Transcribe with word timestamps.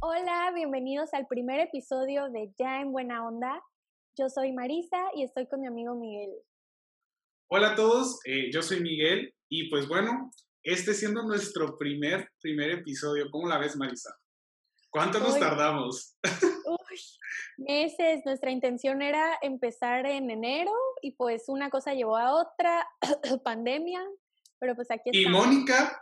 Hola, 0.00 0.50
bienvenidos 0.54 1.12
al 1.12 1.26
primer 1.26 1.60
episodio 1.60 2.30
de 2.30 2.54
Ya 2.58 2.80
en 2.80 2.90
Buena 2.90 3.26
Onda. 3.26 3.62
Yo 4.16 4.30
soy 4.30 4.52
Marisa 4.52 4.96
y 5.14 5.24
estoy 5.24 5.46
con 5.46 5.60
mi 5.60 5.66
amigo 5.66 5.94
Miguel. 5.94 6.30
Hola 7.50 7.72
a 7.72 7.74
todos, 7.74 8.18
eh, 8.24 8.50
yo 8.50 8.62
soy 8.62 8.80
Miguel 8.80 9.34
y 9.50 9.68
pues 9.68 9.86
bueno, 9.86 10.30
este 10.62 10.94
siendo 10.94 11.22
nuestro 11.24 11.76
primer, 11.76 12.30
primer 12.40 12.70
episodio, 12.70 13.26
¿cómo 13.30 13.46
la 13.46 13.58
ves 13.58 13.76
Marisa? 13.76 14.16
¿Cuánto 14.88 15.20
nos 15.20 15.38
tardamos? 15.38 16.16
Uy, 16.66 16.98
meses, 17.58 18.22
nuestra 18.24 18.50
intención 18.50 19.02
era 19.02 19.36
empezar 19.42 20.06
en 20.06 20.30
enero 20.30 20.72
y 21.02 21.10
pues 21.10 21.44
una 21.48 21.68
cosa 21.68 21.92
llevó 21.92 22.16
a 22.16 22.32
otra, 22.32 22.88
pandemia, 23.44 24.00
pero 24.58 24.74
pues 24.74 24.90
aquí 24.90 25.10
estamos. 25.12 25.46
¿Y 25.46 25.50
Mónica? 25.50 26.00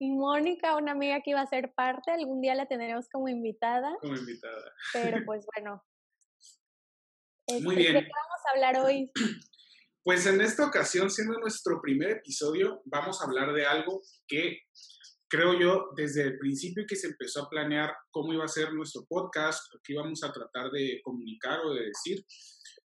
Y 0.00 0.10
Mónica, 0.12 0.76
una 0.76 0.92
amiga 0.92 1.20
que 1.22 1.30
iba 1.30 1.40
a 1.40 1.46
ser 1.46 1.72
parte, 1.74 2.12
algún 2.12 2.40
día 2.40 2.54
la 2.54 2.66
tendremos 2.66 3.08
como 3.08 3.28
invitada. 3.28 3.96
Como 4.00 4.16
invitada. 4.16 4.72
Pero 4.92 5.18
pues 5.26 5.46
bueno. 5.54 5.84
Muy 7.48 7.58
este, 7.58 7.74
bien. 7.74 7.94
¿De 7.94 8.00
qué 8.00 8.10
vamos 8.14 8.40
a 8.46 8.50
hablar 8.54 8.84
hoy? 8.84 9.10
Pues 10.04 10.24
en 10.24 10.40
esta 10.40 10.64
ocasión, 10.64 11.10
siendo 11.10 11.38
nuestro 11.38 11.82
primer 11.82 12.12
episodio, 12.12 12.80
vamos 12.86 13.20
a 13.20 13.26
hablar 13.26 13.52
de 13.52 13.66
algo 13.66 14.00
que 14.26 14.60
creo 15.28 15.58
yo 15.60 15.90
desde 15.96 16.22
el 16.22 16.38
principio 16.38 16.86
que 16.88 16.96
se 16.96 17.08
empezó 17.08 17.42
a 17.42 17.50
planear 17.50 17.94
cómo 18.10 18.32
iba 18.32 18.44
a 18.44 18.48
ser 18.48 18.72
nuestro 18.72 19.04
podcast, 19.06 19.60
que 19.84 19.92
íbamos 19.92 20.24
a 20.24 20.32
tratar 20.32 20.70
de 20.70 21.00
comunicar 21.02 21.60
o 21.60 21.74
de 21.74 21.88
decir, 21.88 22.24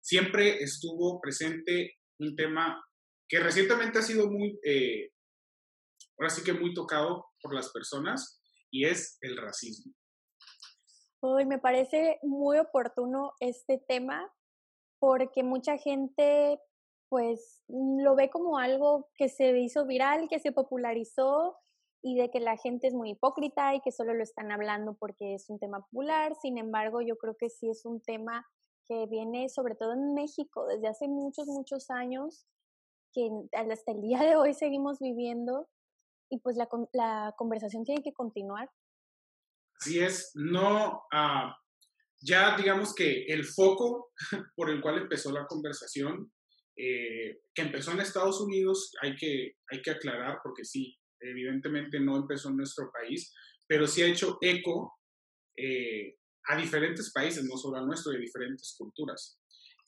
siempre 0.01 0.63
estuvo 0.63 1.21
presente 1.21 1.97
un 2.21 2.37
tema 2.37 2.81
que 3.29 3.41
recientemente 3.41 3.99
ha 3.99 4.03
sido 4.03 4.31
muy, 4.31 4.59
eh, 4.63 5.11
ahora 6.19 6.31
sí 6.31 6.43
que 6.43 6.53
muy 6.53 6.75
tocado 6.75 7.27
por 7.43 7.55
las 7.55 7.71
personas, 7.71 8.43
y 8.71 8.85
es 8.85 9.19
el 9.23 9.37
racismo. 9.37 9.93
Hoy 11.21 11.47
me 11.47 11.59
parece 11.59 12.19
muy 12.23 12.59
oportuno 12.59 13.33
este 13.41 13.83
tema 13.89 14.33
porque 15.01 15.43
mucha 15.43 15.79
gente 15.79 16.61
pues 17.09 17.63
lo 17.69 18.15
ve 18.15 18.31
como 18.31 18.59
algo 18.59 19.09
que 19.17 19.29
se 19.29 19.59
hizo 19.59 19.87
viral, 19.87 20.29
que 20.29 20.39
se 20.39 20.53
popularizó 20.53 21.57
y 22.03 22.17
de 22.17 22.31
que 22.31 22.41
la 22.41 22.57
gente 22.57 22.87
es 22.87 22.95
muy 22.95 23.11
hipócrita 23.11 23.75
y 23.75 23.81
que 23.81 23.91
solo 23.91 24.15
lo 24.15 24.23
están 24.23 24.53
hablando 24.53 24.95
porque 24.95 25.35
es 25.35 25.49
un 25.49 25.59
tema 25.59 25.81
popular. 25.81 26.35
Sin 26.41 26.59
embargo, 26.59 27.01
yo 27.01 27.17
creo 27.17 27.37
que 27.37 27.49
sí 27.49 27.71
es 27.71 27.85
un 27.85 28.01
tema 28.03 28.47
que 28.87 29.07
viene 29.07 29.49
sobre 29.49 29.75
todo 29.75 29.95
en 29.95 30.15
México 30.15 30.67
desde 30.67 30.89
hace 30.89 31.09
muchos, 31.09 31.47
muchos 31.47 31.91
años, 31.91 32.47
que 33.13 33.31
hasta 33.53 33.93
el 33.93 34.03
día 34.03 34.21
de 34.21 34.37
hoy 34.37 34.55
seguimos 34.55 34.99
viviendo 34.99 35.69
y 36.31 36.39
pues 36.41 36.57
la, 36.57 36.69
la 36.93 37.35
conversación 37.37 37.85
tiene 37.85 38.03
que 38.03 38.13
continuar. 38.13 38.71
Así 39.81 40.01
es, 40.01 40.33
no, 40.35 41.05
uh, 41.13 41.53
ya 42.21 42.57
digamos 42.57 42.95
que 42.95 43.25
el 43.27 43.45
foco 43.45 44.13
por 44.57 44.71
el 44.71 44.81
cual 44.81 44.99
empezó 44.99 45.31
la 45.33 45.47
conversación, 45.47 46.33
eh, 46.77 47.41
que 47.55 47.63
empezó 47.63 47.93
en 47.93 48.01
Estados 48.01 48.41
Unidos, 48.41 48.93
hay 49.03 49.17
que, 49.17 49.53
hay 49.71 49.83
que 49.83 49.91
aclarar 49.91 50.39
porque 50.43 50.65
sí, 50.65 50.97
evidentemente 51.21 52.01
no 52.01 52.17
empezó 52.17 52.49
en 52.51 52.57
nuestro 52.57 52.91
país, 52.93 53.33
pero 53.67 53.87
sí 53.87 54.03
ha 54.03 54.07
hecho 54.07 54.39
eco 54.41 54.99
eh, 55.57 56.17
a 56.49 56.57
diferentes 56.57 57.13
países, 57.13 57.45
no 57.45 57.57
solo 57.57 57.79
a 57.79 57.85
nuestro, 57.85 58.13
de 58.13 58.21
diferentes 58.21 58.75
culturas. 58.77 59.39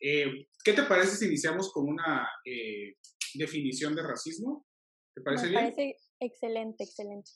Eh, 0.01 0.47
¿Qué 0.65 0.73
te 0.73 0.83
parece 0.85 1.17
si 1.17 1.27
iniciamos 1.27 1.73
con 1.73 1.89
una 1.89 2.29
eh, 2.45 2.97
definición 3.35 3.95
de 3.95 4.03
racismo? 4.03 4.67
¿Te 5.15 5.23
parece 5.23 5.45
Me 5.45 5.51
bien? 5.51 5.63
Parece 5.63 5.97
excelente, 6.21 6.85
excelente. 6.85 7.31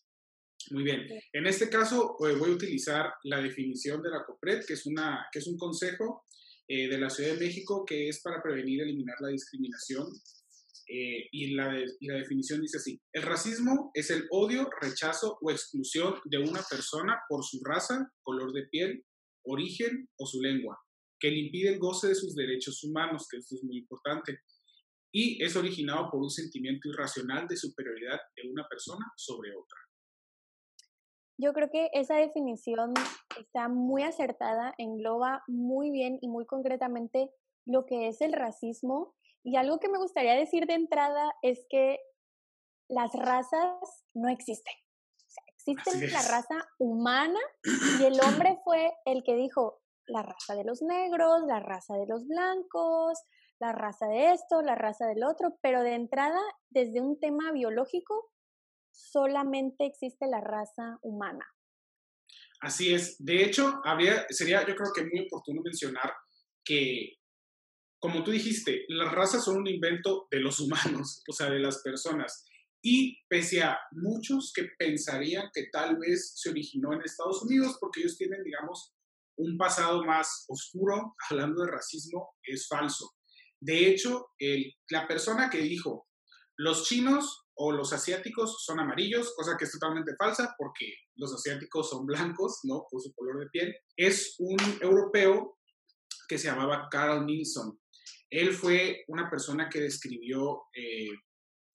Muy 0.71 0.85
bien. 0.85 1.07
En 1.33 1.47
este 1.47 1.69
caso 1.69 2.17
voy 2.19 2.33
a 2.33 2.55
utilizar 2.55 3.13
la 3.25 3.41
definición 3.43 4.03
de 4.03 4.11
la 4.11 4.25
COPRED, 4.25 4.65
que 4.67 4.75
es, 4.75 4.87
una, 4.87 5.27
que 5.31 5.41
es 5.41 5.47
un 5.47 5.59
consejo 5.59 6.25
de 6.67 6.97
la 6.97 7.11
Ciudad 7.11 7.35
de 7.35 7.41
México 7.41 7.85
que 7.85 8.09
es 8.09 8.23
para 8.23 8.43
prevenir 8.43 8.79
y 8.79 8.83
eliminar 8.83 9.17
la 9.21 9.29
discriminación 9.29 10.07
eh, 10.87 11.29
y, 11.33 11.55
la 11.55 11.83
y 11.99 12.07
la 12.07 12.17
definición 12.17 12.61
dice 12.61 12.77
así, 12.77 13.01
el 13.13 13.23
racismo 13.23 13.91
es 13.95 14.11
el 14.11 14.27
odio, 14.31 14.69
rechazo 14.83 15.39
o 15.41 15.51
exclusión 15.51 16.17
de 16.27 16.39
una 16.39 16.63
persona 16.69 17.21
por 17.27 17.43
su 17.43 17.61
raza, 17.65 18.13
color 18.23 18.53
de 18.53 18.67
piel, 18.67 19.03
origen 19.47 20.09
o 20.19 20.27
su 20.27 20.43
lengua, 20.43 20.79
que 21.19 21.31
le 21.31 21.39
impide 21.39 21.71
el 21.71 21.79
goce 21.79 22.09
de 22.09 22.15
sus 22.15 22.35
derechos 22.35 22.85
humanos, 22.85 23.27
que 23.31 23.39
esto 23.39 23.55
es 23.57 23.65
muy 23.65 23.79
importante, 23.79 24.41
y 25.15 25.43
es 25.43 25.55
originado 25.55 26.11
por 26.11 26.21
un 26.21 26.31
sentimiento 26.31 26.89
irracional 26.89 27.47
de 27.47 27.57
superioridad 27.57 28.19
de 28.37 28.51
una 28.51 28.67
persona 28.69 29.07
sobre 29.17 29.51
otra. 29.55 29.79
Yo 31.39 31.53
creo 31.53 31.71
que 31.71 31.89
esa 31.93 32.17
definición 32.17 32.95
está 33.39 33.69
muy 33.69 34.03
acertada, 34.03 34.75
engloba 34.77 35.43
muy 35.47 35.91
bien 35.93 36.19
y 36.21 36.29
muy 36.29 36.47
concretamente 36.47 37.31
lo 37.65 37.87
que 37.87 38.09
es 38.09 38.21
el 38.21 38.33
racismo 38.33 39.15
y 39.45 39.57
algo 39.57 39.79
que 39.79 39.89
me 39.89 39.99
gustaría 39.99 40.35
decir 40.35 40.67
de 40.67 40.75
entrada 40.75 41.33
es 41.43 41.65
que 41.71 41.99
las 42.89 43.13
razas 43.13 43.77
no 44.15 44.29
existen. 44.29 44.75
existe 45.59 46.11
la 46.11 46.23
raza 46.23 46.69
humana 46.79 47.41
y 48.01 48.05
el 48.05 48.21
hombre 48.21 48.59
fue 48.65 48.93
el 49.05 49.23
que 49.23 49.37
dijo 49.37 49.81
la 50.07 50.23
raza 50.23 50.55
de 50.55 50.65
los 50.65 50.83
negros, 50.83 51.43
la 51.47 51.61
raza 51.61 51.95
de 51.97 52.07
los 52.07 52.27
blancos, 52.27 53.19
la 53.61 53.73
raza 53.73 54.07
de 54.07 54.33
esto, 54.33 54.63
la 54.63 54.75
raza 54.75 55.07
del 55.07 55.25
otro, 55.25 55.59
pero 55.63 55.83
de 55.83 55.95
entrada, 55.95 56.41
desde 56.71 57.01
un 57.01 57.19
tema 57.19 57.53
biológico, 57.53 58.31
solamente 58.91 59.87
existe 59.87 60.27
la 60.27 60.41
raza 60.41 60.99
humana. 61.03 61.47
Así 62.61 62.95
es. 62.95 63.17
De 63.19 63.45
hecho, 63.45 63.81
habría, 63.85 64.27
sería 64.31 64.67
yo 64.67 64.75
creo 64.75 64.93
que 64.95 65.05
muy 65.05 65.27
oportuno 65.27 65.63
mencionar 65.63 66.13
que 66.65 67.19
como 68.05 68.23
tú 68.23 68.33
dijiste, 68.33 68.85
las 68.89 69.11
razas 69.13 69.43
son 69.43 69.57
un 69.57 69.67
invento 69.67 70.29
de 70.31 70.39
los 70.39 70.61
humanos, 70.61 71.23
o 71.27 71.33
sea, 71.33 71.49
de 71.49 71.59
las 71.59 71.81
personas. 71.81 72.45
Y 72.83 73.17
pese 73.29 73.63
a 73.63 73.79
muchos 73.93 74.53
que 74.55 74.69
pensarían 74.79 75.49
que 75.55 75.69
tal 75.73 75.97
vez 75.97 76.35
se 76.37 76.51
originó 76.51 76.93
en 76.93 77.01
Estados 77.01 77.43
Unidos, 77.43 77.79
porque 77.81 78.01
ellos 78.01 78.19
tienen, 78.19 78.45
digamos, 78.45 78.93
un 79.37 79.57
pasado 79.57 80.05
más 80.05 80.45
oscuro, 80.49 81.15
hablando 81.31 81.63
de 81.63 81.71
racismo, 81.71 82.35
es 82.43 82.67
falso. 82.69 83.11
De 83.61 83.89
hecho, 83.89 84.27
la 84.91 85.09
persona 85.09 85.49
que 85.49 85.59
dijo, 85.59 86.07
los 86.57 86.85
chinos 86.87 87.47
o 87.55 87.73
los 87.73 87.93
asiáticos 87.93 88.65
son 88.65 88.81
amarillos, 88.81 89.33
cosa 89.35 89.57
que 89.57 89.65
es 89.65 89.73
totalmente 89.73 90.15
falsa, 90.19 90.55
porque 90.59 90.93
los 91.17 91.33
asiáticos 91.33 91.89
son 91.89 92.05
blancos, 92.05 92.61
¿no? 92.65 92.85
Por 92.91 93.01
su 93.01 93.13
color 93.15 93.41
de 93.41 93.51
piel, 93.51 93.75
es 93.97 94.35
un 94.39 94.59
europeo 94.81 95.59
que 96.29 96.39
se 96.39 96.49
llamaba 96.49 96.89
Carl 96.91 97.25
Nilsson. 97.25 97.79
Él 98.29 98.53
fue 98.53 99.05
una 99.09 99.31
persona 99.31 99.69
que 99.69 99.81
describió, 99.81 100.65
eh, 100.75 101.11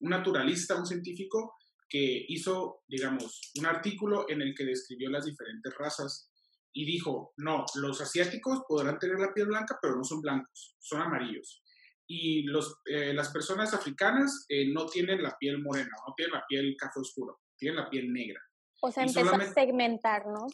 un 0.01 0.09
naturalista, 0.09 0.75
un 0.75 0.85
científico, 0.85 1.55
que 1.89 2.25
hizo, 2.27 2.83
digamos, 2.87 3.51
un 3.57 3.65
artículo 3.65 4.29
en 4.29 4.41
el 4.41 4.53
que 4.53 4.65
describió 4.65 5.09
las 5.09 5.25
diferentes 5.25 5.73
razas 5.75 6.29
y 6.73 6.85
dijo, 6.85 7.33
no, 7.37 7.65
los 7.75 8.01
asiáticos 8.01 8.61
podrán 8.67 8.99
tener 8.99 9.19
la 9.19 9.33
piel 9.33 9.47
blanca, 9.47 9.77
pero 9.81 9.95
no 9.95 10.03
son 10.03 10.21
blancos, 10.21 10.75
son 10.79 11.01
amarillos. 11.01 11.63
Y 12.07 12.43
los, 12.43 12.77
eh, 12.85 13.13
las 13.13 13.29
personas 13.29 13.73
africanas 13.73 14.45
eh, 14.49 14.71
no 14.71 14.87
tienen 14.87 15.21
la 15.21 15.35
piel 15.37 15.61
morena, 15.61 15.91
no 16.07 16.13
tienen 16.15 16.33
la 16.33 16.45
piel 16.47 16.75
café 16.77 16.99
oscuro, 16.99 17.39
tienen 17.57 17.77
la 17.77 17.89
piel 17.89 18.11
negra. 18.11 18.39
O 18.81 18.91
sea, 18.91 19.03
empezó 19.03 19.35
a 19.35 19.53
segmentar, 19.53 20.25
¿no? 20.25 20.47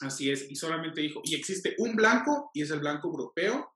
Así 0.00 0.30
es, 0.30 0.50
y 0.50 0.56
solamente 0.56 1.00
dijo, 1.00 1.20
y 1.24 1.34
existe 1.34 1.76
un 1.78 1.94
blanco, 1.94 2.50
y 2.54 2.62
es 2.62 2.70
el 2.70 2.80
blanco 2.80 3.08
europeo, 3.08 3.72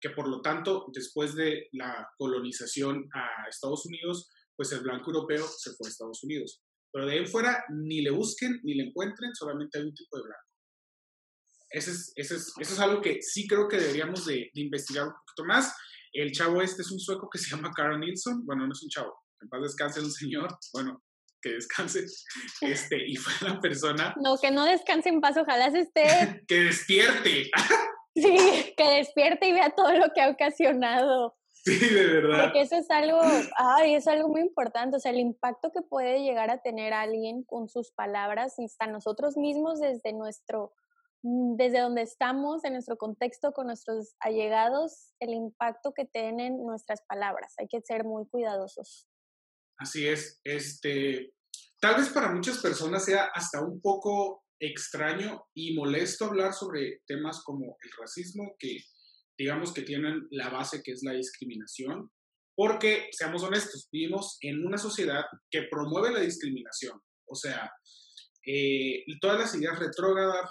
que 0.00 0.10
por 0.10 0.28
lo 0.28 0.40
tanto, 0.40 0.86
después 0.92 1.34
de 1.34 1.68
la 1.72 2.08
colonización 2.16 3.08
a 3.14 3.48
Estados 3.48 3.86
Unidos, 3.86 4.28
pues 4.56 4.72
el 4.72 4.80
blanco 4.80 5.10
europeo 5.10 5.44
se 5.46 5.70
fue 5.74 5.88
a 5.88 5.90
Estados 5.90 6.22
Unidos. 6.24 6.60
Pero 6.92 7.06
de 7.06 7.12
ahí 7.18 7.26
fuera, 7.26 7.64
ni 7.70 8.02
le 8.02 8.10
busquen, 8.10 8.60
ni 8.64 8.74
le 8.74 8.84
encuentren, 8.84 9.34
solamente 9.34 9.78
hay 9.78 9.84
un 9.84 9.94
tipo 9.94 10.16
de 10.16 10.24
blanco. 10.24 10.47
Ese 11.70 11.90
es, 11.90 12.12
ese 12.16 12.36
es, 12.36 12.52
eso 12.58 12.74
es 12.74 12.80
algo 12.80 13.00
que 13.00 13.20
sí 13.22 13.46
creo 13.46 13.68
que 13.68 13.78
deberíamos 13.78 14.26
de, 14.26 14.50
investigar 14.54 15.06
un 15.06 15.12
poquito 15.12 15.44
más. 15.44 15.74
El 16.12 16.32
chavo 16.32 16.62
este 16.62 16.82
es 16.82 16.90
un 16.90 16.98
sueco 16.98 17.28
que 17.30 17.38
se 17.38 17.54
llama 17.54 17.72
Carl 17.74 18.00
Nilsson. 18.00 18.44
Bueno, 18.46 18.66
no 18.66 18.72
es 18.72 18.82
un 18.82 18.88
chavo. 18.88 19.14
En 19.40 19.48
paz 19.48 19.62
descanse 19.62 20.00
un 20.00 20.10
señor. 20.10 20.48
Bueno, 20.72 21.02
que 21.40 21.50
descanse. 21.50 22.04
Este, 22.60 23.06
y 23.06 23.16
fue 23.16 23.48
la 23.48 23.60
persona. 23.60 24.14
No, 24.20 24.36
que 24.38 24.50
no 24.50 24.64
descanse 24.64 25.08
en 25.08 25.20
paz, 25.20 25.36
ojalá 25.36 25.70
se 25.70 25.80
esté. 25.80 26.44
que 26.48 26.64
despierte. 26.64 27.50
Sí, 28.14 28.74
que 28.76 28.96
despierte 28.96 29.46
y 29.46 29.52
vea 29.52 29.70
todo 29.70 29.92
lo 29.92 30.12
que 30.12 30.20
ha 30.20 30.30
ocasionado. 30.30 31.36
Sí, 31.64 31.78
de 31.78 32.04
verdad. 32.04 32.44
Porque 32.44 32.62
eso 32.62 32.76
es 32.76 32.90
algo, 32.90 33.20
ay, 33.56 33.94
es 33.94 34.08
algo 34.08 34.28
muy 34.28 34.40
importante, 34.40 34.96
o 34.96 35.00
sea, 35.00 35.12
el 35.12 35.20
impacto 35.20 35.70
que 35.70 35.82
puede 35.82 36.22
llegar 36.22 36.50
a 36.50 36.60
tener 36.60 36.92
alguien 36.92 37.44
con 37.44 37.68
sus 37.68 37.92
palabras 37.92 38.58
y 38.58 38.64
hasta 38.64 38.88
nosotros 38.88 39.36
mismos 39.36 39.78
desde 39.80 40.12
nuestro, 40.12 40.72
desde 41.22 41.80
donde 41.80 42.02
estamos, 42.02 42.64
en 42.64 42.74
nuestro 42.74 42.96
contexto 42.96 43.52
con 43.52 43.66
nuestros 43.66 44.14
allegados, 44.20 45.12
el 45.20 45.34
impacto 45.34 45.92
que 45.92 46.04
tienen 46.04 46.58
nuestras 46.64 47.02
palabras. 47.08 47.54
Hay 47.58 47.68
que 47.68 47.80
ser 47.80 48.04
muy 48.04 48.26
cuidadosos. 48.28 49.08
Así 49.78 50.06
es, 50.06 50.40
este, 50.44 51.32
tal 51.80 51.96
vez 51.96 52.08
para 52.10 52.32
muchas 52.32 52.58
personas 52.58 53.04
sea 53.04 53.30
hasta 53.34 53.60
un 53.62 53.80
poco 53.80 54.44
extraño 54.60 55.44
y 55.54 55.74
molesto 55.74 56.24
hablar 56.24 56.52
sobre 56.52 57.02
temas 57.06 57.42
como 57.44 57.76
el 57.80 57.90
racismo, 58.00 58.56
que 58.58 58.78
digamos 59.38 59.72
que 59.72 59.82
tienen 59.82 60.26
la 60.30 60.48
base 60.50 60.82
que 60.82 60.92
es 60.92 61.02
la 61.04 61.12
discriminación, 61.12 62.10
porque, 62.56 63.08
seamos 63.12 63.44
honestos, 63.44 63.88
vivimos 63.92 64.36
en 64.40 64.66
una 64.66 64.78
sociedad 64.78 65.24
que 65.48 65.68
promueve 65.70 66.10
la 66.10 66.18
discriminación. 66.18 67.00
O 67.28 67.36
sea, 67.36 67.70
eh, 68.50 69.04
todas 69.20 69.38
las 69.38 69.54
ideas 69.54 69.78
retrógradas, 69.78 70.50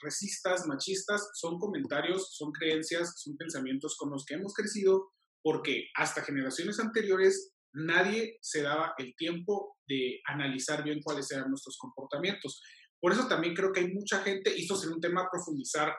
racistas, 0.00 0.64
machistas, 0.68 1.28
son 1.34 1.58
comentarios, 1.58 2.36
son 2.36 2.52
creencias, 2.52 3.14
son 3.16 3.36
pensamientos 3.36 3.96
con 3.98 4.10
los 4.10 4.24
que 4.24 4.34
hemos 4.34 4.54
crecido, 4.54 5.10
porque 5.42 5.88
hasta 5.96 6.22
generaciones 6.22 6.78
anteriores 6.78 7.52
nadie 7.74 8.38
se 8.40 8.62
daba 8.62 8.94
el 8.96 9.16
tiempo 9.16 9.76
de 9.88 10.20
analizar 10.26 10.84
bien 10.84 11.00
cuáles 11.02 11.32
eran 11.32 11.48
nuestros 11.48 11.76
comportamientos. 11.78 12.62
Por 13.00 13.10
eso 13.10 13.26
también 13.26 13.54
creo 13.54 13.72
que 13.72 13.80
hay 13.80 13.92
mucha 13.92 14.22
gente, 14.22 14.56
y 14.56 14.62
esto 14.62 14.76
sería 14.76 14.94
un 14.94 15.00
tema 15.00 15.22
a 15.22 15.28
profundizar 15.28 15.92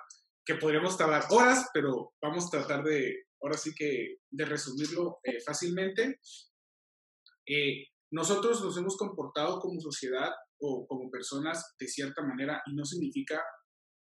que 0.46 0.56
podríamos 0.56 0.98
tardar 0.98 1.26
horas, 1.30 1.68
pero 1.74 2.14
vamos 2.22 2.46
a 2.46 2.52
tratar 2.52 2.86
de, 2.86 3.26
ahora 3.42 3.58
sí 3.58 3.74
que, 3.76 4.20
de 4.32 4.46
resumirlo 4.46 5.20
eh, 5.24 5.42
fácilmente. 5.46 6.22
Eh, 7.46 7.88
nosotros 8.12 8.64
nos 8.64 8.78
hemos 8.78 8.96
comportado 8.96 9.60
como 9.60 9.82
sociedad 9.82 10.32
o 10.66 10.88
como 10.88 11.12
personas 11.12 11.76
de 11.78 11.88
cierta 11.88 12.24
manera 12.24 12.62
y 12.66 12.74
no 12.74 12.86
significa 12.86 13.42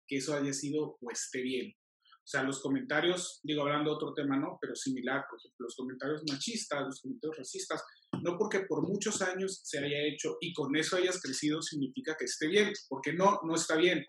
que 0.06 0.18
eso 0.18 0.34
haya 0.34 0.52
sido 0.52 0.98
o 1.00 1.10
esté 1.10 1.40
bien. 1.40 1.72
O 1.72 2.28
sea, 2.30 2.42
los 2.42 2.60
comentarios, 2.60 3.40
digo, 3.42 3.62
hablando 3.62 3.90
de 3.90 3.96
otro 3.96 4.12
tema, 4.14 4.38
¿no? 4.38 4.58
Pero 4.60 4.76
similar, 4.76 5.24
por 5.28 5.38
ejemplo, 5.38 5.64
los 5.64 5.74
comentarios 5.74 6.22
machistas, 6.30 6.84
los 6.84 7.00
comentarios 7.00 7.38
racistas, 7.38 7.82
no 8.22 8.36
porque 8.36 8.60
por 8.68 8.86
muchos 8.86 9.22
años 9.22 9.62
se 9.64 9.78
haya 9.78 10.02
hecho 10.04 10.36
y 10.40 10.52
con 10.52 10.76
eso 10.76 10.96
hayas 10.96 11.20
crecido 11.20 11.62
significa 11.62 12.14
que 12.18 12.26
esté 12.26 12.46
bien, 12.46 12.72
porque 12.88 13.14
no, 13.14 13.40
no 13.44 13.54
está 13.54 13.76
bien. 13.76 14.04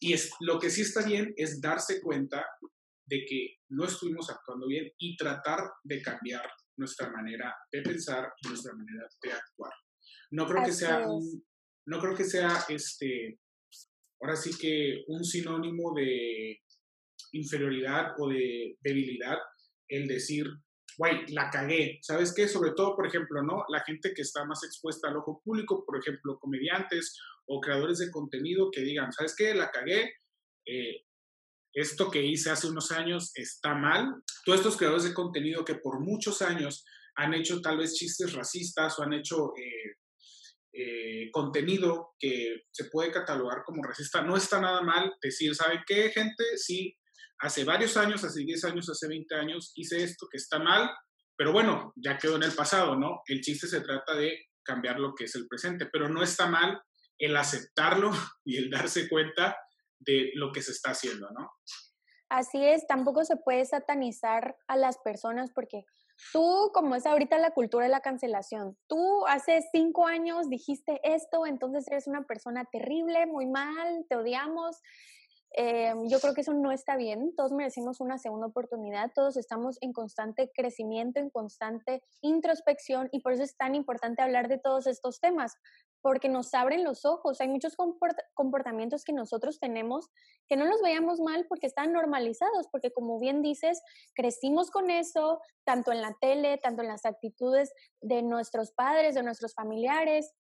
Y 0.00 0.12
es, 0.12 0.30
lo 0.40 0.60
que 0.60 0.70
sí 0.70 0.82
está 0.82 1.04
bien 1.04 1.34
es 1.36 1.60
darse 1.60 2.00
cuenta 2.00 2.46
de 3.06 3.24
que 3.28 3.56
no 3.70 3.86
estuvimos 3.86 4.30
actuando 4.30 4.68
bien 4.68 4.90
y 4.98 5.16
tratar 5.16 5.60
de 5.82 6.00
cambiar 6.00 6.48
nuestra 6.76 7.10
manera 7.10 7.54
de 7.72 7.82
pensar 7.82 8.32
y 8.44 8.48
nuestra 8.48 8.72
manera 8.74 9.08
de 9.22 9.32
actuar. 9.32 9.72
No 10.30 10.46
creo 10.46 10.64
que 10.64 10.72
sea 10.72 11.04
no 11.88 11.98
creo 12.00 12.14
que 12.14 12.24
sea 12.24 12.64
este 12.68 13.38
ahora 14.20 14.36
sí 14.36 14.56
que 14.58 15.04
un 15.08 15.24
sinónimo 15.24 15.94
de 15.94 16.60
inferioridad 17.32 18.14
o 18.18 18.28
de 18.28 18.76
debilidad 18.80 19.38
el 19.88 20.06
decir, 20.06 20.46
guay, 20.96 21.26
la 21.28 21.50
cagué. 21.50 21.98
¿Sabes 22.02 22.34
qué? 22.34 22.48
Sobre 22.48 22.72
todo, 22.72 22.94
por 22.96 23.06
ejemplo, 23.06 23.42
¿no? 23.42 23.64
La 23.68 23.80
gente 23.80 24.12
que 24.14 24.22
está 24.22 24.44
más 24.44 24.64
expuesta 24.64 25.08
al 25.08 25.16
ojo 25.16 25.40
público, 25.44 25.84
por 25.86 25.98
ejemplo, 25.98 26.38
comediantes 26.38 27.16
o 27.46 27.60
creadores 27.60 27.98
de 27.98 28.10
contenido 28.10 28.70
que 28.70 28.82
digan, 28.82 29.12
¿sabes 29.12 29.34
qué? 29.36 29.54
La 29.54 29.70
cagué. 29.70 30.12
Eh, 30.66 31.04
esto 31.72 32.10
que 32.10 32.22
hice 32.22 32.50
hace 32.50 32.66
unos 32.66 32.90
años 32.90 33.30
está 33.34 33.74
mal. 33.74 34.22
Todos 34.44 34.58
estos 34.58 34.76
creadores 34.76 35.04
de 35.04 35.14
contenido 35.14 35.64
que 35.64 35.76
por 35.76 36.00
muchos 36.00 36.42
años 36.42 36.84
han 37.14 37.34
hecho 37.34 37.60
tal 37.60 37.78
vez 37.78 37.94
chistes 37.94 38.32
racistas 38.32 38.98
o 38.98 39.02
han 39.02 39.12
hecho 39.12 39.52
eh, 39.56 39.96
eh, 40.72 41.30
contenido 41.32 42.14
que 42.18 42.62
se 42.70 42.84
puede 42.86 43.10
catalogar 43.10 43.62
como 43.64 43.82
racista, 43.82 44.22
no 44.22 44.36
está 44.36 44.60
nada 44.60 44.82
mal 44.82 45.12
decir, 45.22 45.54
¿sabe 45.54 45.82
qué, 45.86 46.10
gente? 46.10 46.44
Sí, 46.56 46.96
hace 47.40 47.64
varios 47.64 47.96
años, 47.96 48.24
hace 48.24 48.44
10 48.44 48.64
años, 48.64 48.88
hace 48.88 49.08
20 49.08 49.34
años 49.34 49.72
hice 49.76 50.02
esto 50.02 50.26
que 50.30 50.36
está 50.36 50.58
mal, 50.58 50.90
pero 51.36 51.52
bueno, 51.52 51.92
ya 51.96 52.18
quedó 52.18 52.36
en 52.36 52.42
el 52.42 52.52
pasado, 52.52 52.96
¿no? 52.96 53.22
El 53.26 53.40
chiste 53.40 53.66
se 53.66 53.80
trata 53.80 54.14
de 54.14 54.48
cambiar 54.62 54.98
lo 54.98 55.14
que 55.14 55.24
es 55.24 55.34
el 55.36 55.46
presente, 55.46 55.86
pero 55.90 56.08
no 56.08 56.22
está 56.22 56.46
mal 56.46 56.80
el 57.18 57.36
aceptarlo 57.36 58.10
y 58.44 58.56
el 58.56 58.70
darse 58.70 59.08
cuenta 59.08 59.56
de 59.98 60.30
lo 60.34 60.52
que 60.52 60.62
se 60.62 60.72
está 60.72 60.90
haciendo, 60.90 61.30
¿no? 61.30 61.50
Así 62.28 62.62
es, 62.62 62.86
tampoco 62.86 63.24
se 63.24 63.36
puede 63.36 63.64
satanizar 63.64 64.56
a 64.66 64.76
las 64.76 64.98
personas 64.98 65.50
porque 65.54 65.84
tú, 66.32 66.70
como 66.72 66.94
es 66.94 67.06
ahorita 67.06 67.38
la 67.38 67.52
cultura 67.52 67.84
de 67.84 67.90
la 67.90 68.00
cancelación, 68.00 68.76
tú 68.86 69.26
hace 69.26 69.62
cinco 69.72 70.06
años 70.06 70.48
dijiste 70.48 71.00
esto, 71.02 71.46
entonces 71.46 71.86
eres 71.88 72.06
una 72.06 72.24
persona 72.24 72.64
terrible, 72.70 73.26
muy 73.26 73.46
mal, 73.46 74.06
te 74.08 74.16
odiamos. 74.16 74.80
Eh, 75.56 75.94
yo 76.08 76.20
creo 76.20 76.34
que 76.34 76.42
eso 76.42 76.52
no 76.52 76.72
está 76.72 76.96
bien, 76.96 77.34
todos 77.34 77.52
merecemos 77.52 78.00
una 78.00 78.18
segunda 78.18 78.46
oportunidad, 78.46 79.10
todos 79.14 79.36
estamos 79.38 79.78
en 79.80 79.94
constante 79.94 80.50
crecimiento, 80.54 81.20
en 81.20 81.30
constante 81.30 82.02
introspección 82.20 83.08
y 83.12 83.20
por 83.20 83.32
eso 83.32 83.44
es 83.44 83.56
tan 83.56 83.74
importante 83.74 84.20
hablar 84.20 84.48
de 84.48 84.58
todos 84.58 84.86
estos 84.86 85.20
temas, 85.20 85.54
porque 86.08 86.30
nos 86.30 86.54
abren 86.54 86.84
los 86.84 87.04
ojos. 87.04 87.38
Hay 87.42 87.48
muchos 87.48 87.76
comportamientos 88.32 89.04
que 89.04 89.12
nosotros 89.12 89.60
tenemos 89.60 90.08
que 90.48 90.56
no 90.56 90.64
los 90.64 90.80
veamos 90.80 91.20
mal 91.20 91.44
porque 91.46 91.66
están 91.66 91.92
normalizados, 91.92 92.66
porque 92.72 92.90
como 92.90 93.18
bien 93.18 93.42
dices, 93.42 93.82
crecimos 94.14 94.70
con 94.70 94.88
eso, 94.88 95.42
tanto 95.64 95.92
en 95.92 96.00
la 96.00 96.16
tele, 96.18 96.56
tanto 96.62 96.80
en 96.80 96.88
las 96.88 97.04
actitudes 97.04 97.74
de 98.00 98.22
nuestros 98.22 98.72
padres, 98.72 99.16
de 99.16 99.22
nuestros 99.22 99.52
familiares, 99.52 100.32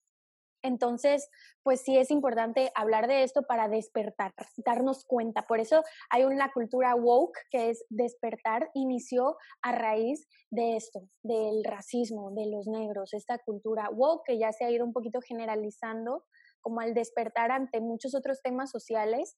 entonces, 0.67 1.29
pues 1.63 1.81
sí 1.83 1.97
es 1.99 2.11
importante 2.11 2.71
hablar 2.75 3.07
de 3.07 3.23
esto 3.23 3.43
para 3.43 3.69
despertar, 3.69 4.33
darnos 4.65 5.05
cuenta. 5.05 5.47
Por 5.47 5.61
eso 5.61 5.83
hay 6.11 6.25
una 6.25 6.53
cultura 6.53 6.95
woke 6.95 7.39
que 7.51 7.71
es 7.71 7.85
despertar, 7.89 8.71
inició 8.75 9.37
a 9.63 9.73
raíz 9.73 10.29
de 10.51 10.77
esto, 10.77 11.09
del 11.23 11.65
racismo, 11.65 12.33
de 12.33 12.47
los 12.47 12.67
negros, 12.67 13.15
esta 13.15 13.39
cultura 13.39 13.89
woke 13.91 14.25
que 14.27 14.39
ya 14.39 14.53
se 14.53 14.65
ha 14.65 14.71
ido 14.71 14.85
un 14.85 14.93
poquito 14.93 15.21
generalizando 15.21 16.25
como 16.61 16.81
al 16.81 16.95
despertar 16.95 17.53
ante 17.53 17.81
muchos 17.81 18.15
otros 18.15 18.43
temas 18.43 18.71
sociales, 18.71 19.37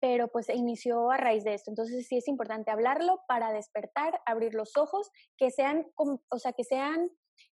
pero 0.00 0.28
pues 0.28 0.48
inició 0.48 1.10
a 1.10 1.16
raíz 1.16 1.44
de 1.44 1.54
esto. 1.54 1.70
Entonces 1.70 2.06
sí 2.06 2.16
es 2.16 2.28
importante 2.28 2.70
hablarlo 2.70 3.20
para 3.28 3.52
despertar, 3.52 4.20
abrir 4.26 4.54
los 4.54 4.76
ojos, 4.76 5.10
que 5.38 5.50
sean, 5.50 5.86
o 5.96 6.38
sea, 6.38 6.52
que 6.52 6.64
sean 6.64 7.10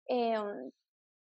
em, 0.08 0.70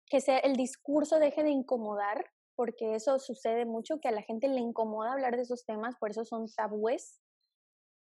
que 0.09 0.21
sea, 0.21 0.39
el 0.39 0.57
discurso 0.57 1.19
deje 1.19 1.43
de 1.43 1.51
incomodar, 1.51 2.25
porque 2.57 2.95
eso 2.95 3.19
sucede 3.19 3.65
mucho, 3.65 3.99
que 4.01 4.09
a 4.09 4.13
la 4.13 4.23
gente 4.23 4.49
le 4.49 4.61
incomoda 4.61 5.13
hablar 5.13 5.37
de 5.37 5.43
esos 5.43 5.65
temas, 5.65 5.97
por 5.99 6.11
eso 6.11 6.25
son 6.25 6.47
tabúes, 6.55 7.21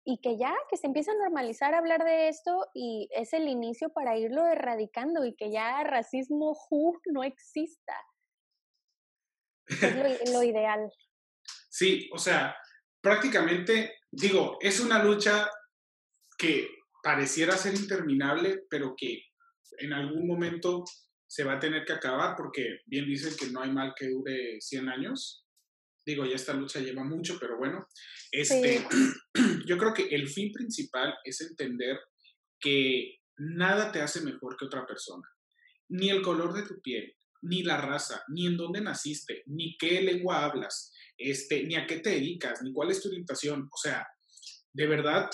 y 0.05 0.19
que 0.21 0.37
ya, 0.37 0.53
que 0.69 0.77
se 0.77 0.85
empieza 0.85 1.11
a 1.11 1.15
normalizar 1.15 1.73
hablar 1.73 2.03
de 2.03 2.27
esto 2.27 2.67
y 2.75 3.09
es 3.11 3.33
el 3.33 3.47
inicio 3.47 3.89
para 3.89 4.15
irlo 4.17 4.45
erradicando 4.45 5.25
y 5.25 5.35
que 5.35 5.51
ya 5.51 5.83
racismo 5.83 6.55
no 7.11 7.23
exista. 7.23 7.95
Es 9.67 9.81
lo, 9.95 10.03
lo 10.39 10.43
ideal. 10.43 10.91
Sí, 11.69 12.07
o 12.13 12.19
sea, 12.19 12.55
prácticamente, 13.01 13.95
digo, 14.11 14.57
es 14.61 14.79
una 14.79 15.03
lucha 15.03 15.49
que 16.37 16.67
pareciera 17.01 17.57
ser 17.57 17.73
interminable, 17.73 18.63
pero 18.69 18.93
que 18.95 19.23
en 19.79 19.91
algún 19.91 20.27
momento 20.27 20.83
se 21.35 21.43
va 21.43 21.55
a 21.55 21.59
tener 21.59 21.83
que 21.83 21.91
acabar 21.91 22.33
porque 22.37 22.79
bien 22.85 23.05
dicen 23.05 23.35
que 23.37 23.51
no 23.51 23.61
hay 23.61 23.69
mal 23.69 23.93
que 23.93 24.07
dure 24.07 24.55
100 24.61 24.87
años. 24.87 25.45
Digo, 26.05 26.23
ya 26.25 26.37
esta 26.37 26.53
lucha 26.53 26.79
lleva 26.79 27.03
mucho, 27.03 27.37
pero 27.37 27.57
bueno. 27.57 27.85
Este, 28.31 28.81
Yo 29.67 29.77
creo 29.77 29.93
que 29.93 30.03
el 30.15 30.29
fin 30.29 30.53
principal 30.53 31.13
es 31.25 31.41
entender 31.41 31.99
que 32.57 33.17
nada 33.35 33.91
te 33.91 34.01
hace 34.01 34.21
mejor 34.21 34.55
que 34.55 34.63
otra 34.63 34.87
persona. 34.87 35.27
Ni 35.89 36.09
el 36.09 36.21
color 36.21 36.53
de 36.53 36.63
tu 36.63 36.79
piel, 36.81 37.13
ni 37.41 37.63
la 37.63 37.81
raza, 37.81 38.23
ni 38.29 38.47
en 38.47 38.55
dónde 38.55 38.79
naciste, 38.79 39.43
ni 39.47 39.75
qué 39.77 40.01
lengua 40.01 40.45
hablas, 40.45 40.93
este, 41.17 41.65
ni 41.65 41.75
a 41.75 41.85
qué 41.85 41.97
te 41.99 42.11
dedicas, 42.11 42.61
ni 42.61 42.71
cuál 42.71 42.91
es 42.91 43.01
tu 43.01 43.09
orientación. 43.09 43.67
O 43.69 43.77
sea, 43.77 44.07
de 44.71 44.87
verdad, 44.87 45.29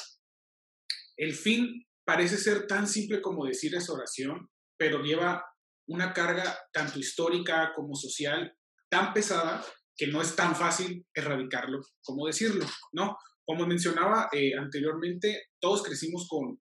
el 1.16 1.36
fin 1.36 1.86
parece 2.04 2.38
ser 2.38 2.66
tan 2.66 2.88
simple 2.88 3.22
como 3.22 3.46
decir 3.46 3.76
esa 3.76 3.94
oración, 3.94 4.50
pero 4.80 5.04
lleva 5.04 5.46
una 5.92 6.14
carga 6.14 6.58
tanto 6.72 7.00
histórica 7.00 7.74
como 7.76 7.96
social 7.96 8.56
tan 8.90 9.14
pesada 9.14 9.64
que 9.96 10.08
no 10.08 10.22
es 10.22 10.36
tan 10.36 10.56
fácil 10.56 11.06
erradicarlo 11.14 11.80
como 12.04 12.28
decirlo, 12.28 12.66
¿no? 12.94 13.18
Como 13.46 13.68
mencionaba 13.68 14.30
eh, 14.32 14.54
anteriormente, 14.58 15.50
todos 15.60 15.84
crecimos 15.84 16.28
con 16.30 16.62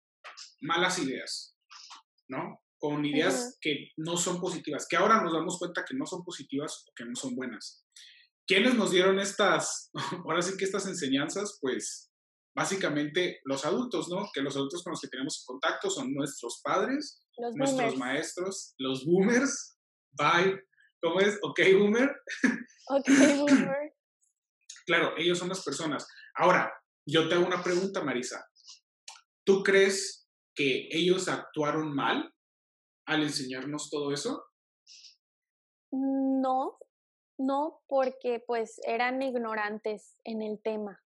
malas 0.61 0.99
ideas, 0.99 1.57
¿no? 2.29 2.61
Con 2.79 3.05
ideas 3.05 3.59
que 3.61 3.91
no 3.97 4.17
son 4.17 4.41
positivas, 4.41 4.87
que 4.89 4.97
ahora 4.97 5.23
nos 5.23 5.33
damos 5.33 5.59
cuenta 5.59 5.85
que 5.87 5.97
no 5.97 6.07
son 6.07 6.23
positivas 6.23 6.85
o 6.87 6.93
que 6.95 7.05
no 7.05 7.15
son 7.15 7.35
buenas. 7.35 7.85
¿Quiénes 8.47 8.75
nos 8.75 8.93
dieron 8.93 9.19
estas, 9.19 9.91
ahora 10.25 10.41
sí 10.41 10.57
que 10.57 10.65
estas 10.65 10.87
enseñanzas? 10.87 11.59
Pues 11.61 12.13
básicamente 12.57 13.41
los 13.45 13.67
adultos, 13.67 14.09
¿no? 14.09 14.29
Que 14.33 14.41
los 14.41 14.57
adultos 14.57 14.83
con 14.83 14.93
los 14.93 15.01
que 15.01 15.09
tenemos 15.09 15.45
contacto 15.47 15.91
son 15.91 16.13
nuestros 16.15 16.61
padres, 16.65 17.23
nuestros 17.55 17.97
maestros, 17.99 18.75
los 18.79 19.05
boomers. 19.05 19.79
Bye. 20.13 20.59
¿Cómo 21.03 21.21
es? 21.21 21.39
Ok, 21.43 21.61
boomer. 21.79 22.11
Ok, 22.89 23.09
boomer. 23.39 23.95
claro, 24.87 25.13
ellos 25.17 25.39
son 25.39 25.49
las 25.49 25.65
personas. 25.65 26.07
Ahora, 26.37 26.73
yo 27.05 27.29
te 27.29 27.35
hago 27.35 27.45
una 27.45 27.61
pregunta, 27.63 28.03
Marisa. 28.03 28.47
¿Tú 29.45 29.65
crees 29.65 30.29
que 30.55 30.89
ellos 30.93 31.29
actuaron 31.29 31.93
mal 31.93 32.33
al 33.07 33.25
enseñarnos 33.25 33.91
todo 33.91 34.13
eso? 34.13 34.45
No, 35.91 36.79
no, 37.39 37.83
porque 37.89 38.43
pues 38.47 38.81
eran 38.87 39.21
ignorantes 39.21 40.17
en 40.25 40.43
el 40.43 40.61
tema. 40.63 41.03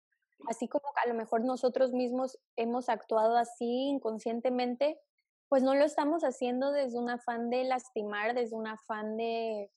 Así 0.46 0.68
como 0.68 0.84
a 0.94 1.08
lo 1.08 1.14
mejor 1.14 1.44
nosotros 1.44 1.92
mismos 1.92 2.38
hemos 2.56 2.88
actuado 2.88 3.36
así 3.36 3.88
inconscientemente, 3.88 5.00
pues 5.48 5.62
no 5.62 5.74
lo 5.74 5.84
estamos 5.84 6.22
haciendo 6.22 6.70
desde 6.72 6.98
un 6.98 7.10
afán 7.10 7.50
de 7.50 7.64
lastimar, 7.64 8.34
desde 8.34 8.56
un 8.56 8.66
afán 8.66 9.16
de 9.16 9.70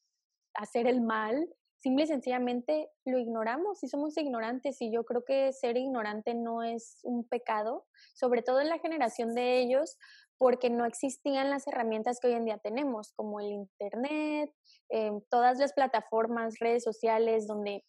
hacer 0.54 0.86
el 0.88 1.02
mal, 1.02 1.48
simple 1.82 2.04
y 2.04 2.08
sencillamente 2.08 2.90
lo 3.06 3.18
ignoramos 3.18 3.84
y 3.84 3.88
somos 3.88 4.16
ignorantes 4.18 4.82
y 4.82 4.92
yo 4.92 5.04
creo 5.04 5.24
que 5.26 5.52
ser 5.52 5.78
ignorante 5.78 6.36
no 6.36 6.62
es 6.62 7.00
un 7.04 7.28
pecado, 7.28 7.88
sobre 8.14 8.44
todo 8.44 8.62
en 8.62 8.70
la 8.70 8.80
generación 8.80 9.34
de 9.34 9.60
ellos, 9.60 9.98
porque 10.38 10.70
no 10.70 10.86
existían 10.86 11.50
las 11.50 11.68
herramientas 11.68 12.20
que 12.20 12.28
hoy 12.28 12.34
en 12.34 12.46
día 12.46 12.58
tenemos, 12.58 13.14
como 13.14 13.40
el 13.40 13.52
Internet, 13.52 14.52
eh, 14.90 15.12
todas 15.30 15.60
las 15.60 15.74
plataformas, 15.74 16.60
redes 16.60 16.84
sociales, 16.84 17.48
donde 17.48 17.84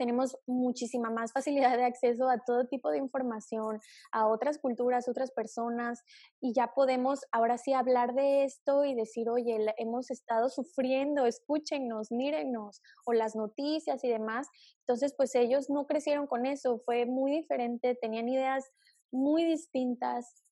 tenemos 0.00 0.34
muchísima 0.46 1.10
más 1.10 1.30
facilidad 1.30 1.76
de 1.76 1.84
acceso 1.84 2.30
a 2.30 2.38
todo 2.38 2.66
tipo 2.66 2.90
de 2.90 2.96
información, 2.96 3.80
a 4.12 4.28
otras 4.28 4.56
culturas, 4.56 5.10
otras 5.10 5.30
personas, 5.30 6.02
y 6.40 6.54
ya 6.54 6.72
podemos 6.74 7.20
ahora 7.32 7.58
sí 7.58 7.74
hablar 7.74 8.14
de 8.14 8.44
esto 8.44 8.86
y 8.86 8.94
decir, 8.94 9.28
oye, 9.28 9.58
hemos 9.76 10.10
estado 10.10 10.48
sufriendo, 10.48 11.26
escúchenos, 11.26 12.10
mírennos, 12.10 12.80
o 13.04 13.12
las 13.12 13.36
noticias 13.36 14.02
y 14.02 14.08
demás. 14.08 14.48
Entonces, 14.86 15.12
pues 15.14 15.34
ellos 15.34 15.68
no 15.68 15.86
crecieron 15.86 16.26
con 16.26 16.46
eso, 16.46 16.78
fue 16.86 17.04
muy 17.04 17.32
diferente, 17.32 17.94
tenían 17.94 18.30
ideas 18.30 18.70
muy 19.12 19.44
distintas. 19.44 20.42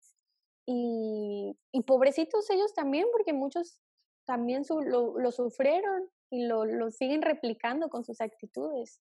Y, 0.67 1.57
pobrecitos 1.87 2.51
ellos 2.51 2.75
también, 2.75 3.07
porque 3.13 3.33
muchos 3.33 3.81
también 4.27 4.63
lo, 4.69 5.33
sufrieron 5.33 6.11
y 6.29 6.45
lo, 6.45 6.67
lo 6.67 6.91
siguen 6.91 7.23
replicando 7.23 7.89
con 7.89 8.05
sus 8.05 8.21
actitudes. 8.21 9.01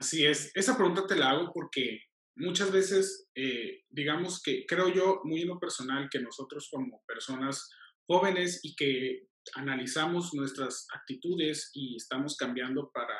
Así 0.00 0.24
es, 0.24 0.50
esa 0.54 0.78
pregunta 0.78 1.06
te 1.06 1.14
la 1.14 1.30
hago 1.30 1.52
porque 1.52 2.04
muchas 2.36 2.72
veces, 2.72 3.28
eh, 3.34 3.82
digamos 3.90 4.40
que 4.42 4.64
creo 4.66 4.88
yo 4.88 5.20
muy 5.24 5.42
en 5.42 5.48
lo 5.48 5.60
personal 5.60 6.08
que 6.10 6.20
nosotros 6.20 6.68
como 6.70 7.02
personas 7.06 7.68
jóvenes 8.08 8.60
y 8.62 8.74
que 8.74 9.28
analizamos 9.56 10.32
nuestras 10.32 10.86
actitudes 10.94 11.70
y 11.74 11.96
estamos 11.96 12.34
cambiando 12.36 12.90
para, 12.94 13.18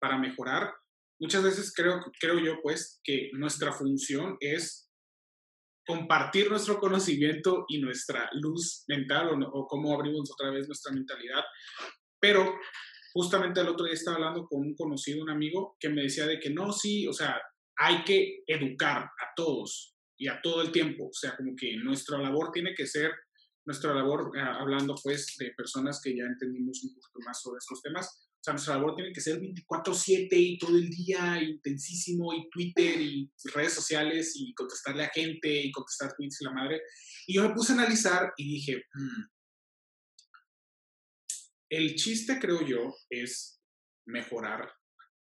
para 0.00 0.18
mejorar, 0.18 0.72
muchas 1.20 1.44
veces 1.44 1.72
creo, 1.72 2.00
creo 2.18 2.40
yo 2.40 2.60
pues 2.60 3.00
que 3.04 3.30
nuestra 3.34 3.72
función 3.72 4.36
es 4.40 4.90
compartir 5.86 6.50
nuestro 6.50 6.80
conocimiento 6.80 7.66
y 7.68 7.80
nuestra 7.80 8.28
luz 8.32 8.82
mental 8.88 9.28
o, 9.28 9.48
o 9.48 9.66
cómo 9.68 9.94
abrimos 9.94 10.28
otra 10.32 10.50
vez 10.50 10.66
nuestra 10.66 10.92
mentalidad, 10.92 11.44
pero 12.20 12.58
justamente 13.12 13.60
el 13.60 13.68
otro 13.68 13.86
día 13.86 13.94
estaba 13.94 14.16
hablando 14.16 14.46
con 14.46 14.60
un 14.60 14.74
conocido, 14.74 15.22
un 15.22 15.30
amigo, 15.30 15.76
que 15.78 15.88
me 15.88 16.02
decía 16.02 16.26
de 16.26 16.38
que 16.38 16.50
no, 16.50 16.72
sí, 16.72 17.06
o 17.06 17.12
sea, 17.12 17.40
hay 17.76 18.04
que 18.04 18.42
educar 18.46 19.04
a 19.04 19.34
todos 19.34 19.94
y 20.18 20.28
a 20.28 20.40
todo 20.42 20.62
el 20.62 20.70
tiempo, 20.70 21.06
o 21.08 21.12
sea, 21.12 21.36
como 21.36 21.54
que 21.56 21.76
nuestra 21.76 22.18
labor 22.18 22.50
tiene 22.52 22.74
que 22.74 22.86
ser, 22.86 23.10
nuestra 23.64 23.94
labor, 23.94 24.32
eh, 24.36 24.40
hablando 24.40 24.94
pues 25.02 25.34
de 25.38 25.52
personas 25.56 26.00
que 26.02 26.16
ya 26.16 26.24
entendimos 26.24 26.82
un 26.84 26.94
poquito 26.94 27.20
más 27.24 27.40
sobre 27.40 27.58
estos 27.58 27.80
temas, 27.82 28.30
o 28.40 28.42
sea, 28.42 28.54
nuestra 28.54 28.76
labor 28.76 28.94
tiene 28.96 29.12
que 29.12 29.20
ser 29.20 29.38
24/7 29.38 30.28
y 30.32 30.58
todo 30.58 30.74
el 30.76 30.88
día, 30.88 31.42
intensísimo, 31.42 32.32
y 32.32 32.48
Twitter 32.48 32.98
y 33.00 33.30
redes 33.52 33.74
sociales, 33.74 34.32
y 34.34 34.54
contestarle 34.54 35.04
a 35.04 35.10
gente, 35.10 35.62
y 35.62 35.70
contestar 35.70 36.14
tweets 36.16 36.40
y 36.40 36.44
la 36.44 36.52
madre. 36.52 36.80
Y 37.26 37.34
yo 37.34 37.46
me 37.46 37.54
puse 37.54 37.72
a 37.72 37.74
analizar 37.74 38.32
y 38.38 38.54
dije, 38.54 38.82
mm, 38.94 39.39
el 41.70 41.94
chiste, 41.94 42.38
creo 42.40 42.66
yo, 42.66 42.96
es 43.08 43.62
mejorar 44.06 44.72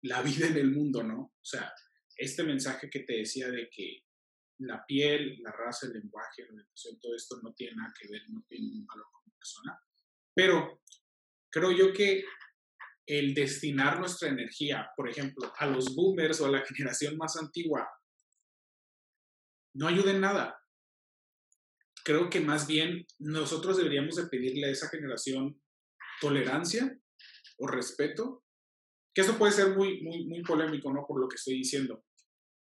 la 0.04 0.22
vida 0.22 0.48
en 0.48 0.58
el 0.58 0.72
mundo, 0.72 1.04
¿no? 1.04 1.20
O 1.20 1.44
sea, 1.44 1.72
este 2.16 2.44
mensaje 2.44 2.90
que 2.90 3.02
te 3.02 3.18
decía 3.18 3.50
de 3.50 3.70
que 3.70 4.06
la 4.60 4.86
piel, 4.86 5.40
la 5.42 5.52
raza, 5.52 5.88
el 5.88 5.94
lenguaje, 5.94 6.44
la 6.44 6.62
educación, 6.62 7.00
todo 7.00 7.16
esto 7.16 7.40
no 7.44 7.54
tiene 7.54 7.76
nada 7.76 7.94
que 8.00 8.08
ver, 8.08 8.22
no 8.30 8.44
tiene 8.48 8.72
un 8.72 8.86
valor 8.86 9.08
como 9.12 9.36
persona. 9.36 9.80
Pero 10.34 10.82
creo 11.52 11.72
yo 11.72 11.92
que 11.94 12.24
el 13.06 13.34
destinar 13.34 14.00
nuestra 14.00 14.30
energía, 14.30 14.90
por 14.96 15.10
ejemplo, 15.10 15.52
a 15.58 15.66
los 15.66 15.94
boomers 15.96 16.40
o 16.40 16.46
a 16.46 16.52
la 16.52 16.66
generación 16.66 17.18
más 17.18 17.36
antigua, 17.36 17.90
no 19.74 19.88
ayuda 19.88 20.12
en 20.12 20.22
nada. 20.22 20.58
Creo 22.04 22.30
que 22.30 22.40
más 22.40 22.68
bien 22.68 23.06
nosotros 23.20 23.78
deberíamos 23.78 24.16
de 24.16 24.28
pedirle 24.28 24.68
a 24.68 24.72
esa 24.72 24.90
generación 24.90 25.62
tolerancia 26.22 26.96
o 27.58 27.68
respeto, 27.68 28.46
que 29.14 29.22
eso 29.22 29.38
puede 29.38 29.52
ser 29.52 29.76
muy, 29.76 30.02
muy, 30.04 30.26
muy 30.28 30.42
polémico, 30.44 30.94
¿no? 30.94 31.06
Por 31.06 31.20
lo 31.20 31.28
que 31.28 31.36
estoy 31.36 31.56
diciendo, 31.56 32.06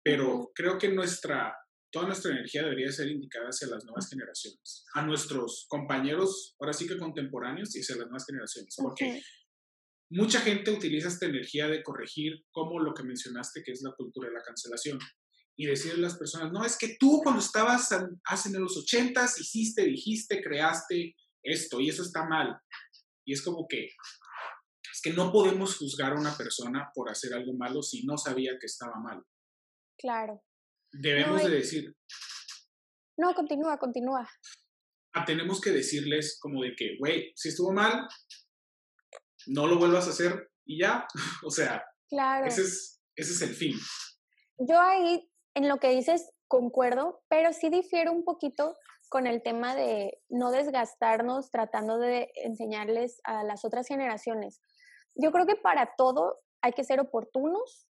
pero 0.03 0.51
creo 0.53 0.77
que 0.77 0.89
nuestra, 0.89 1.55
toda 1.91 2.07
nuestra 2.07 2.31
energía 2.31 2.63
debería 2.63 2.91
ser 2.91 3.07
indicada 3.07 3.47
hacia 3.47 3.67
las 3.67 3.85
nuevas 3.85 4.09
generaciones, 4.09 4.83
a 4.95 5.03
nuestros 5.03 5.65
compañeros, 5.69 6.55
ahora 6.59 6.73
sí 6.73 6.87
que 6.87 6.97
contemporáneos, 6.97 7.75
y 7.75 7.79
hacia 7.79 7.95
las 7.95 8.07
nuevas 8.07 8.25
generaciones, 8.25 8.75
porque 8.77 9.21
mucha 10.09 10.41
gente 10.41 10.71
utiliza 10.71 11.07
esta 11.07 11.27
energía 11.27 11.67
de 11.67 11.83
corregir 11.83 12.43
como 12.51 12.79
lo 12.79 12.93
que 12.93 13.03
mencionaste, 13.03 13.63
que 13.63 13.71
es 13.71 13.81
la 13.81 13.93
cultura 13.95 14.27
de 14.27 14.35
la 14.35 14.43
cancelación. 14.43 14.99
Y 15.57 15.65
decirle 15.67 15.99
a 15.99 16.09
las 16.09 16.17
personas, 16.17 16.51
no, 16.51 16.65
es 16.65 16.77
que 16.77 16.95
tú 16.99 17.21
cuando 17.23 17.41
estabas 17.41 17.89
hace 18.25 18.49
en 18.49 18.61
los 18.61 18.77
ochentas 18.77 19.39
hiciste, 19.39 19.83
dijiste, 19.83 20.41
creaste 20.41 21.15
esto 21.43 21.79
y 21.79 21.89
eso 21.89 22.03
está 22.03 22.25
mal. 22.25 22.57
Y 23.25 23.33
es 23.33 23.43
como 23.43 23.67
que, 23.67 23.85
es 23.85 25.01
que 25.01 25.13
no 25.13 25.31
podemos 25.31 25.77
juzgar 25.77 26.13
a 26.13 26.19
una 26.19 26.35
persona 26.35 26.91
por 26.93 27.09
hacer 27.09 27.33
algo 27.33 27.53
malo 27.53 27.81
si 27.81 28.05
no 28.05 28.17
sabía 28.17 28.53
que 28.59 28.65
estaba 28.65 28.99
mal. 28.99 29.21
Claro. 29.97 30.43
Debemos 30.91 31.43
de 31.43 31.49
decir. 31.49 31.95
No, 33.17 33.33
continúa, 33.33 33.77
continúa. 33.77 34.27
Ah, 35.13 35.25
tenemos 35.25 35.61
que 35.61 35.71
decirles 35.71 36.39
como 36.41 36.63
de 36.63 36.73
que, 36.75 36.97
güey, 36.99 37.31
si 37.35 37.49
estuvo 37.49 37.71
mal, 37.71 38.07
no 39.47 39.67
lo 39.67 39.77
vuelvas 39.77 40.07
a 40.07 40.11
hacer 40.11 40.51
y 40.65 40.81
ya. 40.81 41.05
o 41.45 41.51
sea, 41.51 41.83
claro. 42.09 42.47
ese, 42.47 42.61
es, 42.61 43.01
ese 43.15 43.33
es 43.33 43.41
el 43.41 43.55
fin. 43.55 43.77
Yo 44.57 44.79
ahí, 44.79 45.29
en 45.55 45.67
lo 45.67 45.77
que 45.77 45.89
dices, 45.89 46.29
concuerdo, 46.47 47.23
pero 47.29 47.53
sí 47.53 47.69
difiero 47.69 48.11
un 48.11 48.23
poquito 48.23 48.75
con 49.11 49.27
el 49.27 49.43
tema 49.43 49.75
de 49.75 50.21
no 50.29 50.51
desgastarnos 50.51 51.51
tratando 51.51 51.97
de 51.97 52.31
enseñarles 52.33 53.19
a 53.25 53.43
las 53.43 53.65
otras 53.65 53.85
generaciones. 53.85 54.61
Yo 55.15 55.33
creo 55.33 55.45
que 55.45 55.57
para 55.57 55.95
todo 55.97 56.37
hay 56.61 56.71
que 56.71 56.85
ser 56.85 57.01
oportunos, 57.01 57.89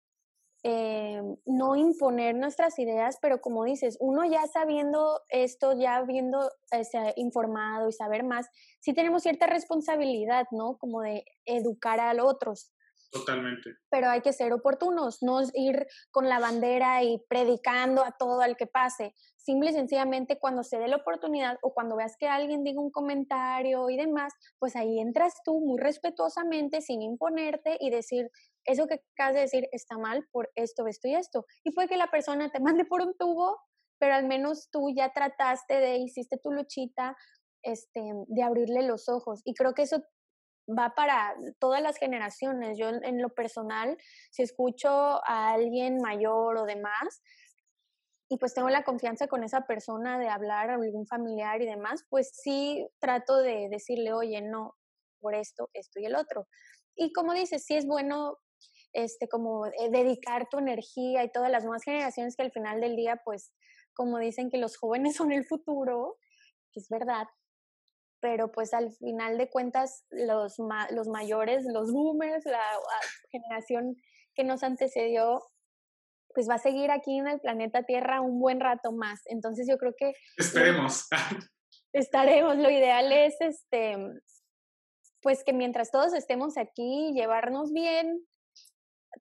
eh, 0.64 1.22
no 1.46 1.76
imponer 1.76 2.34
nuestras 2.34 2.80
ideas, 2.80 3.20
pero 3.22 3.40
como 3.40 3.64
dices, 3.66 3.98
uno 4.00 4.26
ya 4.26 4.48
sabiendo 4.48 5.22
esto, 5.30 5.74
ya 5.74 5.98
habiendo 5.98 6.52
este, 6.72 7.14
informado 7.18 7.88
y 7.88 7.94
saber 7.94 8.24
más, 8.24 8.48
sí 8.80 8.96
tenemos 8.96 9.22
cierta 9.22 9.46
responsabilidad, 9.46 10.48
¿no? 10.50 10.80
Como 10.80 11.02
de 11.02 11.24
educar 11.46 12.00
a 12.00 12.16
los 12.16 12.26
otros. 12.26 12.74
Totalmente. 13.12 13.76
Pero 13.90 14.10
hay 14.10 14.22
que 14.22 14.32
ser 14.32 14.54
oportunos, 14.54 15.22
no 15.22 15.42
ir 15.54 15.86
con 16.12 16.30
la 16.30 16.40
bandera 16.40 17.04
y 17.04 17.22
predicando 17.28 18.06
a 18.06 18.12
todo 18.18 18.40
al 18.40 18.56
que 18.56 18.68
pase. 18.68 19.14
Simple 19.36 19.72
y 19.72 19.74
sencillamente 19.74 20.40
cuando 20.40 20.64
se 20.64 20.78
dé 20.78 20.88
la 20.88 20.98
oportunidad 20.98 21.58
o 21.62 21.74
cuando 21.74 21.98
veas 21.98 22.16
que 22.18 22.28
alguien 22.28 22.64
diga 22.64 22.80
un 22.80 22.92
comentario 22.92 23.90
y 23.90 23.98
demás, 23.98 24.34
pues 24.60 24.78
ahí 24.78 25.00
entras 25.00 25.34
tú 25.44 25.60
muy 25.60 25.78
respetuosamente, 25.78 26.80
sin 26.80 27.02
imponerte 27.02 27.78
y 27.82 27.90
decir, 27.90 28.30
eso 28.64 28.88
que 28.88 29.02
acabas 29.14 29.36
de 29.36 29.42
decir 29.42 29.68
está 29.74 29.98
mal 29.98 30.26
por 30.32 30.50
esto, 30.56 30.88
esto 30.88 31.10
y 31.10 31.16
esto. 31.16 31.46
Y 31.66 31.72
puede 31.72 31.90
que 31.90 31.98
la 31.98 32.12
persona 32.12 32.50
te 32.50 32.60
mande 32.62 32.86
por 32.86 33.02
un 33.02 33.18
tubo, 33.18 33.60
pero 34.00 34.16
al 34.16 34.26
menos 34.26 34.70
tú 34.72 34.90
ya 34.96 35.12
trataste 35.12 35.80
de, 35.80 35.98
hiciste 35.98 36.38
tu 36.38 36.52
luchita, 36.52 37.18
este, 37.62 38.02
de 38.28 38.44
abrirle 38.44 38.84
los 38.84 39.10
ojos. 39.10 39.42
Y 39.44 39.54
creo 39.54 39.74
que 39.74 39.84
eso 39.84 40.02
va 40.78 40.94
para 40.96 41.36
todas 41.60 41.82
las 41.82 41.98
generaciones. 41.98 42.78
Yo 42.78 42.90
en, 42.90 43.22
lo 43.22 43.30
personal, 43.30 43.98
si 44.32 44.44
escucho 44.44 44.90
a 44.90 45.54
alguien 45.54 45.98
mayor 46.02 46.58
o 46.58 46.66
demás, 46.66 47.22
y 48.30 48.38
pues 48.38 48.54
tengo 48.54 48.70
la 48.70 48.84
confianza 48.84 49.28
con 49.28 49.44
esa 49.44 49.68
persona 49.68 50.18
de 50.18 50.30
hablar 50.30 50.70
a 50.70 50.76
algún 50.76 51.06
familiar 51.06 51.62
y 51.62 51.66
demás, 51.66 52.06
pues 52.10 52.32
sí 52.34 52.88
trato 53.00 53.38
de 53.38 53.68
decirle, 53.70 54.14
oye, 54.14 54.42
no, 54.42 54.76
por 55.20 55.36
esto, 55.36 55.70
esto 55.74 56.00
y 56.00 56.06
el 56.06 56.16
otro. 56.16 56.48
Y 56.96 57.12
como 57.12 57.34
dices, 57.34 57.66
sí 57.66 57.76
es 57.76 57.86
bueno 57.86 58.38
este, 58.94 59.28
como 59.28 59.66
eh, 59.68 59.90
dedicar 59.92 60.48
tu 60.50 60.60
energía 60.60 61.24
y 61.24 61.32
todas 61.32 61.52
las 61.52 61.64
nuevas 61.64 61.84
generaciones 61.84 62.36
que 62.36 62.44
al 62.44 62.52
final 62.52 62.80
del 62.82 62.96
día, 62.96 63.22
pues, 63.24 63.52
como 63.94 64.18
dicen 64.20 64.50
que 64.50 64.58
los 64.58 64.78
jóvenes 64.78 65.16
son 65.16 65.32
el 65.32 65.46
futuro, 65.46 66.18
que 66.72 66.80
es 66.80 66.88
verdad, 66.90 67.26
pero 68.22 68.52
pues 68.52 68.74
al 68.74 68.92
final 68.94 69.38
de 69.38 69.50
cuentas 69.50 70.06
los, 70.10 70.56
los 70.92 71.08
mayores, 71.08 71.66
los 71.66 71.92
boomers, 71.92 72.46
la 72.46 72.64
generación 73.32 73.96
que 74.36 74.44
nos 74.44 74.64
antecedió, 74.64 75.42
pues 76.34 76.48
va 76.50 76.56
a 76.56 76.60
seguir 76.60 76.92
aquí 76.92 77.18
en 77.18 77.28
el 77.28 77.42
planeta 77.42 77.84
Tierra 77.84 78.22
un 78.22 78.40
buen 78.40 78.60
rato 78.60 78.92
más. 78.92 79.22
Entonces 79.26 79.68
yo 79.68 79.78
creo 79.78 79.94
que... 79.98 80.14
Esperemos. 80.38 81.08
Estaremos. 81.94 82.56
Lo 82.58 82.70
ideal 82.70 83.12
es 83.12 83.36
este 83.42 83.98
pues 85.22 85.44
que 85.44 85.54
mientras 85.54 85.92
todos 85.92 86.14
estemos 86.14 86.58
aquí, 86.58 87.14
llevarnos 87.14 87.72
bien, 87.72 88.26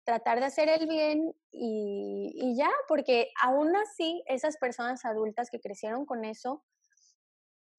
tratar 0.04 0.40
de 0.40 0.46
hacer 0.46 0.68
el 0.68 0.88
bien 0.88 1.32
y, 1.52 2.32
y 2.34 2.56
ya, 2.56 2.70
porque 2.88 3.30
aún 3.42 3.74
así 3.76 4.22
esas 4.26 4.56
personas 4.56 5.04
adultas 5.04 5.50
que 5.50 5.60
crecieron 5.60 6.06
con 6.06 6.24
eso 6.24 6.64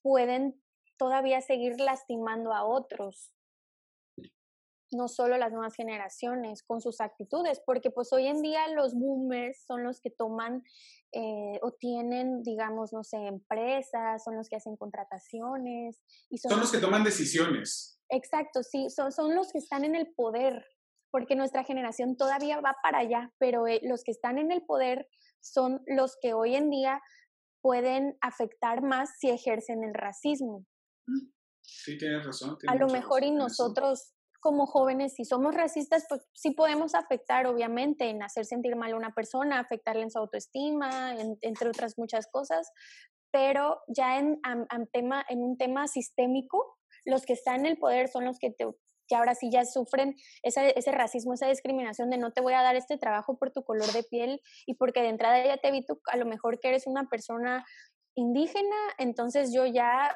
pueden 0.03 0.61
todavía 1.01 1.41
seguir 1.41 1.79
lastimando 1.79 2.53
a 2.53 2.63
otros 2.63 3.33
no 4.91 5.07
solo 5.07 5.37
las 5.37 5.51
nuevas 5.51 5.73
generaciones, 5.73 6.63
con 6.63 6.81
sus 6.81 6.99
actitudes, 6.99 7.61
porque 7.65 7.91
pues 7.91 8.11
hoy 8.11 8.27
en 8.27 8.41
día 8.41 8.67
los 8.67 8.93
boomers 8.93 9.63
son 9.65 9.83
los 9.83 10.01
que 10.01 10.09
toman 10.09 10.63
eh, 11.13 11.59
o 11.61 11.71
tienen, 11.71 12.43
digamos, 12.43 12.91
no 12.91 13.03
sé, 13.03 13.17
empresas, 13.25 14.23
son 14.23 14.35
los 14.35 14.49
que 14.49 14.57
hacen 14.57 14.75
contrataciones. 14.75 16.01
Y 16.29 16.37
son, 16.37 16.59
los 16.59 16.71
que 16.71 16.79
toman 16.79 17.03
decisiones. 17.03 17.99
Exacto, 18.09 18.63
sí, 18.63 18.89
son, 18.89 19.11
son 19.11 19.33
los 19.33 19.51
que 19.51 19.59
están 19.59 19.85
en 19.85 19.95
el 19.95 20.13
poder, 20.13 20.65
porque 21.09 21.35
nuestra 21.35 21.63
generación 21.63 22.17
todavía 22.17 22.59
va 22.59 22.75
para 22.83 22.99
allá, 22.99 23.31
pero 23.39 23.67
eh, 23.67 23.79
los 23.83 24.03
que 24.03 24.11
están 24.11 24.37
en 24.37 24.51
el 24.51 24.61
poder 24.63 25.07
son 25.39 25.81
los 25.87 26.17
que 26.21 26.33
hoy 26.33 26.55
en 26.55 26.69
día 26.69 27.01
pueden 27.61 28.17
afectar 28.19 28.81
más 28.81 29.09
si 29.19 29.29
ejercen 29.29 29.83
el 29.83 29.93
racismo. 29.93 30.65
Sí, 31.61 31.97
tienes 31.97 32.25
razón. 32.25 32.57
a 32.67 32.75
lo 32.75 32.87
mejor 32.87 33.23
y 33.23 33.31
nosotros 33.31 34.13
como 34.41 34.65
jóvenes, 34.65 35.13
si 35.13 35.23
somos 35.23 35.53
racistas, 35.53 36.05
pues 36.09 36.27
sí 36.33 36.51
podemos 36.51 36.95
afectar, 36.95 37.45
obviamente, 37.45 38.09
en 38.09 38.23
hacer 38.23 38.45
sentir 38.45 38.75
mal 38.75 38.91
a 38.91 38.97
una 38.97 39.13
persona, 39.13 39.59
afectarle 39.59 40.01
en 40.01 40.09
su 40.09 40.17
autoestima, 40.17 41.15
entre 41.41 41.69
otras 41.69 41.97
muchas 41.97 42.27
cosas, 42.27 42.71
pero 43.31 43.81
ya 43.87 44.17
en, 44.17 44.41
tema, 44.91 45.23
en 45.29 45.43
un 45.43 45.57
tema 45.57 45.87
sistémico, 45.87 46.77
los 47.05 47.23
que 47.23 47.33
están 47.33 47.61
en 47.61 47.65
el 47.67 47.77
poder 47.77 48.09
son 48.09 48.25
los 48.25 48.39
que, 48.39 48.49
te, 48.49 48.65
que 49.07 49.15
ahora 49.15 49.35
sí 49.35 49.49
ya 49.51 49.63
sufren 49.63 50.15
ese, 50.41 50.77
ese 50.77 50.91
racismo, 50.91 51.33
esa 51.33 51.47
discriminación 51.47 52.09
de 52.09 52.17
no 52.17 52.31
te 52.31 52.41
voy 52.41 52.53
a 52.53 52.63
dar 52.63 52.75
este 52.75 52.97
trabajo 52.97 53.37
por 53.37 53.51
tu 53.51 53.63
color 53.63 53.91
de 53.93 54.03
piel 54.03 54.41
y 54.65 54.73
porque 54.73 55.01
de 55.01 55.09
entrada 55.09 55.45
ya 55.45 55.57
te 55.57 55.71
vi 55.71 55.85
tú, 55.85 56.01
a 56.11 56.17
lo 56.17 56.25
mejor 56.25 56.59
que 56.59 56.69
eres 56.69 56.87
una 56.87 57.07
persona 57.09 57.63
indígena, 58.15 58.75
entonces 58.97 59.53
yo 59.53 59.67
ya 59.67 60.15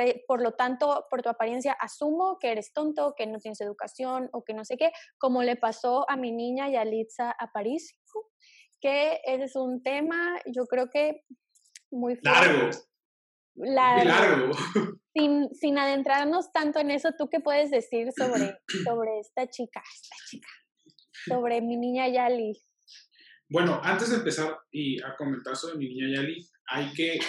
e, 0.00 0.24
por, 0.26 0.42
lo 0.42 0.52
tanto, 0.52 1.06
por 1.10 1.22
tu 1.22 1.28
apariencia, 1.28 1.72
asumo 1.72 2.38
que 2.40 2.52
eres 2.52 2.72
tonto, 2.72 3.14
que 3.16 3.26
no 3.26 3.38
tienes 3.38 3.60
educación 3.60 4.28
o 4.32 4.44
que 4.44 4.54
no 4.54 4.64
sé 4.64 4.76
qué, 4.76 4.92
como 5.18 5.42
le 5.42 5.56
pasó 5.56 6.08
a 6.08 6.16
mi 6.16 6.32
niña 6.32 6.70
Yalitza 6.70 7.34
Aparicio, 7.38 7.96
que 8.80 9.20
ese 9.24 9.44
es 9.44 9.56
un 9.56 9.82
tema, 9.82 10.40
yo 10.46 10.66
creo 10.66 10.88
que 10.90 11.24
muy 11.90 12.18
Largo. 12.22 12.70
Largo. 13.54 14.52
Sin, 15.14 15.54
sin 15.54 15.78
adentrarnos 15.78 16.52
tanto 16.52 16.80
en 16.80 16.90
eso, 16.90 17.10
¿tú 17.18 17.28
qué 17.28 17.40
puedes 17.40 17.70
decir 17.70 18.08
sobre, 18.16 18.58
sobre 18.84 19.20
esta 19.20 19.46
chica, 19.48 19.82
esta 19.94 20.16
chica, 20.30 20.48
sobre 21.26 21.60
mi 21.60 21.76
niña 21.76 22.08
Yali? 22.08 22.54
Bueno, 23.48 23.78
antes 23.84 24.10
de 24.10 24.16
empezar 24.16 24.56
y 24.70 25.02
a 25.02 25.14
comentar 25.16 25.54
sobre 25.54 25.76
mi 25.76 25.88
niña 25.88 26.16
Yali, 26.16 26.48
hay 26.66 26.92
que 26.94 27.20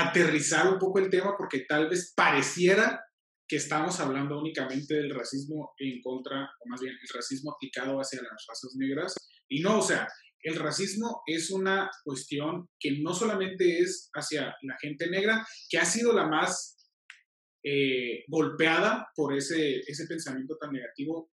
aterrizar 0.00 0.68
un 0.72 0.78
poco 0.78 0.98
el 0.98 1.10
tema 1.10 1.34
porque 1.36 1.60
tal 1.60 1.88
vez 1.88 2.12
pareciera 2.14 3.02
que 3.48 3.56
estamos 3.56 4.00
hablando 4.00 4.38
únicamente 4.38 4.94
del 4.94 5.14
racismo 5.14 5.72
en 5.78 6.00
contra, 6.02 6.42
o 6.42 6.68
más 6.68 6.80
bien 6.80 6.94
el 7.00 7.08
racismo 7.14 7.52
aplicado 7.52 7.98
hacia 7.98 8.20
las 8.20 8.44
razas 8.48 8.74
negras. 8.74 9.14
Y 9.48 9.60
no, 9.60 9.78
o 9.78 9.82
sea, 9.82 10.08
el 10.42 10.56
racismo 10.56 11.22
es 11.26 11.50
una 11.50 11.90
cuestión 12.04 12.68
que 12.78 12.98
no 13.00 13.14
solamente 13.14 13.78
es 13.78 14.10
hacia 14.14 14.54
la 14.62 14.76
gente 14.80 15.08
negra, 15.08 15.46
que 15.68 15.78
ha 15.78 15.84
sido 15.84 16.12
la 16.12 16.26
más 16.26 16.76
eh, 17.64 18.24
golpeada 18.28 19.08
por 19.14 19.34
ese, 19.36 19.80
ese 19.80 20.06
pensamiento 20.06 20.56
tan 20.56 20.72
negativo, 20.72 21.30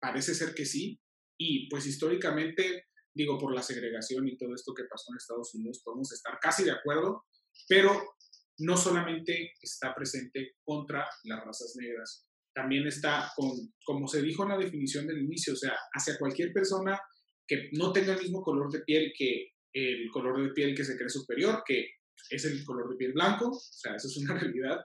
parece 0.00 0.34
ser 0.34 0.54
que 0.54 0.64
sí, 0.64 1.00
y 1.38 1.68
pues 1.68 1.86
históricamente, 1.86 2.86
digo, 3.14 3.38
por 3.38 3.54
la 3.54 3.62
segregación 3.62 4.26
y 4.28 4.36
todo 4.36 4.54
esto 4.54 4.72
que 4.72 4.84
pasó 4.84 5.12
en 5.12 5.16
Estados 5.16 5.54
Unidos, 5.54 5.82
podemos 5.84 6.12
estar 6.12 6.38
casi 6.40 6.64
de 6.64 6.72
acuerdo, 6.72 7.24
pero 7.68 8.15
no 8.58 8.76
solamente 8.76 9.52
está 9.60 9.94
presente 9.94 10.56
contra 10.64 11.06
las 11.24 11.44
razas 11.44 11.74
negras, 11.76 12.26
también 12.54 12.86
está 12.86 13.30
con, 13.36 13.50
como 13.84 14.08
se 14.08 14.22
dijo 14.22 14.42
en 14.44 14.50
la 14.50 14.58
definición 14.58 15.06
del 15.06 15.22
inicio, 15.22 15.52
o 15.52 15.56
sea, 15.56 15.76
hacia 15.92 16.18
cualquier 16.18 16.52
persona 16.52 16.98
que 17.46 17.68
no 17.72 17.92
tenga 17.92 18.14
el 18.14 18.22
mismo 18.22 18.42
color 18.42 18.72
de 18.72 18.80
piel 18.80 19.12
que 19.16 19.50
el 19.72 20.08
color 20.10 20.42
de 20.42 20.54
piel 20.54 20.74
que 20.74 20.84
se 20.84 20.96
cree 20.96 21.10
superior, 21.10 21.62
que 21.66 21.86
es 22.30 22.44
el 22.46 22.64
color 22.64 22.90
de 22.90 22.96
piel 22.96 23.12
blanco, 23.12 23.48
o 23.48 23.60
sea, 23.60 23.94
eso 23.94 24.08
es 24.08 24.16
una 24.16 24.34
realidad, 24.40 24.80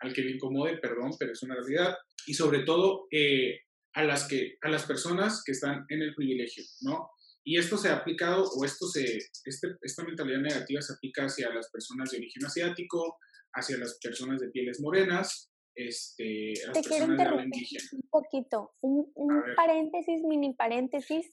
al 0.00 0.12
que 0.12 0.22
le 0.22 0.32
incomode, 0.32 0.78
perdón, 0.78 1.12
pero 1.18 1.32
es 1.32 1.42
una 1.42 1.56
realidad, 1.56 1.96
y 2.26 2.34
sobre 2.34 2.60
todo 2.60 3.06
eh, 3.10 3.60
a, 3.94 4.04
las 4.04 4.28
que, 4.28 4.56
a 4.62 4.68
las 4.68 4.84
personas 4.84 5.42
que 5.44 5.52
están 5.52 5.84
en 5.88 6.02
el 6.02 6.14
privilegio, 6.14 6.62
¿no? 6.82 7.10
Y 7.48 7.58
esto 7.58 7.78
se 7.78 7.88
ha 7.88 7.98
aplicado, 7.98 8.42
o 8.42 8.64
esto 8.64 8.88
se, 8.88 9.18
este, 9.44 9.76
esta 9.80 10.02
mentalidad 10.02 10.40
negativa 10.40 10.82
se 10.82 10.94
aplica 10.94 11.26
hacia 11.26 11.48
las 11.54 11.70
personas 11.70 12.10
de 12.10 12.18
origen 12.18 12.44
asiático, 12.44 13.18
hacia 13.54 13.78
las 13.78 13.98
personas 14.02 14.40
de 14.40 14.48
pieles 14.48 14.80
morenas, 14.80 15.48
este, 15.76 16.54
a 16.64 16.68
las 16.68 16.82
Te 16.82 16.88
quiero 16.88 17.04
interrumpir 17.12 17.68
un 17.92 18.08
poquito, 18.10 18.74
un, 18.80 19.12
paréntesis, 19.54 20.24
mini 20.24 20.54
paréntesis, 20.54 21.32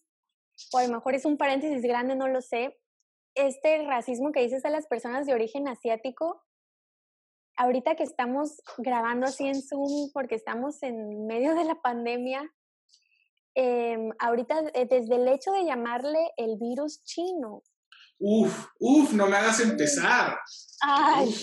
o 0.71 0.77
a 0.77 0.85
lo 0.85 0.93
mejor 0.93 1.15
es 1.15 1.25
un 1.25 1.35
paréntesis 1.35 1.81
grande, 1.81 2.15
no 2.15 2.27
lo 2.27 2.41
sé. 2.41 2.77
Este 3.33 3.83
racismo 3.83 4.31
que 4.31 4.43
dices 4.43 4.65
a 4.65 4.69
las 4.69 4.85
personas 4.85 5.25
de 5.25 5.33
origen 5.33 5.67
asiático, 5.67 6.43
ahorita 7.57 7.95
que 7.95 8.03
estamos 8.03 8.61
grabando 8.77 9.25
así 9.25 9.47
en 9.47 9.63
Zoom, 9.63 10.11
porque 10.13 10.35
estamos 10.35 10.83
en 10.83 11.25
medio 11.25 11.55
de 11.55 11.65
la 11.65 11.81
pandemia, 11.81 12.53
eh, 13.55 13.97
ahorita 14.19 14.71
eh, 14.73 14.87
desde 14.89 15.15
el 15.15 15.27
hecho 15.27 15.51
de 15.51 15.65
llamarle 15.65 16.31
el 16.37 16.57
virus 16.57 17.03
chino. 17.03 17.63
Uf, 18.19 18.67
uf, 18.79 19.13
no 19.13 19.27
me 19.27 19.37
hagas 19.37 19.59
empezar. 19.59 20.39
Ay, 20.81 21.33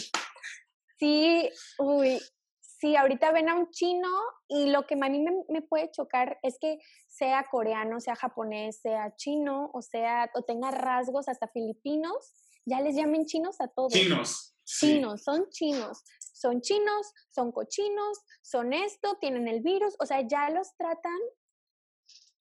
sí, 0.99 1.51
uy, 1.79 2.21
sí, 2.61 2.97
ahorita 2.97 3.33
ven 3.33 3.49
a 3.49 3.55
un 3.55 3.71
chino 3.71 4.09
y 4.49 4.71
lo 4.71 4.87
que 4.87 4.95
a 4.95 5.09
mí 5.09 5.25
me, 5.49 5.63
puede 5.63 5.91
chocar 5.91 6.39
es 6.43 6.57
que 6.61 6.79
sea 7.09 7.47
coreano, 7.51 8.01
sea 8.01 8.17
japonés, 8.17 8.81
sea 8.81 9.15
chino, 9.17 9.71
o 9.75 9.83
sea, 9.83 10.31
o 10.35 10.43
tenga 10.43 10.71
rasgos 10.71 11.29
hasta 11.29 11.49
filipinos, 11.49 12.35
ya 12.65 12.81
les 12.81 12.97
llamen 12.97 13.27
chinos 13.27 13.61
a 13.61 13.69
todos. 13.69 13.93
Chinos. 13.93 14.55
Chinos, 14.65 15.23
son 15.23 15.49
chinos. 15.51 16.03
Son 16.33 16.63
chinos, 16.63 17.13
son 17.35 17.53
cochinos, 17.53 18.19
son 18.41 18.73
esto, 18.73 19.19
tienen 19.21 19.47
el 19.47 19.61
virus, 19.61 19.95
o 19.99 20.07
sea, 20.07 20.27
ya 20.27 20.49
los 20.49 20.75
tratan 20.79 21.19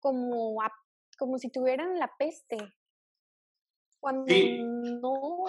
como, 0.05 0.61
como 1.17 1.39
si 1.39 1.49
tuvieran 1.49 1.97
la 1.97 2.11
peste. 2.19 2.57
Cuando 3.99 4.31
no. 5.01 5.45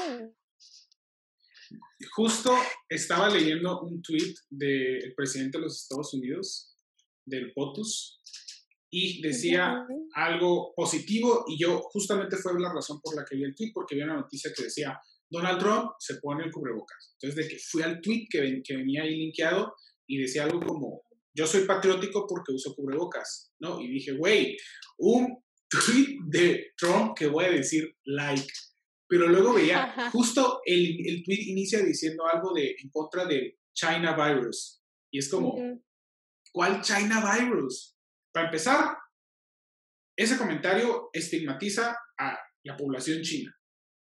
Justo 2.15 2.55
estaba 2.89 3.29
leyendo 3.29 3.83
un 3.83 4.01
tweet 4.01 4.33
del 4.49 5.13
presidente 5.15 5.59
de 5.59 5.65
los 5.65 5.83
Estados 5.83 6.15
Unidos, 6.15 6.75
del 7.27 7.53
POTUS, 7.53 8.23
y 8.91 9.21
decía 9.21 9.87
algo 10.15 10.73
positivo 10.75 11.45
y 11.49 11.61
yo 11.61 11.83
justamente 11.91 12.39
fue 12.39 12.59
la 12.59 12.73
razón 12.73 12.99
por 13.03 13.15
la 13.15 13.27
que 13.27 13.37
vi 13.37 13.45
el 13.45 13.55
tweet, 13.55 13.73
porque 13.75 13.95
vi 13.95 14.03
una 14.03 14.17
noticia 14.17 14.53
que 14.57 14.65
decía, 14.65 14.99
Donald 15.29 15.59
Trump 15.59 15.91
se 15.99 16.15
pone 16.15 16.45
el 16.45 16.51
cubrebocas. 16.53 17.15
Entonces, 17.21 17.45
de 17.45 17.51
que 17.53 17.59
fui 17.59 17.83
al 17.83 18.01
tweet 18.01 18.27
que, 18.31 18.63
que 18.65 18.77
venía 18.77 19.03
ahí 19.03 19.17
linkeado 19.17 19.75
y 20.07 20.17
decía 20.17 20.45
algo 20.45 20.61
como, 20.61 21.03
yo 21.37 21.47
soy 21.47 21.65
patriótico 21.65 22.27
porque 22.27 22.53
uso 22.53 22.75
cubrebocas, 22.75 23.53
¿no? 23.61 23.81
Y 23.81 23.89
dije, 23.89 24.13
güey, 24.13 24.57
un 24.99 25.43
tweet 25.71 26.19
de 26.27 26.73
Trump 26.77 27.17
que 27.17 27.27
voy 27.27 27.45
a 27.45 27.51
decir 27.51 27.97
like. 28.05 28.53
Pero 29.09 29.29
luego 29.29 29.55
veía, 29.55 30.11
justo 30.11 30.61
el, 30.65 30.97
el, 31.07 31.23
tweet 31.23 31.45
inicia 31.47 31.81
diciendo 31.81 32.27
algo 32.27 32.53
de, 32.53 32.75
en 32.83 32.91
contra 32.91 33.25
del 33.25 33.57
China 33.73 34.17
virus. 34.17 34.83
Y 35.13 35.19
es 35.19 35.31
como, 35.31 35.57
¿cuál 36.53 36.81
China 36.81 37.23
virus? 37.39 37.97
Para 38.33 38.47
empezar, 38.47 38.97
ese 40.17 40.37
comentario 40.37 41.11
estigmatiza 41.13 41.97
a 42.19 42.39
la 42.65 42.77
población 42.77 43.23
china, 43.23 43.55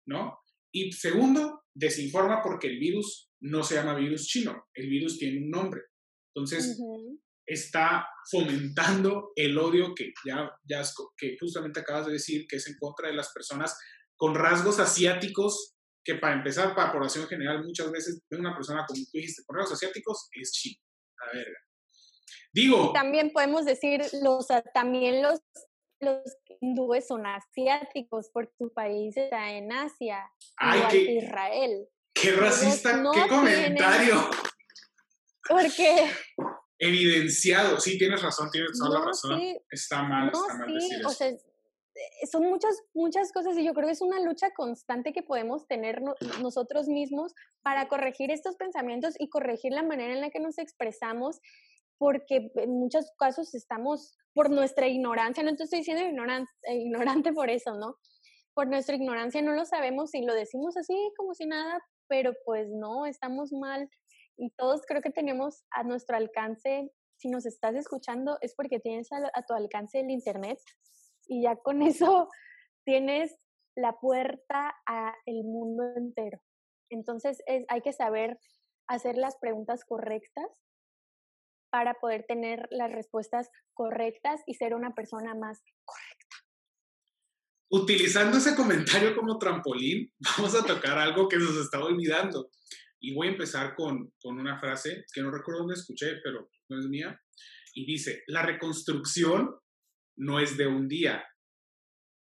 ¿no? 0.06 0.38
Y 0.72 0.92
segundo, 0.92 1.62
desinforma 1.74 2.42
porque 2.42 2.66
el 2.66 2.78
virus 2.78 3.30
no 3.40 3.62
se 3.62 3.76
llama 3.76 3.94
virus 3.94 4.26
chino, 4.26 4.66
el 4.74 4.88
virus 4.88 5.18
tiene 5.18 5.38
un 5.38 5.50
nombre. 5.50 5.80
Entonces, 6.34 6.78
está 7.46 8.06
fomentando 8.30 9.32
el 9.34 9.58
odio 9.58 9.94
que 9.94 10.12
ya, 10.24 10.50
ya 10.64 10.82
que 11.16 11.36
justamente 11.40 11.80
acabas 11.80 12.06
de 12.06 12.12
decir, 12.12 12.46
que 12.48 12.56
es 12.56 12.66
en 12.68 12.76
contra 12.78 13.08
de 13.08 13.14
las 13.14 13.32
personas 13.32 13.76
con 14.16 14.34
rasgos 14.34 14.78
asiáticos, 14.78 15.74
que 16.04 16.14
para 16.14 16.34
empezar, 16.34 16.74
para 16.74 16.92
población 16.92 17.26
general, 17.26 17.64
muchas 17.64 17.90
veces 17.90 18.22
una 18.30 18.54
persona, 18.54 18.84
como 18.86 18.96
tú 18.96 19.10
dijiste, 19.12 19.42
con 19.44 19.56
rasgos 19.56 19.78
asiáticos 19.78 20.28
es 20.32 20.52
chino. 20.52 20.80
A 21.18 21.36
ver, 21.36 21.46
Digo. 22.52 22.92
También 22.92 23.30
podemos 23.32 23.64
decir, 23.64 24.02
los, 24.22 24.46
también 24.74 25.22
los, 25.22 25.40
los 26.00 26.22
hindúes 26.60 27.06
son 27.06 27.26
asiáticos 27.26 28.30
porque 28.32 28.52
su 28.58 28.72
país 28.72 29.16
está 29.16 29.52
en 29.52 29.72
Asia, 29.72 30.30
Ay, 30.56 30.82
qué, 30.90 31.12
Israel. 31.12 31.88
Qué 32.12 32.32
racista, 32.32 33.02
qué 33.14 33.28
comentario. 33.28 34.30
Porque 35.48 36.10
evidenciado. 36.80 37.78
Sí, 37.78 37.98
tienes 37.98 38.22
razón, 38.22 38.50
tienes 38.50 38.72
toda 38.78 38.98
la 38.98 39.06
razón. 39.06 39.40
Está 39.70 40.02
mal, 40.02 40.30
no, 40.32 40.40
está 40.40 40.54
mal 40.58 40.68
sí, 40.68 40.74
decir 40.74 41.06
o 41.06 41.10
sea, 41.10 41.28
eh, 41.28 42.26
son 42.30 42.44
muchas, 42.44 42.74
muchas 42.94 43.32
cosas 43.32 43.56
y 43.58 43.64
yo 43.64 43.74
creo 43.74 43.86
que 43.86 43.92
es 43.92 44.00
una 44.00 44.20
lucha 44.20 44.50
constante 44.56 45.12
que 45.12 45.22
podemos 45.22 45.66
tener 45.66 46.00
nosotros 46.40 46.88
mismos 46.88 47.34
para 47.62 47.88
corregir 47.88 48.30
estos 48.30 48.56
pensamientos 48.56 49.14
y 49.18 49.28
corregir 49.28 49.72
la 49.72 49.82
manera 49.82 50.14
en 50.14 50.22
la 50.22 50.30
que 50.30 50.40
nos 50.40 50.58
expresamos, 50.58 51.40
porque 51.98 52.50
en 52.54 52.70
muchos 52.70 53.10
casos 53.18 53.54
estamos 53.54 54.16
por 54.32 54.48
nuestra 54.48 54.88
ignorancia, 54.88 55.42
no 55.42 55.54
te 55.54 55.64
estoy 55.64 55.80
diciendo 55.80 56.02
ignorante, 56.02 56.50
ignorante 56.70 57.32
por 57.32 57.50
eso, 57.50 57.74
¿no? 57.74 57.96
Por 58.54 58.68
nuestra 58.68 58.96
ignorancia 58.96 59.42
no 59.42 59.52
lo 59.52 59.66
sabemos 59.66 60.14
y 60.14 60.24
lo 60.24 60.34
decimos 60.34 60.78
así 60.78 60.94
como 61.16 61.34
si 61.34 61.46
nada, 61.46 61.78
pero 62.08 62.32
pues 62.46 62.68
no, 62.70 63.04
estamos 63.04 63.52
mal 63.52 63.88
y 64.40 64.50
todos 64.56 64.80
creo 64.86 65.02
que 65.02 65.10
tenemos 65.10 65.64
a 65.70 65.84
nuestro 65.84 66.16
alcance, 66.16 66.90
si 67.18 67.28
nos 67.28 67.44
estás 67.44 67.74
escuchando, 67.76 68.38
es 68.40 68.54
porque 68.54 68.80
tienes 68.80 69.12
a, 69.12 69.42
tu 69.42 69.52
alcance 69.52 70.00
el 70.00 70.10
Internet 70.10 70.58
y 71.26 71.42
ya 71.42 71.56
con 71.56 71.82
eso 71.82 72.28
tienes 72.84 73.36
la 73.76 73.92
puerta 74.00 74.74
a 74.86 75.14
el 75.26 75.44
mundo 75.44 75.84
entero. 75.94 76.40
Entonces 76.90 77.42
es, 77.46 77.64
hay 77.68 77.82
que 77.82 77.92
saber 77.92 78.38
hacer 78.88 79.16
las 79.16 79.36
preguntas 79.36 79.84
correctas 79.84 80.48
para 81.70 81.94
poder 81.94 82.24
tener 82.26 82.66
las 82.70 82.90
respuestas 82.90 83.48
correctas 83.74 84.40
y 84.46 84.54
ser 84.54 84.74
una 84.74 84.94
persona 84.94 85.34
más 85.34 85.62
correcta. 85.84 86.36
Utilizando 87.70 88.38
ese 88.38 88.56
comentario 88.56 89.14
como 89.14 89.38
trampolín, 89.38 90.10
vamos 90.38 90.54
a 90.54 90.64
tocar 90.64 90.98
algo 90.98 91.28
que 91.28 91.36
nos 91.36 91.56
estaba 91.56 91.84
olvidando. 91.84 92.50
Y 93.00 93.14
voy 93.14 93.28
a 93.28 93.30
empezar 93.32 93.74
con, 93.74 94.12
con 94.20 94.38
una 94.38 94.58
frase 94.58 95.04
que 95.12 95.22
no 95.22 95.30
recuerdo 95.30 95.60
dónde 95.60 95.74
escuché, 95.74 96.20
pero 96.22 96.50
no 96.68 96.78
es 96.78 96.86
mía. 96.86 97.20
Y 97.74 97.86
dice, 97.86 98.22
la 98.26 98.42
reconstrucción 98.42 99.50
no 100.16 100.38
es 100.38 100.56
de 100.56 100.66
un 100.66 100.86
día. 100.86 101.24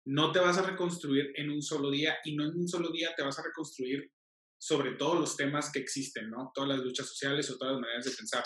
No 0.05 0.31
te 0.31 0.39
vas 0.39 0.57
a 0.57 0.61
reconstruir 0.69 1.31
en 1.35 1.49
un 1.49 1.61
solo 1.61 1.89
día 1.89 2.17
y 2.23 2.35
no 2.35 2.45
en 2.45 2.55
un 2.55 2.67
solo 2.67 2.91
día 2.91 3.13
te 3.15 3.23
vas 3.23 3.39
a 3.39 3.43
reconstruir 3.43 4.11
sobre 4.59 4.93
todos 4.95 5.19
los 5.19 5.35
temas 5.35 5.71
que 5.71 5.79
existen, 5.79 6.29
¿no? 6.29 6.51
Todas 6.53 6.69
las 6.69 6.79
luchas 6.79 7.07
sociales 7.07 7.49
o 7.49 7.57
todas 7.57 7.73
las 7.73 7.81
maneras 7.81 8.05
de 8.05 8.11
pensar. 8.11 8.43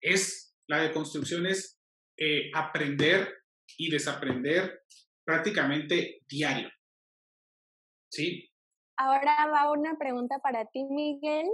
Es, 0.00 0.54
la 0.68 0.82
deconstrucción 0.82 1.46
es 1.46 1.78
eh, 2.16 2.50
aprender 2.54 3.32
y 3.76 3.90
desaprender 3.90 4.82
prácticamente 5.24 6.20
diario. 6.28 6.70
¿Sí? 8.10 8.50
Ahora 8.96 9.46
va 9.52 9.70
una 9.70 9.96
pregunta 9.98 10.38
para 10.42 10.64
ti, 10.66 10.84
Miguel. 10.84 11.46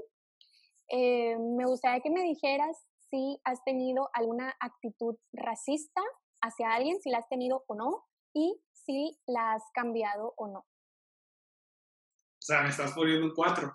Eh, 0.89 1.37
me 1.39 1.67
gustaría 1.67 2.01
que 2.01 2.11
me 2.11 2.23
dijeras 2.23 2.77
si 3.11 3.41
has 3.45 3.63
tenido 3.65 4.11
alguna 4.13 4.55
actitud 4.61 5.17
racista 5.33 6.03
hacia 6.43 6.73
alguien, 6.75 7.01
si 7.01 7.11
la 7.11 7.19
has 7.19 7.29
tenido 7.29 7.65
o 7.67 7.75
no, 7.75 8.05
y 8.35 8.61
si 8.73 9.19
la 9.27 9.55
has 9.55 9.63
cambiado 9.73 10.35
o 10.37 10.49
no. 10.49 10.59
O 10.59 12.47
sea, 12.47 12.63
me 12.63 12.69
estás 12.69 12.93
poniendo 12.93 13.27
un 13.27 13.35
cuatro. 13.35 13.73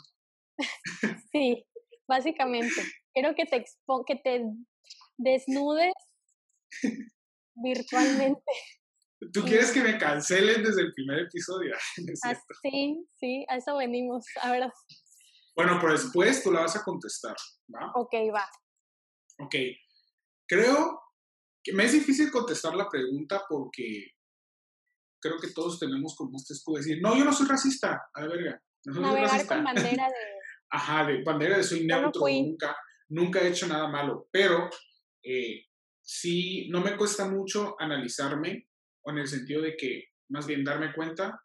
sí, 1.32 1.66
básicamente. 2.08 2.82
Quiero 3.14 3.34
que 3.34 3.46
te, 3.46 3.66
que 4.06 4.16
te 4.16 4.46
desnudes 5.18 5.94
virtualmente. 7.56 8.44
¿Tú 9.34 9.42
quieres 9.42 9.72
que 9.72 9.82
me 9.82 9.98
cancelen 9.98 10.64
desde 10.64 10.82
el 10.82 10.94
primer 10.94 11.20
episodio? 11.20 11.76
Ah, 12.24 12.36
sí, 12.62 13.06
sí, 13.20 13.46
a 13.50 13.58
eso 13.58 13.76
venimos. 13.78 14.26
A 14.42 14.52
ver, 14.52 14.72
bueno, 15.56 15.78
pero 15.80 15.94
después 15.94 16.44
tú 16.44 16.52
la 16.52 16.62
vas 16.62 16.76
a 16.76 16.84
contestar, 16.84 17.36
¿va? 17.74 17.92
Ok, 17.96 18.14
va. 18.34 18.48
Ok. 19.40 19.56
Creo 20.48 21.02
que 21.64 21.74
me 21.74 21.86
es 21.86 21.94
difícil 21.94 22.32
contestar 22.32 22.76
la 22.76 22.90
pregunta 22.90 23.44
porque 23.48 24.12
creo 25.22 25.38
que 25.40 25.52
todos 25.52 25.80
tenemos 25.80 26.16
como 26.16 26.38
este 26.38 26.54
escudo 26.54 26.78
de 26.78 26.84
decir, 26.84 27.02
no, 27.02 27.18
yo 27.18 27.26
no 27.26 27.34
soy 27.34 27.48
racista, 27.48 28.02
a 28.14 28.22
la 28.22 28.28
verga. 28.28 28.62
No 28.86 29.02
Navegar 29.02 29.46
con 29.46 29.64
bandera 29.64 30.08
de... 30.08 30.14
Ajá, 30.72 31.06
de 31.06 31.24
bandera 31.24 31.58
de 31.58 31.64
soy 31.64 31.86
neutro, 31.86 32.22
nunca, 32.28 32.76
nunca 33.10 33.42
he 33.42 33.50
hecho 33.50 33.68
nada 33.68 33.88
malo, 33.88 34.30
pero 34.32 34.70
eh, 35.24 35.66
sí, 36.02 36.70
no 36.70 36.82
me 36.82 36.96
cuesta 36.96 37.28
mucho 37.28 37.76
analizarme, 37.80 38.70
o 39.04 39.12
en 39.12 39.18
el 39.18 39.28
sentido 39.28 39.64
de 39.64 39.76
que, 39.76 40.06
más 40.30 40.46
bien 40.46 40.64
darme 40.64 40.94
cuenta 40.94 41.42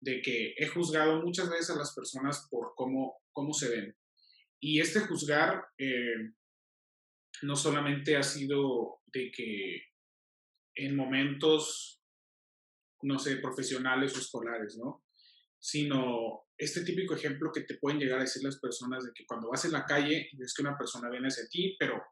de 0.00 0.20
que 0.22 0.54
he 0.56 0.66
juzgado 0.66 1.22
muchas 1.22 1.50
veces 1.50 1.70
a 1.70 1.78
las 1.78 1.94
personas 1.94 2.46
por 2.50 2.74
cómo 2.74 3.18
cómo 3.34 3.52
se 3.52 3.68
ven. 3.68 3.96
Y 4.60 4.80
este 4.80 5.00
juzgar 5.00 5.62
eh, 5.76 6.32
no 7.42 7.56
solamente 7.56 8.16
ha 8.16 8.22
sido 8.22 9.00
de 9.06 9.30
que 9.30 9.82
en 10.76 10.96
momentos, 10.96 12.02
no 13.02 13.18
sé, 13.18 13.36
profesionales 13.36 14.16
o 14.16 14.20
escolares, 14.20 14.76
¿no? 14.78 15.04
Sino 15.60 16.46
este 16.56 16.84
típico 16.84 17.14
ejemplo 17.14 17.50
que 17.52 17.62
te 17.62 17.78
pueden 17.78 17.98
llegar 17.98 18.18
a 18.20 18.22
decir 18.22 18.42
las 18.42 18.58
personas 18.58 19.04
de 19.04 19.12
que 19.14 19.26
cuando 19.26 19.50
vas 19.50 19.64
en 19.64 19.72
la 19.72 19.84
calle 19.84 20.28
y 20.30 20.36
ves 20.36 20.54
que 20.54 20.62
una 20.62 20.76
persona 20.76 21.10
viene 21.10 21.28
hacia 21.28 21.46
ti, 21.48 21.76
pero 21.78 22.02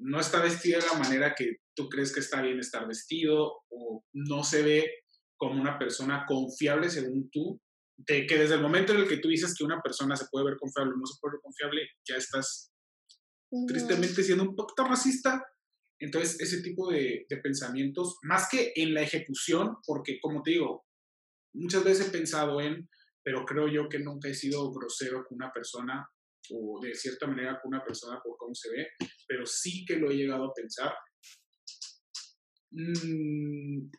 no 0.00 0.18
está 0.18 0.42
vestida 0.42 0.78
de 0.78 0.86
la 0.86 0.98
manera 0.98 1.34
que 1.36 1.58
tú 1.74 1.88
crees 1.88 2.12
que 2.12 2.20
está 2.20 2.42
bien 2.42 2.58
estar 2.58 2.86
vestido 2.88 3.62
o 3.68 4.04
no 4.12 4.42
se 4.42 4.62
ve 4.62 4.90
como 5.36 5.60
una 5.60 5.78
persona 5.78 6.24
confiable 6.26 6.90
según 6.90 7.30
tú, 7.30 7.60
de 8.06 8.26
que 8.26 8.38
desde 8.38 8.54
el 8.54 8.62
momento 8.62 8.92
en 8.92 9.00
el 9.00 9.08
que 9.08 9.18
tú 9.18 9.28
dices 9.28 9.54
que 9.56 9.64
una 9.64 9.80
persona 9.80 10.16
se 10.16 10.26
puede 10.30 10.46
ver 10.46 10.56
confiable 10.58 10.92
o 10.94 10.96
no 10.96 11.06
se 11.06 11.18
puede 11.20 11.34
ver 11.34 11.42
confiable, 11.42 11.88
ya 12.08 12.16
estás 12.16 12.72
tristemente 13.66 14.22
siendo 14.22 14.44
un 14.44 14.56
poquito 14.56 14.84
racista. 14.84 15.44
Entonces, 16.00 16.40
ese 16.40 16.62
tipo 16.62 16.90
de, 16.90 17.26
de, 17.28 17.36
pensamientos, 17.36 18.16
más 18.22 18.48
que 18.50 18.72
en 18.74 18.94
la 18.94 19.02
ejecución, 19.02 19.76
porque 19.86 20.18
como 20.20 20.42
te 20.42 20.52
digo, 20.52 20.84
muchas 21.54 21.84
veces 21.84 22.08
he 22.08 22.10
pensado 22.10 22.60
en, 22.60 22.88
pero 23.22 23.44
creo 23.44 23.68
yo 23.68 23.88
que 23.88 24.00
nunca 24.00 24.28
he 24.28 24.34
sido 24.34 24.72
grosero 24.72 25.24
con 25.24 25.36
una 25.36 25.52
persona 25.52 26.08
o 26.50 26.80
de 26.82 26.94
cierta 26.94 27.26
manera 27.26 27.60
con 27.60 27.72
una 27.72 27.84
persona 27.84 28.20
por 28.22 28.36
cómo 28.36 28.54
se 28.54 28.70
ve, 28.70 28.88
pero 29.28 29.46
sí 29.46 29.84
que 29.84 29.96
lo 29.96 30.10
he 30.10 30.16
llegado 30.16 30.44
a 30.44 30.54
pensar 30.54 30.92
Mm, 32.74 33.90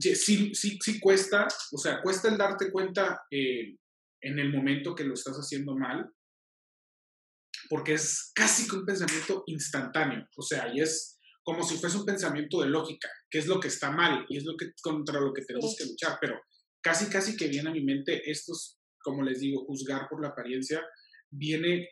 sí, 0.00 0.54
sí, 0.54 0.78
sí 0.80 1.00
cuesta, 1.00 1.46
o 1.72 1.78
sea, 1.78 2.00
cuesta 2.00 2.28
el 2.28 2.38
darte 2.38 2.70
cuenta 2.70 3.22
eh, 3.30 3.76
en 4.22 4.38
el 4.38 4.50
momento 4.50 4.94
que 4.94 5.04
lo 5.04 5.14
estás 5.14 5.36
haciendo 5.36 5.76
mal, 5.76 6.10
porque 7.68 7.94
es 7.94 8.32
casi 8.34 8.68
que 8.68 8.76
un 8.76 8.86
pensamiento 8.86 9.44
instantáneo, 9.46 10.26
o 10.36 10.42
sea, 10.42 10.72
y 10.74 10.80
es 10.80 11.18
como 11.44 11.62
si 11.62 11.76
fuese 11.76 11.98
un 11.98 12.06
pensamiento 12.06 12.60
de 12.62 12.68
lógica, 12.68 13.10
que 13.30 13.38
es 13.38 13.46
lo 13.46 13.60
que 13.60 13.68
está 13.68 13.90
mal 13.90 14.24
y 14.28 14.38
es 14.38 14.44
lo 14.44 14.56
que 14.56 14.72
contra 14.82 15.20
lo 15.20 15.32
que 15.32 15.44
tenemos 15.44 15.74
que 15.76 15.84
luchar, 15.84 16.16
pero 16.20 16.40
casi 16.80 17.10
casi 17.10 17.36
que 17.36 17.48
viene 17.48 17.68
a 17.68 17.72
mi 17.72 17.84
mente 17.84 18.30
estos, 18.30 18.78
como 18.98 19.22
les 19.22 19.40
digo, 19.40 19.64
juzgar 19.66 20.08
por 20.08 20.22
la 20.22 20.28
apariencia, 20.28 20.82
viene 21.30 21.88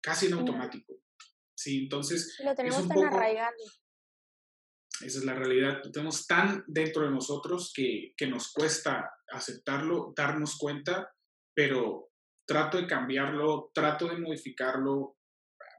casi 0.00 0.26
en 0.26 0.34
automático. 0.34 0.94
Sí, 1.56 1.84
entonces... 1.84 2.36
Lo 2.44 2.54
tenemos 2.54 2.86
tan 2.86 3.04
arraigado. 3.04 3.56
Esa 5.00 5.18
es 5.18 5.24
la 5.24 5.34
realidad. 5.34 5.80
Lo 5.84 5.90
tenemos 5.90 6.26
tan 6.26 6.64
dentro 6.66 7.04
de 7.04 7.10
nosotros 7.10 7.72
que, 7.74 8.12
que 8.16 8.26
nos 8.26 8.52
cuesta 8.52 9.10
aceptarlo, 9.30 10.12
darnos 10.16 10.56
cuenta, 10.56 11.12
pero 11.54 12.10
trato 12.46 12.78
de 12.78 12.86
cambiarlo, 12.86 13.70
trato 13.74 14.08
de 14.08 14.18
modificarlo. 14.18 15.16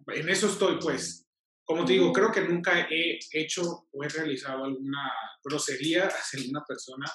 En 0.07 0.29
eso 0.29 0.47
estoy, 0.47 0.77
pues. 0.79 1.25
Como 1.65 1.85
te 1.85 1.93
digo, 1.93 2.11
creo 2.11 2.31
que 2.31 2.41
nunca 2.41 2.87
he 2.89 3.19
hecho 3.31 3.87
o 3.91 4.03
he 4.03 4.09
realizado 4.09 4.63
alguna 4.63 5.11
grosería 5.43 6.07
hacia 6.07 6.39
alguna 6.39 6.63
persona 6.67 7.05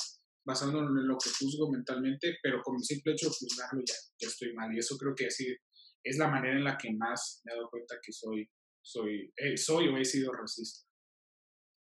basándolo 0.46 0.88
en 0.88 1.08
lo 1.08 1.16
que 1.16 1.30
juzgo 1.30 1.70
mentalmente, 1.70 2.38
pero 2.42 2.62
con 2.62 2.76
el 2.76 2.84
simple 2.84 3.12
hecho 3.12 3.26
de 3.26 3.34
juzgarlo 3.34 3.82
ya, 3.84 3.94
ya 4.20 4.28
estoy 4.28 4.52
mal. 4.54 4.72
Y 4.74 4.78
eso 4.78 4.96
creo 4.98 5.14
que 5.14 5.26
así 5.26 5.56
es 6.02 6.18
la 6.18 6.28
manera 6.28 6.56
en 6.56 6.64
la 6.64 6.76
que 6.76 6.92
más 6.92 7.40
me 7.44 7.52
he 7.52 7.56
dado 7.56 7.70
cuenta 7.70 7.96
que 8.02 8.12
soy, 8.12 8.48
soy, 8.82 9.32
eh, 9.36 9.56
soy 9.56 9.88
o 9.88 9.96
he 9.96 10.04
sido 10.04 10.32
racista. 10.32 10.86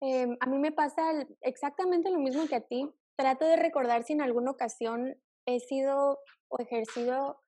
Em, 0.09 0.37
a 0.39 0.47
mí 0.47 0.59
me 0.59 0.71
pasa 0.71 1.03
exactamente 1.41 2.11
lo 2.11 2.21
mismo 2.21 2.47
que 2.47 2.55
a 2.55 2.61
ti. 2.61 2.89
Trato 3.17 3.45
de 3.45 3.57
recordar 3.57 4.05
si 4.05 4.13
en 4.13 4.21
alguna 4.21 4.53
ocasión 4.53 5.21
he 5.47 5.59
sido 5.59 6.21
o 6.47 6.61
ejercido 6.61 7.41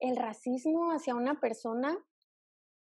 el 0.00 0.16
racismo 0.16 0.90
hacia 0.90 1.14
una 1.14 1.40
persona 1.40 1.96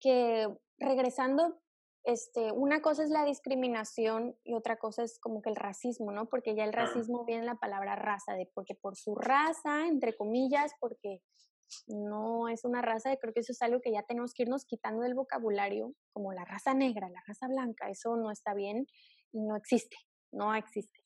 que 0.00 0.46
regresando, 0.78 1.60
este, 2.04 2.52
una 2.52 2.82
cosa 2.82 3.02
es 3.02 3.10
la 3.10 3.24
discriminación 3.24 4.36
y 4.44 4.54
otra 4.54 4.76
cosa 4.76 5.02
es 5.02 5.18
como 5.18 5.42
que 5.42 5.50
el 5.50 5.56
racismo, 5.56 6.12
¿no? 6.12 6.28
Porque 6.28 6.54
ya 6.54 6.62
el 6.62 6.72
racismo 6.72 7.24
viene 7.24 7.40
en 7.40 7.46
la 7.46 7.56
palabra 7.56 7.96
raza, 7.96 8.34
de 8.34 8.48
porque 8.54 8.76
por 8.76 8.94
su 8.94 9.16
raza, 9.16 9.88
entre 9.88 10.16
comillas, 10.16 10.72
porque 10.78 11.20
no 11.86 12.48
es 12.48 12.64
una 12.64 12.82
raza, 12.82 13.16
creo 13.16 13.32
que 13.32 13.40
eso 13.40 13.52
es 13.52 13.62
algo 13.62 13.80
que 13.80 13.92
ya 13.92 14.02
tenemos 14.02 14.32
que 14.34 14.44
irnos 14.44 14.64
quitando 14.64 15.02
del 15.02 15.14
vocabulario, 15.14 15.94
como 16.12 16.32
la 16.32 16.44
raza 16.44 16.74
negra, 16.74 17.08
la 17.08 17.22
raza 17.26 17.48
blanca, 17.48 17.88
eso 17.90 18.16
no 18.16 18.30
está 18.30 18.54
bien 18.54 18.86
y 19.32 19.40
no 19.40 19.56
existe, 19.56 19.96
no 20.32 20.54
existe. 20.54 21.00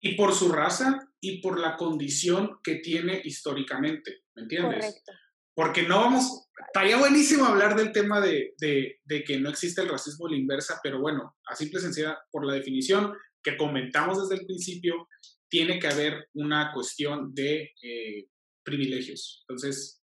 Y 0.00 0.16
por 0.16 0.34
su 0.34 0.50
raza 0.50 1.08
y 1.20 1.40
por 1.40 1.60
la 1.60 1.76
condición 1.76 2.58
que 2.62 2.76
tiene 2.76 3.20
históricamente, 3.22 4.24
¿me 4.34 4.42
entiendes? 4.42 4.84
Correcto. 4.84 5.12
porque 5.54 5.82
no 5.82 6.00
vamos, 6.00 6.48
estaría 6.66 6.96
buenísimo 6.96 7.44
hablar 7.44 7.76
del 7.76 7.92
tema 7.92 8.20
de, 8.20 8.54
de, 8.58 9.24
que 9.24 9.38
no 9.38 9.50
existe 9.50 9.82
el 9.82 9.88
racismo 9.88 10.26
a 10.26 10.30
la 10.30 10.36
inversa, 10.36 10.80
pero 10.82 11.00
bueno, 11.00 11.36
a 11.46 11.54
simple 11.54 11.80
sencilla, 11.80 12.18
por 12.30 12.44
la 12.44 12.54
definición 12.54 13.12
que 13.42 13.56
comentamos 13.56 14.20
desde 14.20 14.40
el 14.40 14.46
principio, 14.46 15.08
tiene 15.48 15.78
que 15.78 15.88
haber 15.88 16.28
una 16.34 16.72
cuestión 16.72 17.34
de 17.34 17.72
eh, 17.82 18.26
privilegios. 18.64 19.44
Entonces, 19.48 20.02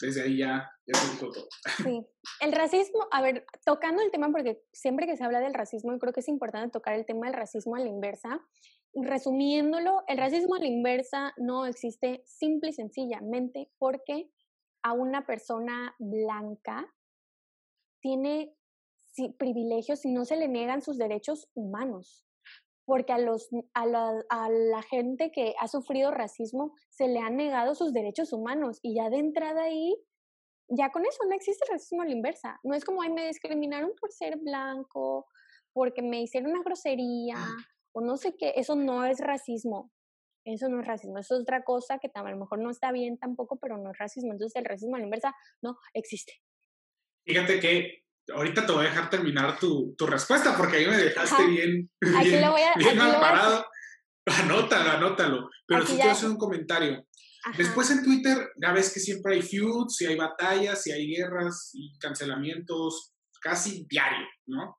desde 0.00 0.22
ahí 0.22 0.38
ya, 0.38 0.70
ya 0.86 0.98
se 0.98 1.12
dijo 1.12 1.32
todo. 1.32 1.48
Sí, 1.82 2.06
el 2.40 2.52
racismo, 2.52 3.06
a 3.10 3.22
ver, 3.22 3.46
tocando 3.64 4.02
el 4.02 4.10
tema, 4.10 4.30
porque 4.30 4.62
siempre 4.72 5.06
que 5.06 5.16
se 5.16 5.24
habla 5.24 5.40
del 5.40 5.54
racismo, 5.54 5.92
yo 5.92 5.98
creo 5.98 6.12
que 6.12 6.20
es 6.20 6.28
importante 6.28 6.70
tocar 6.70 6.94
el 6.94 7.06
tema 7.06 7.26
del 7.26 7.34
racismo 7.34 7.76
a 7.76 7.80
la 7.80 7.88
inversa. 7.88 8.40
Resumiéndolo, 8.94 10.04
el 10.08 10.18
racismo 10.18 10.54
a 10.54 10.58
la 10.58 10.66
inversa 10.66 11.34
no 11.36 11.66
existe 11.66 12.22
simple 12.26 12.70
y 12.70 12.72
sencillamente 12.72 13.70
porque 13.78 14.30
a 14.82 14.92
una 14.92 15.26
persona 15.26 15.94
blanca 15.98 16.92
tiene 18.00 18.54
privilegios 19.38 20.04
y 20.04 20.12
no 20.12 20.24
se 20.24 20.36
le 20.36 20.48
niegan 20.48 20.82
sus 20.82 20.98
derechos 20.98 21.48
humanos 21.54 22.26
porque 22.86 23.12
a, 23.12 23.18
los, 23.18 23.48
a, 23.74 23.84
la, 23.84 24.24
a 24.30 24.48
la 24.48 24.82
gente 24.82 25.30
que 25.32 25.54
ha 25.60 25.68
sufrido 25.68 26.12
racismo 26.12 26.72
se 26.88 27.08
le 27.08 27.18
han 27.18 27.36
negado 27.36 27.74
sus 27.74 27.92
derechos 27.92 28.32
humanos 28.32 28.78
y 28.80 28.94
ya 28.94 29.10
de 29.10 29.18
entrada 29.18 29.64
ahí, 29.64 29.94
ya 30.68 30.90
con 30.90 31.04
eso 31.04 31.18
no 31.28 31.34
existe 31.34 31.64
el 31.64 31.72
racismo 31.72 32.02
a 32.02 32.06
la 32.06 32.12
inversa. 32.12 32.58
No 32.62 32.74
es 32.74 32.84
como, 32.84 33.02
ay, 33.02 33.10
me 33.10 33.26
discriminaron 33.26 33.92
por 34.00 34.12
ser 34.12 34.38
blanco, 34.38 35.26
porque 35.72 36.00
me 36.00 36.22
hicieron 36.22 36.52
una 36.52 36.62
grosería 36.62 37.36
o 37.92 38.00
no 38.00 38.16
sé 38.16 38.36
qué, 38.36 38.54
eso 38.56 38.76
no 38.76 39.04
es 39.04 39.18
racismo. 39.18 39.92
Eso 40.44 40.68
no 40.68 40.80
es 40.80 40.86
racismo, 40.86 41.18
eso 41.18 41.34
es 41.34 41.42
otra 41.42 41.64
cosa 41.64 41.98
que 41.98 42.08
a 42.14 42.22
lo 42.22 42.36
mejor 42.36 42.60
no 42.60 42.70
está 42.70 42.92
bien 42.92 43.18
tampoco, 43.18 43.58
pero 43.58 43.78
no 43.78 43.90
es 43.90 43.98
racismo. 43.98 44.30
Entonces 44.30 44.54
el 44.54 44.64
racismo 44.64 44.94
a 44.94 45.00
la 45.00 45.04
inversa 45.06 45.34
no 45.60 45.76
existe. 45.92 46.34
Fíjate 47.24 47.58
que 47.58 48.05
ahorita 48.34 48.66
te 48.66 48.72
voy 48.72 48.86
a 48.86 48.88
dejar 48.88 49.10
terminar 49.10 49.58
tu, 49.58 49.94
tu 49.96 50.06
respuesta 50.06 50.56
porque 50.56 50.78
ahí 50.78 50.86
me 50.86 50.96
dejaste 50.96 51.46
bien, 51.46 51.90
bien, 52.00 52.42
lo 52.42 52.52
voy 52.52 52.62
a, 52.62 52.74
bien 52.76 52.96
mal 52.96 53.20
parado. 53.20 53.66
Anótalo, 54.26 54.90
anótalo. 54.90 55.48
Pero 55.66 55.82
sí 55.82 55.92
te 55.92 56.02
voy 56.02 56.08
a 56.08 56.12
hacer 56.12 56.30
un 56.30 56.36
comentario. 56.36 57.06
Después 57.56 57.90
en 57.92 58.02
Twitter 58.02 58.50
ya 58.60 58.72
ves 58.72 58.92
que 58.92 58.98
siempre 58.98 59.34
hay 59.34 59.42
feuds, 59.42 60.00
y 60.00 60.06
hay 60.06 60.16
batallas, 60.16 60.84
y 60.86 60.92
hay 60.92 61.06
guerras 61.06 61.70
y 61.74 61.96
cancelamientos 61.98 63.12
casi 63.40 63.86
diario, 63.88 64.26
¿no? 64.46 64.76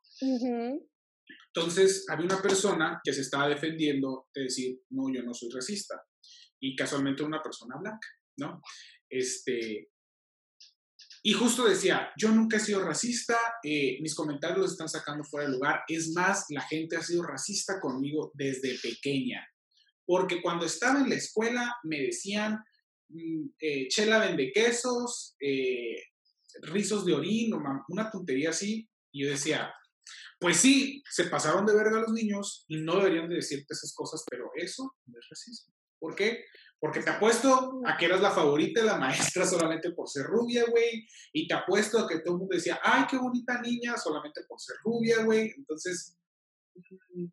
Entonces 1.57 2.05
había 2.09 2.25
una 2.25 2.41
persona 2.41 2.99
que 3.03 3.13
se 3.13 3.21
estaba 3.21 3.47
defendiendo 3.47 4.27
de 4.33 4.43
decir, 4.43 4.79
no, 4.89 5.03
yo 5.13 5.23
no 5.23 5.33
soy 5.33 5.49
racista. 5.53 5.95
Y 6.59 6.75
casualmente 6.75 7.23
una 7.23 7.41
persona 7.41 7.77
blanca, 7.79 8.07
¿no? 8.37 8.61
Este, 9.09 9.89
y 11.27 11.33
justo 11.33 11.65
decía, 11.65 12.09
yo 12.15 12.31
nunca 12.31 12.55
he 12.55 12.59
sido 12.61 12.85
racista, 12.85 13.37
eh, 13.61 13.97
mis 13.99 14.15
comentarios 14.15 14.59
los 14.59 14.71
están 14.71 14.87
sacando 14.87 15.25
fuera 15.25 15.45
de 15.45 15.55
lugar. 15.55 15.81
Es 15.89 16.13
más, 16.13 16.45
la 16.47 16.61
gente 16.61 16.95
ha 16.95 17.03
sido 17.03 17.21
racista 17.21 17.81
conmigo 17.81 18.31
desde 18.33 18.79
pequeña. 18.79 19.45
Porque 20.05 20.41
cuando 20.41 20.65
estaba 20.65 21.01
en 21.01 21.09
la 21.09 21.15
escuela 21.15 21.75
me 21.83 21.99
decían, 21.99 22.63
mm, 23.09 23.45
eh, 23.59 23.89
chela 23.89 24.19
vende 24.19 24.53
quesos, 24.53 25.35
eh, 25.41 26.01
rizos 26.61 27.05
de 27.05 27.15
orín, 27.15 27.51
una 27.89 28.09
tontería 28.09 28.51
así. 28.51 28.87
Y 29.11 29.25
yo 29.25 29.29
decía, 29.29 29.69
pues 30.39 30.55
sí, 30.55 31.03
se 31.11 31.25
pasaron 31.25 31.65
de 31.65 31.75
verga 31.75 31.99
los 31.99 32.13
niños 32.13 32.63
y 32.69 32.77
no 32.77 32.95
deberían 32.99 33.27
de 33.27 33.35
decirte 33.35 33.73
esas 33.73 33.93
cosas, 33.93 34.23
pero 34.29 34.49
eso 34.55 34.95
no 35.05 35.19
es 35.19 35.25
racismo. 35.29 35.73
¿Por 35.99 36.15
qué? 36.15 36.45
Porque 36.79 37.01
te 37.01 37.09
apuesto 37.09 37.81
a 37.85 37.97
que 37.97 38.05
eras 38.05 38.21
la 38.21 38.31
favorita 38.31 38.81
de 38.81 38.87
la 38.87 38.97
maestra 38.97 39.45
solamente 39.45 39.91
por 39.91 40.07
ser 40.07 40.25
rubia, 40.25 40.65
güey. 40.69 41.07
Y 41.33 41.47
te 41.47 41.55
apuesto 41.55 41.99
a 41.99 42.07
que 42.07 42.19
todo 42.19 42.35
el 42.35 42.39
mundo 42.39 42.55
decía, 42.55 42.79
ay, 42.83 43.05
qué 43.09 43.17
bonita 43.17 43.59
niña, 43.61 43.97
solamente 43.97 44.41
por 44.47 44.59
ser 44.59 44.75
rubia, 44.83 45.23
güey. 45.23 45.51
Entonces, 45.57 46.17
mm, 46.75 47.25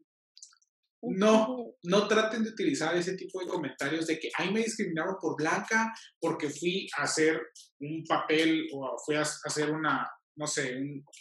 no, 1.02 1.74
no 1.82 2.08
traten 2.08 2.44
de 2.44 2.50
utilizar 2.50 2.96
ese 2.96 3.14
tipo 3.16 3.40
de 3.40 3.46
comentarios 3.46 4.06
de 4.06 4.18
que, 4.18 4.30
ay, 4.38 4.52
me 4.52 4.60
discriminaron 4.60 5.16
por 5.20 5.36
blanca 5.36 5.92
porque 6.18 6.48
fui 6.48 6.88
a 6.96 7.02
hacer 7.02 7.40
un 7.80 8.04
papel 8.08 8.66
o 8.72 8.96
fui 9.04 9.16
a 9.16 9.22
hacer 9.22 9.70
una, 9.70 10.08
no 10.36 10.46
sé, 10.46 10.76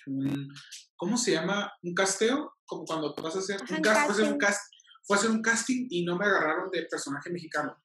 un, 0.08 0.50
¿cómo 0.96 1.18
se 1.18 1.32
llama? 1.32 1.72
¿Un 1.82 1.94
casteo? 1.94 2.54
Como 2.66 2.86
cuando 2.86 3.14
vas 3.16 3.36
a 3.36 3.40
hacer 3.40 3.60
un, 3.62 3.76
un 3.76 3.82
cast, 4.38 4.62
fue 5.06 5.18
a 5.18 5.20
hacer 5.20 5.32
un 5.32 5.42
casting 5.42 5.88
y 5.90 6.06
no 6.06 6.18
me 6.18 6.26
agarraron 6.26 6.70
de 6.72 6.84
personaje 6.84 7.30
mexicano. 7.30 7.83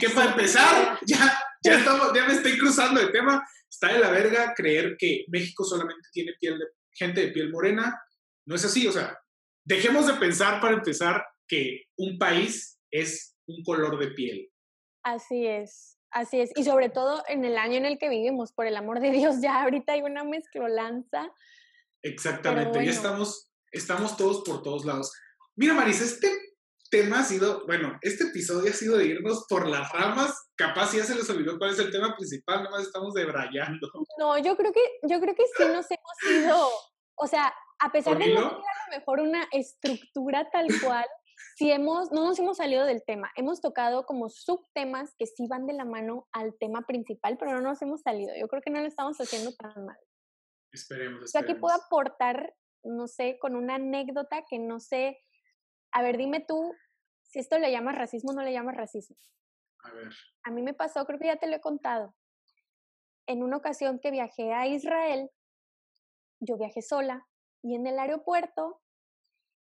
Que 0.00 0.10
para 0.10 0.30
empezar, 0.30 0.98
ya, 1.06 1.38
ya, 1.62 1.78
estamos, 1.78 2.12
ya 2.14 2.26
me 2.26 2.34
estoy 2.34 2.58
cruzando 2.58 3.00
de 3.00 3.08
tema. 3.08 3.46
Está 3.70 3.92
de 3.92 3.98
la 3.98 4.10
verga 4.10 4.54
creer 4.54 4.96
que 4.98 5.24
México 5.28 5.64
solamente 5.64 6.08
tiene 6.12 6.32
piel 6.40 6.58
de, 6.58 6.66
gente 6.92 7.20
de 7.20 7.32
piel 7.32 7.50
morena. 7.50 8.00
No 8.46 8.54
es 8.54 8.64
así, 8.64 8.86
o 8.86 8.92
sea, 8.92 9.18
dejemos 9.64 10.06
de 10.06 10.14
pensar 10.14 10.60
para 10.60 10.74
empezar 10.74 11.24
que 11.46 11.84
un 11.96 12.18
país 12.18 12.78
es 12.90 13.36
un 13.46 13.62
color 13.62 13.98
de 13.98 14.08
piel. 14.08 14.50
Así 15.02 15.46
es, 15.46 15.98
así 16.10 16.40
es. 16.40 16.50
Y 16.56 16.64
sobre 16.64 16.88
todo 16.88 17.22
en 17.28 17.44
el 17.44 17.58
año 17.58 17.76
en 17.76 17.86
el 17.86 17.98
que 17.98 18.08
vivimos, 18.08 18.52
por 18.52 18.66
el 18.66 18.76
amor 18.76 19.00
de 19.00 19.10
Dios, 19.10 19.40
ya 19.40 19.62
ahorita 19.62 19.92
hay 19.92 20.02
una 20.02 20.24
mezclolanza. 20.24 21.30
Exactamente, 22.02 22.84
ya 22.84 22.90
estamos, 22.90 23.52
estamos 23.72 24.16
todos 24.16 24.42
por 24.44 24.62
todos 24.62 24.84
lados. 24.84 25.12
Mira, 25.56 25.74
Maris, 25.74 26.00
este 26.00 26.30
tema 26.90 27.20
ha 27.20 27.24
sido, 27.24 27.64
bueno, 27.66 27.98
este 28.02 28.24
episodio 28.24 28.70
ha 28.70 28.74
sido 28.74 28.96
de 28.98 29.06
irnos 29.06 29.46
por 29.48 29.68
las 29.68 29.92
ramas. 29.92 30.50
Capaz 30.56 30.92
ya 30.92 31.04
se 31.04 31.14
les 31.14 31.28
olvidó 31.30 31.58
cuál 31.58 31.70
es 31.70 31.78
el 31.78 31.90
tema 31.90 32.14
principal, 32.16 32.64
nomás 32.64 32.82
estamos 32.82 33.14
debrayando. 33.14 33.88
No, 34.18 34.38
yo 34.38 34.56
creo 34.56 34.72
que, 34.72 34.82
yo 35.02 35.20
creo 35.20 35.34
que 35.34 35.44
sí 35.56 35.64
nos 35.64 35.86
hemos 35.90 36.44
ido, 36.44 36.68
o 37.16 37.26
sea, 37.26 37.52
a 37.78 37.92
pesar 37.92 38.18
de 38.18 38.34
no 38.34 38.48
tener 38.48 38.64
a 38.64 38.90
lo 38.90 38.98
mejor 38.98 39.20
una 39.20 39.46
estructura 39.52 40.48
tal 40.50 40.66
cual, 40.82 41.06
sí 41.56 41.70
hemos, 41.70 42.12
no 42.12 42.24
nos 42.24 42.38
hemos 42.38 42.56
salido 42.56 42.84
del 42.84 43.02
tema. 43.04 43.30
Hemos 43.36 43.60
tocado 43.60 44.04
como 44.06 44.28
subtemas 44.28 45.14
que 45.18 45.26
sí 45.26 45.46
van 45.48 45.66
de 45.66 45.72
la 45.72 45.84
mano 45.84 46.28
al 46.32 46.56
tema 46.58 46.82
principal, 46.86 47.36
pero 47.38 47.52
no 47.52 47.60
nos 47.60 47.80
hemos 47.82 48.02
salido. 48.02 48.32
Yo 48.38 48.48
creo 48.48 48.62
que 48.62 48.70
no 48.70 48.80
lo 48.80 48.86
estamos 48.86 49.18
haciendo 49.18 49.54
tan 49.54 49.84
mal. 49.84 49.98
Esperemos, 50.72 51.22
esperemos. 51.22 51.22
O 51.24 51.26
sea, 51.26 51.40
aquí 51.42 51.54
puedo 51.54 51.74
aportar, 51.74 52.54
no 52.82 53.06
sé, 53.06 53.38
con 53.40 53.56
una 53.56 53.76
anécdota 53.76 54.44
que 54.48 54.58
no 54.58 54.80
sé 54.80 55.18
a 55.96 56.02
ver, 56.02 56.18
dime 56.18 56.40
tú 56.40 56.74
si 57.22 57.38
esto 57.38 57.58
le 57.58 57.70
llamas 57.70 57.96
racismo 57.96 58.32
o 58.32 58.34
no 58.34 58.42
le 58.42 58.52
llamas 58.52 58.76
racismo. 58.76 59.16
A 59.82 59.90
ver. 59.92 60.12
A 60.42 60.50
mí 60.50 60.60
me 60.60 60.74
pasó, 60.74 61.06
creo 61.06 61.18
que 61.18 61.28
ya 61.28 61.36
te 61.36 61.46
lo 61.46 61.56
he 61.56 61.60
contado. 61.62 62.14
En 63.26 63.42
una 63.42 63.56
ocasión 63.56 63.98
que 63.98 64.10
viajé 64.10 64.52
a 64.52 64.66
Israel, 64.66 65.30
yo 66.38 66.58
viajé 66.58 66.82
sola 66.82 67.26
y 67.62 67.76
en 67.76 67.86
el 67.86 67.98
aeropuerto 67.98 68.82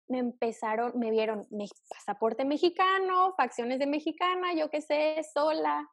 me 0.09 0.19
empezaron, 0.19 0.99
me 0.99 1.09
vieron 1.09 1.47
mi 1.51 1.69
pasaporte 1.89 2.43
mexicano, 2.43 3.33
facciones 3.37 3.79
de 3.79 3.87
mexicana, 3.87 4.53
yo 4.53 4.69
qué 4.69 4.81
sé, 4.81 5.21
sola. 5.33 5.89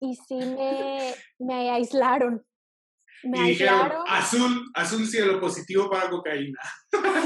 Y 0.00 0.16
sí 0.16 0.36
me, 0.36 1.14
me 1.38 1.70
aislaron. 1.70 2.46
Me 3.24 3.38
y 3.38 3.42
aislaron. 3.42 4.04
azul, 4.08 4.70
azul 4.74 5.06
cielo 5.06 5.38
positivo 5.38 5.90
para 5.90 6.08
cocaína. 6.08 6.60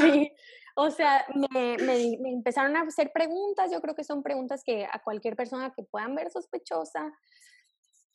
Sí, 0.00 0.32
o 0.76 0.90
sea, 0.90 1.24
me, 1.34 1.76
me, 1.78 2.16
me, 2.20 2.30
empezaron 2.30 2.76
a 2.76 2.82
hacer 2.82 3.12
preguntas, 3.12 3.70
yo 3.70 3.80
creo 3.80 3.94
que 3.94 4.04
son 4.04 4.22
preguntas 4.22 4.62
que 4.64 4.84
a 4.84 5.02
cualquier 5.02 5.36
persona 5.36 5.72
que 5.74 5.82
puedan 5.82 6.14
ver 6.14 6.30
sospechosa, 6.30 7.12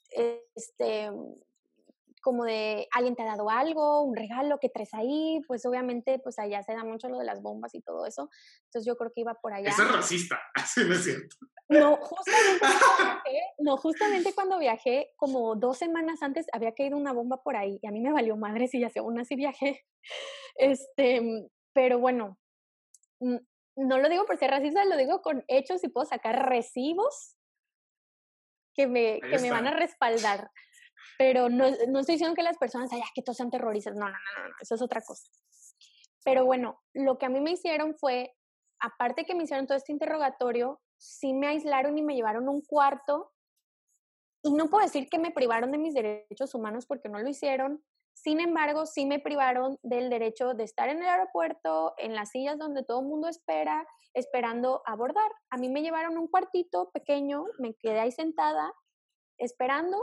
este, 0.10 1.10
como 2.26 2.44
de 2.44 2.88
alguien 2.92 3.16
te 3.16 3.22
ha 3.22 3.26
dado 3.28 3.52
algo, 3.52 4.02
un 4.02 4.16
regalo 4.16 4.58
que 4.60 4.70
traes 4.70 4.96
ahí, 4.96 5.42
pues 5.48 5.64
obviamente 5.64 6.18
pues 6.18 6.40
allá 6.40 6.64
se 6.64 6.74
da 6.74 6.84
mucho 6.84 7.08
lo 7.08 7.20
de 7.20 7.26
las 7.26 7.40
bombas 7.40 7.76
y 7.76 7.82
todo 7.82 8.08
eso, 8.08 8.32
entonces 8.64 8.88
yo 8.88 8.98
creo 8.98 9.12
que 9.14 9.22
iba 9.22 9.36
por 9.36 9.54
allá. 9.54 9.70
Eso 9.70 9.84
es 9.84 9.92
racista, 9.92 10.40
así 10.56 10.84
no 10.86 10.96
es 10.96 11.04
cierto. 11.04 11.36
No, 11.70 11.98
justamente 11.98 12.60
cuando 12.60 12.74
viajé, 13.24 13.42
no, 13.60 13.78
justamente 13.78 14.34
cuando 14.34 14.58
viajé, 14.58 15.14
como 15.18 15.56
dos 15.56 15.78
semanas 15.78 16.24
antes 16.24 16.48
había 16.52 16.74
caído 16.74 16.98
una 16.98 17.14
bomba 17.14 17.44
por 17.44 17.56
ahí 17.56 17.78
y 17.80 17.88
a 17.88 17.92
mí 17.92 18.02
me 18.02 18.12
valió 18.12 18.36
madre 18.38 18.68
si 18.68 18.80
ya 18.80 18.90
sé, 18.90 19.00
aún 19.00 19.20
así 19.20 19.36
viajé, 19.36 19.86
este, 20.56 21.48
pero 21.74 22.00
bueno, 22.00 22.40
no 23.20 23.98
lo 23.98 24.10
digo 24.10 24.26
por 24.26 24.38
ser 24.38 24.52
racista, 24.52 24.86
lo 24.86 24.98
digo 24.98 25.22
con 25.22 25.44
hechos 25.48 25.84
y 25.84 25.90
puedo 25.90 26.06
sacar 26.06 26.50
recibos 26.50 27.36
que 28.74 28.88
me, 28.88 29.22
que 29.22 29.40
me 29.40 29.52
van 29.52 29.68
a 29.68 29.72
respaldar. 29.72 30.52
Pero 31.18 31.50
no, 31.50 31.66
no, 31.88 32.00
estoy 32.00 32.16
diciendo 32.16 32.36
que 32.36 32.44
las 32.44 32.58
personas, 32.58 32.92
ay, 32.92 33.02
que 33.14 33.22
todos 33.22 33.38
sean 33.38 33.50
terroristas. 33.50 33.96
No, 33.96 34.06
no, 34.06 34.12
no, 34.12 34.50
no, 34.50 34.56
eso 34.62 34.76
es 34.76 34.82
otra 34.82 35.02
cosa. 35.02 35.30
Pero 36.24 36.46
bueno, 36.46 36.82
lo 36.94 37.18
que 37.18 37.26
a 37.26 37.30
mí 37.30 37.40
me 37.40 37.52
hicieron 37.52 37.96
fue, 37.96 38.34
aparte 38.80 39.26
que 39.26 39.36
me 39.36 39.44
hicieron 39.44 39.68
todo 39.68 39.78
este 39.78 39.94
interrogatorio, 39.94 40.82
sí 40.98 41.34
me 41.34 41.48
aislaron 41.48 41.98
y 41.98 42.02
me 42.02 42.16
llevaron 42.16 42.48
a 42.48 42.52
un 42.52 42.62
cuarto. 42.62 43.32
Y 44.44 44.54
no 44.54 44.70
puedo 44.70 44.84
decir 44.84 45.08
que 45.10 45.20
me 45.20 45.32
privaron 45.32 45.72
de 45.72 45.78
mis 45.78 45.94
derechos 45.94 46.54
humanos 46.54 46.86
porque 46.86 47.10
no 47.10 47.20
lo 47.20 47.30
hicieron, 47.30 47.84
sin 48.16 48.40
embargo, 48.40 48.86
sí 48.86 49.06
me 49.06 49.20
privaron 49.20 49.78
del 49.84 50.10
derecho 50.10 50.54
de 50.54 50.64
estar 50.64 50.88
en 50.88 51.04
el 51.04 51.08
aeropuerto, 51.08 51.94
en 51.98 52.16
las 52.16 52.30
sillas 52.32 52.58
donde 52.58 52.84
todo 52.84 53.02
el 53.02 53.08
mundo 53.08 53.28
espera, 53.28 53.86
esperando 54.14 54.82
abordar. 54.86 55.30
A 55.50 55.58
mí 55.58 55.68
me 55.68 55.82
llevaron 55.82 56.18
un 56.18 56.30
cuartito 56.30 56.92
pequeño, 56.92 57.44
me 57.60 57.76
quedé 57.76 58.00
ahí 58.00 58.14
sentada, 58.14 58.74
esperando, 59.38 59.98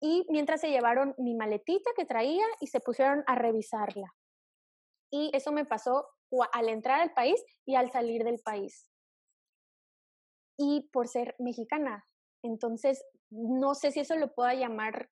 y 0.00 0.26
mientras 0.30 0.60
se 0.60 0.70
llevaron 0.70 1.16
mi 1.18 1.34
maletita 1.34 1.90
que 1.96 2.04
traía 2.04 2.46
y 2.60 2.68
se 2.68 2.78
pusieron 2.78 3.24
a 3.26 3.34
revisarla. 3.34 4.14
Y 5.10 5.32
eso 5.34 5.50
me 5.50 5.64
pasó 5.64 6.06
al 6.52 6.68
entrar 6.68 7.00
al 7.00 7.12
país 7.14 7.44
y 7.66 7.74
al 7.74 7.90
salir 7.90 8.22
del 8.22 8.38
país. 8.38 8.88
Y 10.56 10.88
por 10.92 11.08
ser 11.08 11.34
mexicana. 11.40 12.06
Entonces, 12.44 13.04
no 13.30 13.74
sé 13.74 13.90
si 13.90 14.00
eso 14.00 14.14
lo 14.14 14.32
pueda 14.32 14.54
llamar 14.54 15.10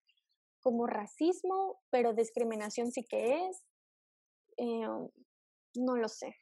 como 0.67 0.89
racismo, 0.89 1.81
pero 1.93 2.13
discriminación 2.13 2.91
sí 2.91 3.05
que 3.09 3.47
es. 3.47 3.65
Eh, 4.57 4.89
no 5.77 5.97
lo 5.97 6.09
sé. 6.09 6.35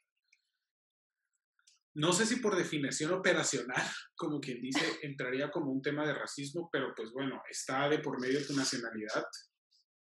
No 1.93 2.11
sé 2.11 2.25
si 2.25 2.37
por 2.37 2.55
definición 2.55 3.13
operacional, 3.13 3.75
como 4.17 4.39
quien 4.39 4.61
dice, 4.61 4.83
entraría 5.03 5.51
como 5.51 5.71
un 5.71 5.79
tema 5.79 6.07
de 6.07 6.15
racismo, 6.15 6.69
pero 6.71 6.91
pues 6.95 7.11
bueno, 7.11 7.39
está 7.47 7.87
de 7.87 7.99
por 7.99 8.19
medio 8.19 8.39
de 8.39 8.45
tu 8.47 8.55
nacionalidad. 8.55 9.25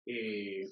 Eh, 0.07 0.71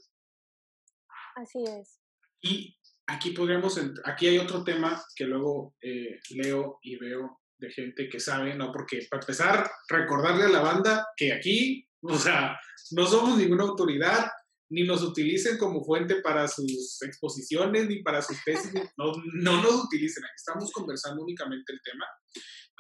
Así 1.35 1.65
es. 1.65 1.99
Y 2.41 2.79
aquí 3.09 3.33
podríamos, 3.33 3.81
aquí 4.05 4.29
hay 4.29 4.39
otro 4.39 4.63
tema 4.63 5.05
que 5.17 5.25
luego 5.25 5.75
eh, 5.83 6.21
leo 6.37 6.79
y 6.83 6.95
veo 6.99 7.41
de 7.59 7.71
gente 7.73 8.09
que 8.09 8.21
sabe, 8.21 8.55
¿no? 8.55 8.71
Porque 8.71 9.09
para 9.11 9.23
empezar, 9.23 9.69
recordarle 9.89 10.45
a 10.45 10.51
la 10.51 10.61
banda 10.61 11.09
que 11.17 11.33
aquí, 11.33 11.90
o 12.03 12.19
sea, 12.19 12.59
no 12.93 13.07
somos 13.07 13.39
ninguna 13.39 13.65
autoridad, 13.65 14.31
ni 14.71 14.85
nos 14.85 15.03
utilicen 15.03 15.59
como 15.59 15.85
fuente 15.85 16.21
para 16.23 16.47
sus 16.47 17.03
exposiciones, 17.03 17.89
ni 17.89 18.03
para 18.03 18.23
sus 18.23 18.43
tesis, 18.45 18.73
no, 18.97 19.13
no 19.35 19.63
nos 19.63 19.85
utilicen, 19.85 20.25
aquí 20.25 20.35
estamos 20.37 20.71
conversando 20.73 21.23
únicamente 21.23 21.73
el 21.73 21.81
tema. 21.83 22.07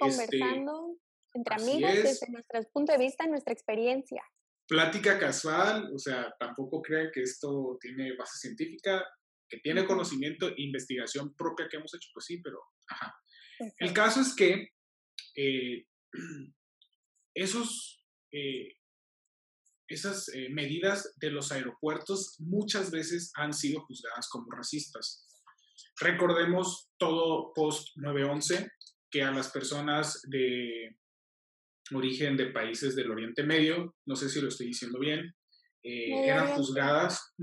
Este, 0.09 0.39
conversando 0.39 0.97
entre 1.35 1.55
amigos 1.55 1.93
desde 1.95 2.31
nuestro 2.31 2.63
punto 2.73 2.93
de 2.93 2.99
vista, 2.99 3.27
nuestra 3.27 3.53
experiencia. 3.53 4.23
Plática 4.69 5.19
casual, 5.19 5.91
o 5.93 5.99
sea, 5.99 6.33
tampoco 6.39 6.81
crean 6.81 7.11
que 7.13 7.23
esto 7.23 7.77
tiene 7.81 8.17
base 8.17 8.39
científica, 8.39 9.05
que 9.49 9.59
tiene 9.59 9.85
conocimiento 9.85 10.49
e 10.49 10.55
investigación 10.59 11.35
propia 11.35 11.69
que 11.69 11.77
hemos 11.77 11.93
hecho, 11.93 12.09
pues 12.15 12.27
sí, 12.27 12.41
pero 12.41 12.61
ajá. 12.89 13.15
El 13.79 13.93
caso 13.93 14.21
es 14.21 14.35
que 14.35 14.69
eh, 15.37 15.87
esos, 17.35 18.07
eh, 18.33 18.77
esas 19.91 20.29
eh, 20.29 20.49
medidas 20.51 21.15
de 21.17 21.31
los 21.31 21.53
aeropuertos 21.53 22.37
muchas 22.39 22.91
veces 22.91 23.33
han 23.35 23.53
sido 23.53 23.81
juzgadas 23.83 24.29
como 24.29 24.51
racistas. 24.51 25.27
Recordemos 26.01 26.91
todo 26.97 27.53
post 27.55 27.89
9-11, 27.97 28.71
que 29.11 29.23
a 29.23 29.33
las 29.33 29.51
personas 29.51 30.23
de 30.29 30.97
origen 31.93 32.37
de 32.37 32.53
países 32.53 32.95
del 32.95 33.11
Oriente 33.11 33.43
Medio, 33.43 33.97
no 34.07 34.15
sé 34.15 34.29
si 34.29 34.41
lo 34.41 34.49
estoy 34.49 34.69
diciendo 34.69 35.01
bien, 35.01 35.35
eran 35.83 36.55
juzgadas 36.55 37.35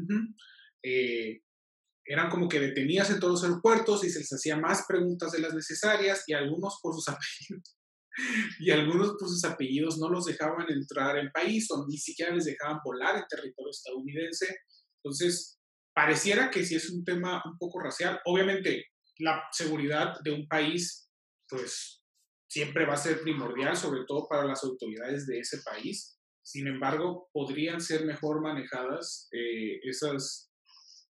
eran 2.08 2.30
como 2.30 2.48
que 2.48 2.60
detenidas 2.60 3.10
en 3.10 3.20
todos 3.20 3.34
los 3.34 3.44
aeropuertos 3.44 4.04
y 4.06 4.10
se 4.10 4.20
les 4.20 4.32
hacía 4.32 4.56
más 4.56 4.86
preguntas 4.88 5.34
de 5.34 5.40
las 5.40 5.54
necesarias 5.54 6.24
y 6.28 6.34
algunos 6.34 6.80
por 6.82 6.94
sus 6.94 7.08
apellidos 7.10 7.77
y 8.60 8.72
algunos 8.72 9.12
por 9.18 9.28
sus 9.28 9.44
apellidos 9.44 9.98
no 9.98 10.10
los 10.10 10.26
dejaban 10.26 10.66
entrar 10.70 11.18
en 11.18 11.32
país 11.32 11.70
o 11.72 11.86
ni 11.88 11.98
siquiera 11.98 12.34
les 12.34 12.46
dejaban 12.46 12.80
volar 12.84 13.16
en 13.18 13.28
territorio 13.30 13.72
estadounidense. 13.72 14.58
Entonces, 15.04 15.60
pareciera 15.94 16.50
que 16.50 16.66
sí 16.66 16.76
es 16.76 16.90
un 16.90 17.04
tema 17.04 17.42
un 17.46 17.58
poco 17.58 17.80
racial. 17.80 18.20
Obviamente, 18.26 18.86
la 19.20 19.44
seguridad 19.52 20.20
de 20.24 20.32
un 20.32 20.48
país, 20.48 21.10
pues, 21.50 22.02
siempre 22.50 22.86
va 22.86 22.94
a 22.94 22.98
ser 22.98 23.22
primordial, 23.22 23.76
sobre 23.76 24.06
todo 24.08 24.28
para 24.28 24.46
las 24.46 24.64
autoridades 24.64 25.28
de 25.28 25.40
ese 25.40 25.62
país. 25.64 26.18
Sin 26.44 26.68
embargo, 26.68 27.30
podrían 27.34 27.82
ser 27.82 28.06
mejor 28.06 28.42
manejadas 28.42 29.28
eh, 29.32 29.80
esas 29.84 30.48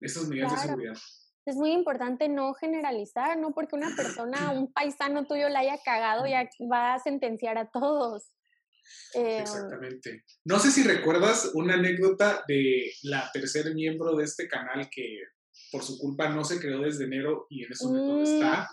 esas 0.00 0.28
medidas 0.28 0.52
de 0.52 0.68
seguridad. 0.68 0.94
Es 1.46 1.56
muy 1.56 1.72
importante 1.72 2.28
no 2.28 2.54
generalizar, 2.54 3.38
no 3.38 3.52
porque 3.52 3.76
una 3.76 3.94
persona, 3.96 4.50
un 4.52 4.72
paisano 4.72 5.26
tuyo 5.26 5.48
la 5.48 5.60
haya 5.60 5.78
cagado, 5.84 6.26
ya 6.26 6.48
va 6.70 6.94
a 6.94 6.98
sentenciar 6.98 7.58
a 7.58 7.70
todos. 7.70 8.30
Eh, 9.14 9.40
Exactamente. 9.40 10.24
No 10.44 10.58
sé 10.58 10.70
si 10.70 10.82
recuerdas 10.82 11.50
una 11.54 11.74
anécdota 11.74 12.44
de 12.48 12.90
la 13.02 13.30
tercer 13.32 13.74
miembro 13.74 14.16
de 14.16 14.24
este 14.24 14.48
canal 14.48 14.88
que 14.90 15.20
por 15.70 15.82
su 15.82 15.98
culpa 15.98 16.28
no 16.30 16.44
se 16.44 16.58
creó 16.58 16.80
desde 16.80 17.04
enero 17.04 17.46
y 17.50 17.64
en 17.64 17.72
ese 17.72 17.86
momento 17.86 18.22
está. 18.22 18.68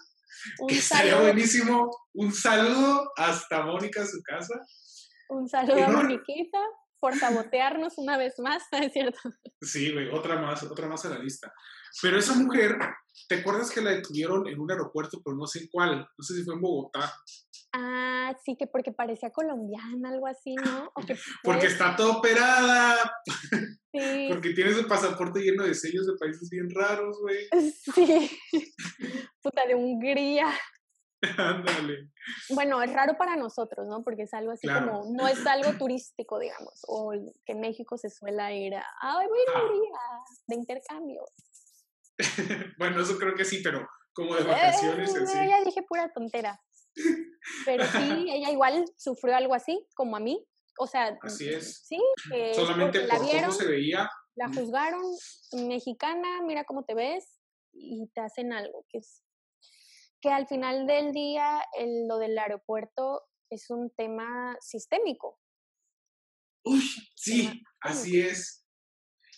Que 0.68 0.76
estaría 0.76 1.20
buenísimo. 1.20 1.90
Un 2.14 2.34
saludo 2.34 3.12
hasta 3.18 3.66
Mónica, 3.66 4.06
su 4.06 4.22
casa. 4.22 4.60
Un 5.30 5.50
saludo 5.50 5.84
a 5.84 5.90
Moniquita 5.90 6.60
por 7.06 7.16
sabotearnos 7.20 8.00
una 8.00 8.18
vez 8.18 8.40
más, 8.40 8.64
¿es 8.72 8.92
cierto? 8.92 9.20
Sí, 9.62 9.94
güey, 9.94 10.10
otra 10.10 10.42
más, 10.42 10.64
otra 10.64 10.88
más 10.88 11.06
a 11.06 11.10
la 11.10 11.20
lista. 11.20 11.54
Pero 12.02 12.18
esa 12.18 12.34
mujer, 12.34 12.80
¿te 13.30 13.36
acuerdas 13.36 13.70
que 13.70 13.80
la 13.82 13.92
detuvieron 13.92 14.48
en 14.48 14.60
un 14.60 14.72
aeropuerto, 14.72 15.22
pero 15.24 15.38
no 15.38 15.46
sé 15.46 15.70
cuál? 15.72 16.00
No 16.00 16.24
sé 16.24 16.34
si 16.34 16.44
fue 16.44 16.56
en 16.56 16.62
Bogotá. 16.62 17.14
Ah, 17.74 18.36
sí, 18.44 18.56
que 18.58 18.66
porque 18.66 18.92
parecía 18.92 19.30
colombiana, 19.30 20.10
algo 20.10 20.26
así, 20.26 20.56
¿no? 20.56 20.92
porque 21.44 21.68
está 21.68 21.96
toda 21.96 22.18
operada. 22.18 22.98
Sí. 23.94 24.28
porque 24.32 24.54
tiene 24.56 24.74
su 24.74 24.88
pasaporte 24.88 25.42
lleno 25.42 25.64
de 25.64 25.76
sellos 25.76 26.08
de 26.08 26.18
países 26.20 26.50
bien 26.50 26.72
raros, 26.74 27.20
güey. 27.22 27.48
Sí. 27.94 28.32
Puta 29.44 29.68
de 29.68 29.76
Hungría. 29.76 30.48
Ándale. 31.38 32.12
Bueno, 32.50 32.82
es 32.82 32.92
raro 32.94 33.18
para 33.18 33.36
nosotros, 33.36 33.88
¿no? 33.88 34.04
Porque 34.04 34.24
es 34.24 34.34
algo 34.34 34.52
así 34.52 34.68
como, 34.68 35.06
no 35.12 35.28
es 35.28 35.46
algo 35.46 35.78
turístico, 35.78 36.40
digamos, 36.40 36.82
o 36.88 37.14
que 37.46 37.56
México 37.56 37.98
se 37.98 38.10
suele 38.10 38.58
ir 38.58 38.76
a, 38.76 38.86
ay, 39.02 39.28
voy 39.28 39.40
a 39.54 39.64
Hungría, 39.64 40.00
de 40.48 40.56
intercambio. 40.56 41.26
bueno, 42.78 43.02
eso 43.02 43.18
creo 43.18 43.36
que 43.36 43.46
sí, 43.46 43.62
pero 43.64 43.88
como 44.14 44.36
de 44.36 44.44
vacaciones. 44.44 45.16
Eh. 45.16 45.48
Ya 45.50 45.64
dije 45.64 45.84
pura 45.88 46.12
tontera. 46.14 46.60
Pero 47.66 47.86
sí, 47.86 48.28
ella 48.32 48.52
igual 48.52 48.86
sufrió 48.98 49.36
algo 49.36 49.54
así, 49.54 49.86
como 49.96 50.16
a 50.16 50.20
mí. 50.20 50.46
O 50.78 50.88
sea, 50.88 51.18
así 51.22 51.50
es. 51.50 51.86
Sí, 51.86 52.00
solamente 52.54 53.02
por 53.02 53.10
la 53.10 53.20
vieron, 53.20 53.50
cómo 53.52 53.54
se 53.54 53.68
veía. 53.68 54.10
La 54.36 54.50
juzgaron, 54.50 55.04
mexicana, 55.68 56.42
mira 56.44 56.66
cómo 56.66 56.84
te 56.84 56.94
ves, 56.94 57.40
y 57.72 58.08
te 58.14 58.22
hacen 58.22 58.52
algo 58.52 58.86
que 58.90 58.98
es 59.00 59.25
que 60.26 60.32
al 60.32 60.48
final 60.48 60.88
del 60.88 61.12
día 61.12 61.62
lo 62.08 62.18
del 62.18 62.36
aeropuerto 62.36 63.22
es 63.52 63.70
un 63.70 63.92
tema 63.96 64.58
sistémico. 64.60 65.40
Uy, 66.64 66.82
sí, 67.16 67.62
así 67.80 68.22
es. 68.22 68.66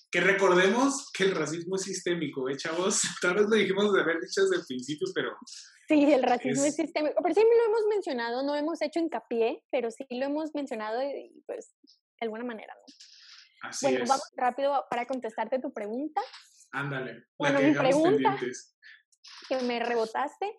Que 0.10 0.22
recordemos 0.22 1.12
que 1.12 1.26
el 1.26 1.36
racismo 1.36 1.76
es 1.76 1.82
sistémico, 1.82 2.48
¿eh, 2.48 2.56
chavos? 2.56 3.02
Tal 3.22 3.36
vez 3.36 3.48
lo 3.50 3.58
dijimos 3.58 3.92
de 3.92 4.00
haber 4.00 4.22
dicho 4.22 4.44
desde 4.44 4.62
el 4.62 4.66
principio, 4.66 5.08
pero... 5.14 5.36
Sí, 5.90 6.10
el 6.14 6.24
racismo 6.24 6.64
es, 6.64 6.76
sistémico. 6.76 7.22
Pero 7.22 7.36
sí 7.36 7.42
lo 7.42 7.66
hemos 7.66 7.86
mencionado, 7.90 8.44
no 8.44 8.56
hemos 8.56 8.82
hecho 8.82 9.02
hincapié, 9.02 9.66
pero 9.70 9.92
sí 9.92 10.06
lo 10.10 10.28
hemos 10.28 10.56
mencionado 10.56 11.04
y 11.04 11.44
pues 11.46 11.76
de 11.84 12.26
alguna 12.28 12.46
manera, 12.46 12.74
¿no? 12.76 13.70
Así 13.70 13.88
bueno, 13.88 14.06
vamos 14.08 14.32
rápido 14.38 14.86
para 14.90 15.06
contestarte 15.06 15.60
tu 15.60 15.74
pregunta. 15.74 16.22
Ándale. 16.72 17.26
Bueno, 17.38 17.60
mi 17.60 17.74
pregunta 17.74 18.38
que 19.48 19.60
me 19.60 19.80
rebotaste 19.80 20.56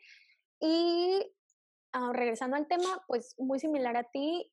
y 0.60 1.34
ah, 1.92 2.12
regresando 2.12 2.56
al 2.56 2.66
tema, 2.66 3.04
pues 3.06 3.34
muy 3.38 3.58
similar 3.58 3.96
a 3.96 4.04
ti, 4.04 4.52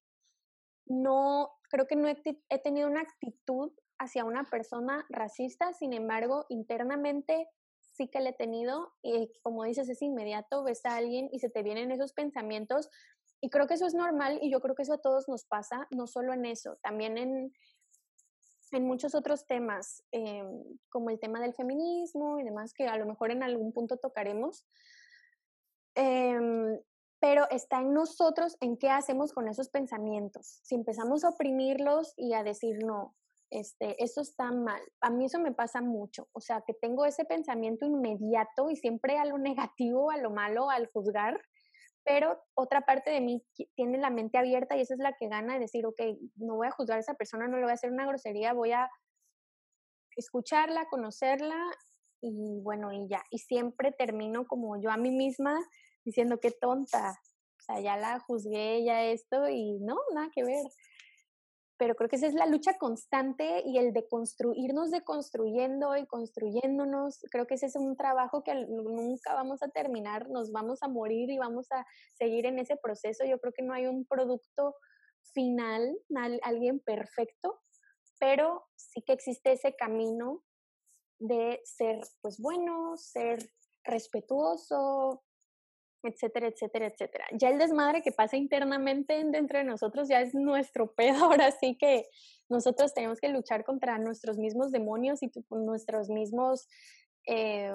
no, 0.85 1.51
creo 1.69 1.87
que 1.87 1.95
no 1.95 2.07
he, 2.07 2.59
tenido 2.59 2.87
una 2.87 3.01
actitud 3.01 3.71
hacia 3.97 4.25
una 4.25 4.43
persona 4.43 5.05
racista, 5.09 5.73
sin 5.73 5.93
embargo, 5.93 6.45
internamente 6.49 7.49
sí 7.93 8.07
que 8.09 8.19
le 8.19 8.31
he 8.31 8.33
tenido, 8.33 8.93
y 9.01 9.31
como 9.41 9.63
dices, 9.63 9.87
es 9.89 10.01
inmediato, 10.01 10.63
ves 10.63 10.85
a 10.85 10.97
alguien 10.97 11.29
y 11.31 11.39
se 11.39 11.49
te 11.49 11.63
vienen 11.63 11.91
esos 11.91 12.13
pensamientos, 12.13 12.89
y 13.41 13.49
creo 13.49 13.67
que 13.67 13.75
eso 13.75 13.87
es 13.87 13.93
normal, 13.93 14.39
y 14.41 14.51
yo 14.51 14.59
creo 14.59 14.75
que 14.75 14.83
eso 14.83 14.93
a 14.93 15.01
todos 15.01 15.27
nos 15.27 15.45
pasa, 15.45 15.87
no 15.91 16.07
solo 16.07 16.33
en 16.33 16.45
eso, 16.45 16.77
también 16.81 17.17
en, 17.17 17.53
en 18.71 18.85
muchos 18.85 19.15
otros 19.15 19.47
temas, 19.47 20.03
em, 20.11 20.63
como 20.89 21.09
el 21.09 21.19
tema 21.19 21.39
del 21.39 21.53
feminismo 21.53 22.39
y 22.39 22.43
demás, 22.43 22.73
que 22.73 22.87
a 22.87 22.97
lo 22.97 23.05
mejor 23.05 23.31
en 23.31 23.43
algún 23.43 23.71
punto 23.71 23.97
tocaremos, 23.97 24.65
Em, 25.95 26.79
pero 27.19 27.49
está 27.49 27.81
en 27.81 27.93
nosotros 27.93 28.57
en 28.61 28.77
qué 28.77 28.89
hacemos 28.89 29.33
con 29.33 29.47
esos 29.47 29.69
pensamientos. 29.69 30.59
Si 30.63 30.75
empezamos 30.75 31.23
a 31.23 31.29
oprimirlos 31.29 32.13
y 32.17 32.33
a 32.33 32.43
decir, 32.43 32.77
no, 32.83 33.15
este, 33.49 34.03
eso 34.03 34.21
está 34.21 34.51
mal. 34.51 34.81
A 35.01 35.09
mí 35.09 35.25
eso 35.25 35.39
me 35.39 35.53
pasa 35.53 35.81
mucho. 35.81 36.27
O 36.33 36.41
sea, 36.41 36.63
que 36.67 36.73
tengo 36.73 37.05
ese 37.05 37.25
pensamiento 37.25 37.85
inmediato 37.85 38.69
y 38.69 38.75
siempre 38.75 39.17
a 39.17 39.25
lo 39.25 39.37
negativo, 39.39 40.11
a 40.11 40.17
lo 40.17 40.31
malo, 40.31 40.69
al 40.69 40.87
juzgar, 40.91 41.41
pero 42.03 42.39
otra 42.53 42.81
parte 42.81 43.09
de 43.09 43.21
mí 43.21 43.43
tiene 43.75 43.97
la 43.97 44.11
mente 44.11 44.37
abierta 44.37 44.77
y 44.77 44.81
esa 44.81 44.93
es 44.93 44.99
la 44.99 45.13
que 45.13 45.27
gana 45.27 45.55
de 45.55 45.61
decir, 45.61 45.87
ok, 45.87 45.99
no 46.35 46.55
voy 46.57 46.67
a 46.67 46.71
juzgar 46.71 46.97
a 46.97 47.01
esa 47.01 47.15
persona, 47.15 47.47
no 47.47 47.57
le 47.57 47.63
voy 47.63 47.71
a 47.71 47.75
hacer 47.75 47.91
una 47.91 48.05
grosería, 48.05 48.53
voy 48.53 48.73
a 48.73 48.89
escucharla, 50.15 50.87
conocerla 50.89 51.55
y 52.21 52.59
bueno, 52.61 52.91
y 52.91 53.07
ya. 53.07 53.23
Y 53.29 53.39
siempre 53.39 53.91
termino 53.91 54.47
como 54.47 54.81
yo 54.81 54.91
a 54.91 54.97
mí 54.97 55.11
misma 55.11 55.59
diciendo 56.03 56.39
qué 56.39 56.51
tonta, 56.51 57.19
o 57.59 57.61
sea, 57.65 57.79
ya 57.79 57.97
la 57.97 58.19
juzgué, 58.19 58.83
ya 58.83 59.03
esto 59.05 59.49
y 59.49 59.79
no, 59.79 59.97
nada 60.13 60.29
que 60.33 60.43
ver. 60.43 60.65
pero 61.77 61.95
creo 61.95 62.09
que 62.09 62.15
esa 62.15 62.27
es 62.27 62.33
la 62.33 62.45
lucha 62.45 62.77
constante 62.77 63.63
y 63.65 63.77
el 63.77 63.91
de 63.91 64.07
construirnos, 64.07 64.91
deconstruyendo 64.91 65.97
y 65.97 66.05
construyéndonos. 66.05 67.19
Creo 67.31 67.47
que 67.47 67.55
ese 67.55 67.65
es 67.65 67.75
un 67.75 67.97
trabajo 67.97 68.43
que 68.43 68.53
nunca 68.53 69.33
vamos 69.33 69.61
a 69.61 69.67
terminar, 69.69 70.29
nos 70.29 70.51
vamos 70.51 70.83
a 70.83 70.87
morir 70.87 71.29
y 71.29 71.37
vamos 71.37 71.67
a 71.71 71.85
seguir 72.13 72.45
en 72.45 72.59
ese 72.59 72.77
proceso. 72.77 73.25
Yo 73.25 73.39
creo 73.39 73.53
que 73.53 73.63
no 73.63 73.73
hay 73.73 73.87
un 73.87 74.05
producto 74.05 74.75
final, 75.33 75.97
alguien 76.43 76.79
perfecto, 76.79 77.59
pero 78.19 78.63
sí 78.75 79.01
que 79.01 79.13
existe 79.13 79.51
ese 79.51 79.75
camino 79.75 80.43
de 81.19 81.61
ser 81.63 81.99
pues 82.21 82.39
bueno, 82.39 82.97
ser 82.97 83.39
respetuoso, 83.83 85.23
etcétera, 86.07 86.47
etcétera, 86.47 86.87
etcétera. 86.87 87.25
Ya 87.33 87.49
el 87.49 87.57
desmadre 87.57 88.01
que 88.01 88.11
pasa 88.11 88.37
internamente 88.37 89.23
dentro 89.25 89.57
de 89.57 89.63
nosotros 89.63 90.07
ya 90.07 90.21
es 90.21 90.33
nuestro 90.33 90.91
pedo, 90.95 91.25
ahora 91.25 91.51
sí 91.51 91.77
que 91.77 92.07
nosotros 92.49 92.93
tenemos 92.93 93.19
que 93.19 93.29
luchar 93.29 93.63
contra 93.63 93.97
nuestros 93.97 94.37
mismos 94.37 94.71
demonios 94.71 95.23
y 95.23 95.31
nuestros 95.49 96.09
mismos 96.09 96.67
eh, 97.27 97.73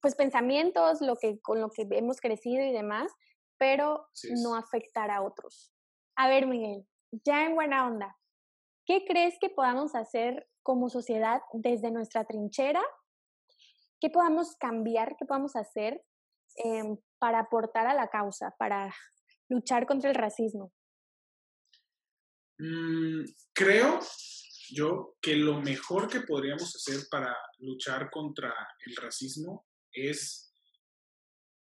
pues 0.00 0.14
pensamientos, 0.14 1.00
lo 1.00 1.16
que, 1.16 1.40
con 1.40 1.60
lo 1.60 1.70
que 1.70 1.86
hemos 1.90 2.20
crecido 2.20 2.64
y 2.64 2.72
demás, 2.72 3.12
pero 3.58 4.06
no 4.42 4.56
afectar 4.56 5.10
a 5.10 5.22
otros. 5.22 5.72
A 6.16 6.28
ver, 6.28 6.46
Miguel, 6.46 6.86
ya 7.24 7.44
en 7.44 7.54
buena 7.54 7.86
onda, 7.86 8.16
¿qué 8.86 9.04
crees 9.04 9.38
que 9.38 9.50
podamos 9.50 9.94
hacer 9.94 10.48
como 10.62 10.88
sociedad 10.88 11.42
desde 11.52 11.90
nuestra 11.90 12.24
trinchera? 12.24 12.82
¿Qué 14.00 14.10
podamos 14.10 14.56
cambiar? 14.56 15.16
¿Qué 15.16 15.26
podamos 15.26 15.56
hacer 15.56 16.02
Em, 16.56 16.96
para 17.18 17.40
aportar 17.40 17.86
a 17.86 17.94
la 17.94 18.08
causa, 18.08 18.54
para 18.58 18.94
luchar 19.48 19.86
contra 19.86 20.10
el 20.10 20.16
racismo? 20.16 20.72
Mm, 22.58 23.24
creo 23.52 24.00
yo 24.70 25.16
que 25.20 25.36
lo 25.36 25.60
mejor 25.60 26.08
que 26.08 26.20
podríamos 26.20 26.74
hacer 26.74 27.06
para 27.10 27.36
luchar 27.58 28.10
contra 28.10 28.54
el 28.86 28.96
racismo 28.96 29.66
es 29.92 30.49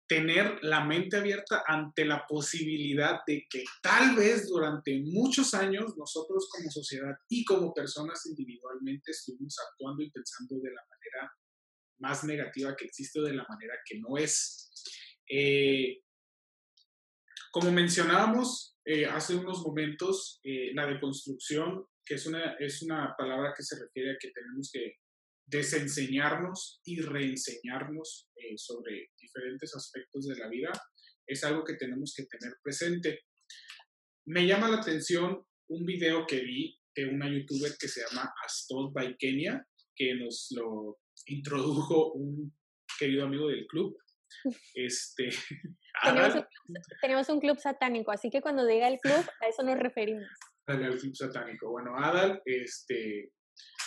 tener 0.07 0.63
la 0.63 0.83
mente 0.83 1.17
abierta 1.17 1.63
ante 1.65 2.05
la 2.05 2.25
posibilidad 2.27 3.21
de 3.25 3.45
que 3.49 3.63
tal 3.81 4.15
vez 4.15 4.47
durante 4.47 4.99
muchos 5.01 5.53
años 5.53 5.97
nosotros 5.97 6.47
como 6.49 6.69
sociedad 6.69 7.15
y 7.27 7.43
como 7.43 7.73
personas 7.73 8.25
individualmente 8.25 9.11
estuvimos 9.11 9.57
actuando 9.59 10.03
y 10.03 10.11
pensando 10.11 10.55
de 10.59 10.71
la 10.71 10.81
manera 10.81 11.33
más 11.99 12.23
negativa 12.23 12.75
que 12.75 12.85
existe 12.85 13.21
de 13.21 13.33
la 13.33 13.45
manera 13.47 13.73
que 13.85 13.99
no 13.99 14.17
es. 14.17 14.71
Eh, 15.27 16.01
como 17.51 17.71
mencionábamos 17.71 18.77
eh, 18.85 19.05
hace 19.05 19.35
unos 19.35 19.61
momentos, 19.65 20.39
eh, 20.43 20.71
la 20.73 20.85
deconstrucción, 20.85 21.85
que 22.05 22.15
es 22.15 22.25
una, 22.27 22.53
es 22.59 22.83
una 22.83 23.15
palabra 23.17 23.53
que 23.55 23.63
se 23.63 23.79
refiere 23.79 24.11
a 24.11 24.17
que 24.19 24.29
tenemos 24.29 24.69
que 24.71 24.97
desenseñarnos 25.45 26.81
y 26.83 27.01
reenseñarnos 27.01 28.29
sobre 28.57 29.11
diferentes 29.19 29.75
aspectos 29.75 30.27
de 30.27 30.37
la 30.37 30.47
vida, 30.47 30.71
es 31.27 31.43
algo 31.43 31.63
que 31.63 31.75
tenemos 31.75 32.13
que 32.15 32.25
tener 32.25 32.55
presente. 32.63 33.21
Me 34.25 34.45
llama 34.45 34.69
la 34.69 34.77
atención 34.77 35.45
un 35.67 35.85
video 35.85 36.25
que 36.25 36.41
vi 36.41 36.79
de 36.95 37.05
una 37.07 37.29
youtuber 37.29 37.71
que 37.79 37.87
se 37.87 38.01
llama 38.01 38.33
Astol 38.45 38.91
by 38.91 39.17
Kenya, 39.17 39.65
que 39.95 40.15
nos 40.15 40.47
lo 40.51 40.99
introdujo 41.27 42.13
un 42.13 42.53
querido 42.99 43.25
amigo 43.25 43.47
del 43.47 43.65
club. 43.67 43.97
Este, 44.73 45.29
tenemos, 47.01 47.29
un, 47.29 47.39
club 47.39 47.57
satánico, 47.59 48.11
así 48.11 48.29
que 48.29 48.41
cuando 48.41 48.65
diga 48.65 48.87
el 48.87 48.99
club, 48.99 49.23
a 49.41 49.47
eso 49.47 49.63
nos 49.63 49.77
referimos. 49.77 50.27
Al 50.67 50.97
club 50.97 51.15
satánico. 51.15 51.71
Bueno, 51.71 51.97
Adal, 51.97 52.41
este, 52.45 53.31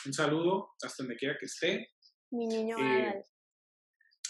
un 0.07 0.13
saludo 0.13 0.71
hasta 0.83 1.03
donde 1.03 1.17
quiera 1.17 1.37
que 1.39 1.47
esté. 1.47 1.89
Mi 2.31 2.47
niño 2.47 2.77
eh. 2.79 3.25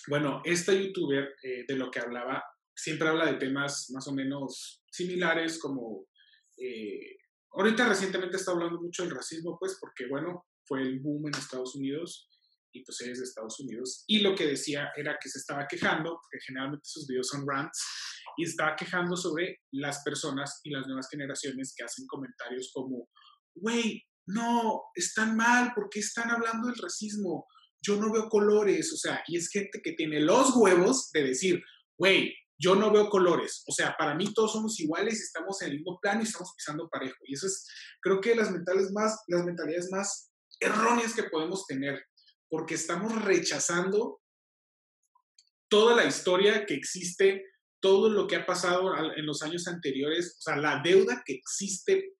Bueno, 0.09 0.41
esta 0.45 0.72
youtuber 0.72 1.34
eh, 1.43 1.64
de 1.66 1.76
lo 1.76 1.91
que 1.91 2.01
hablaba, 2.01 2.43
siempre 2.74 3.09
habla 3.09 3.26
de 3.26 3.39
temas 3.39 3.91
más 3.91 4.07
o 4.09 4.12
menos 4.12 4.82
similares 4.91 5.59
como... 5.59 6.07
Eh, 6.57 7.18
ahorita 7.53 7.89
recientemente 7.89 8.36
está 8.36 8.53
hablando 8.53 8.80
mucho 8.80 9.03
del 9.03 9.14
racismo, 9.14 9.57
pues 9.59 9.76
porque, 9.80 10.07
bueno, 10.09 10.47
fue 10.66 10.82
el 10.82 11.01
boom 11.01 11.26
en 11.26 11.39
Estados 11.39 11.74
Unidos 11.76 12.28
y 12.72 12.84
pues 12.84 13.01
es 13.01 13.18
de 13.18 13.24
Estados 13.24 13.59
Unidos. 13.61 14.05
Y 14.07 14.20
lo 14.20 14.34
que 14.34 14.47
decía 14.47 14.91
era 14.97 15.18
que 15.20 15.28
se 15.28 15.39
estaba 15.39 15.66
quejando, 15.66 16.20
porque 16.22 16.45
generalmente 16.47 16.84
sus 16.84 17.07
videos 17.07 17.28
son 17.28 17.47
rants, 17.47 17.78
y 18.36 18.45
estaba 18.45 18.76
quejando 18.76 19.16
sobre 19.16 19.59
las 19.72 20.03
personas 20.05 20.61
y 20.62 20.70
las 20.70 20.86
nuevas 20.86 21.09
generaciones 21.11 21.74
que 21.76 21.84
hacen 21.84 22.07
comentarios 22.07 22.70
como, 22.72 23.09
güey, 23.55 24.05
no, 24.29 24.83
están 24.95 25.37
mal, 25.37 25.72
¿por 25.74 25.89
qué 25.89 26.01
están 26.01 26.31
hablando 26.31 26.68
del 26.68 26.76
racismo? 26.76 27.47
Yo 27.81 27.97
no 27.97 28.12
veo 28.12 28.29
colores, 28.29 28.93
o 28.93 28.97
sea, 28.97 29.22
y 29.26 29.37
es 29.39 29.49
gente 29.49 29.81
que 29.83 29.93
tiene 29.93 30.20
los 30.20 30.55
huevos 30.55 31.11
de 31.12 31.24
decir, 31.24 31.62
güey, 31.97 32.35
yo 32.61 32.74
no 32.74 32.93
veo 32.93 33.09
colores, 33.09 33.62
o 33.66 33.72
sea, 33.72 33.95
para 33.97 34.14
mí 34.14 34.35
todos 34.35 34.53
somos 34.53 34.79
iguales, 34.81 35.22
estamos 35.22 35.62
en 35.62 35.68
el 35.70 35.76
mismo 35.76 35.99
plano 36.01 36.20
y 36.20 36.24
estamos 36.24 36.53
pisando 36.57 36.89
parejo. 36.89 37.16
Y 37.24 37.35
eso 37.35 37.47
es, 37.47 37.66
creo 38.03 38.20
que 38.20 38.35
las, 38.35 38.51
mentales 38.51 38.91
más, 38.93 39.18
las 39.29 39.45
mentalidades 39.45 39.91
más 39.91 40.31
erróneas 40.61 41.14
que 41.14 41.24
podemos 41.24 41.66
tener, 41.66 42.05
porque 42.51 42.74
estamos 42.74 43.24
rechazando 43.24 44.20
toda 45.70 45.97
la 45.97 46.05
historia 46.05 46.66
que 46.66 46.74
existe, 46.74 47.45
todo 47.81 48.11
lo 48.11 48.26
que 48.26 48.37
ha 48.37 48.45
pasado 48.45 48.93
en 49.16 49.24
los 49.24 49.43
años 49.43 49.68
anteriores, 49.68 50.37
o 50.39 50.43
sea, 50.43 50.57
la 50.57 50.83
deuda 50.83 51.22
que 51.24 51.35
existe 51.35 52.17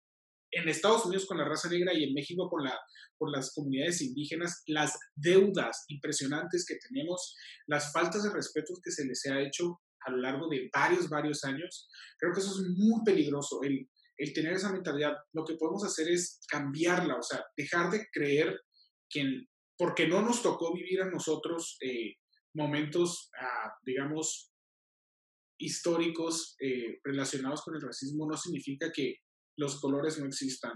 en 0.51 0.69
Estados 0.69 1.05
Unidos 1.05 1.27
con 1.27 1.39
la 1.39 1.45
raza 1.45 1.69
negra 1.69 1.93
y 1.95 2.05
en 2.05 2.15
México 2.15 2.49
con, 2.49 2.65
la, 2.65 2.79
con 3.17 3.31
las 3.31 3.53
comunidades 3.55 4.01
indígenas, 4.03 4.63
las 4.67 4.99
deudas 5.15 5.85
impresionantes 5.89 6.65
que 6.67 6.77
tenemos, 6.89 7.37
las 7.67 7.93
faltas 7.93 8.23
de 8.23 8.33
respeto 8.33 8.75
que 8.83 8.91
se 8.91 9.05
les 9.05 9.27
ha 9.27 9.41
hecho 9.41 9.81
a 10.07 10.11
lo 10.11 10.19
largo 10.19 10.49
de 10.49 10.71
varios, 10.73 11.09
varios 11.09 11.45
años, 11.45 11.89
creo 12.19 12.33
que 12.33 12.41
eso 12.41 12.51
es 12.51 12.69
muy 12.77 13.03
peligroso, 13.05 13.61
el, 13.63 13.89
el 14.17 14.33
tener 14.33 14.55
esa 14.55 14.73
mentalidad. 14.73 15.15
Lo 15.33 15.45
que 15.45 15.55
podemos 15.55 15.85
hacer 15.85 16.09
es 16.09 16.41
cambiarla, 16.49 17.17
o 17.17 17.23
sea, 17.23 17.45
dejar 17.57 17.91
de 17.91 18.07
creer 18.13 18.61
que 19.11 19.23
porque 19.77 20.09
no 20.09 20.23
nos 20.23 20.43
tocó 20.43 20.75
vivir 20.75 21.01
a 21.03 21.11
nosotros 21.11 21.79
eh, 21.81 22.17
momentos, 22.55 23.31
ah, 23.41 23.73
digamos, 23.85 24.53
históricos 25.59 26.57
eh, 26.61 26.99
relacionados 27.05 27.63
con 27.63 27.77
el 27.77 27.81
racismo, 27.81 28.29
no 28.29 28.37
significa 28.37 28.91
que 28.93 29.19
los 29.59 29.81
colores 29.81 30.19
no 30.19 30.27
existan. 30.27 30.73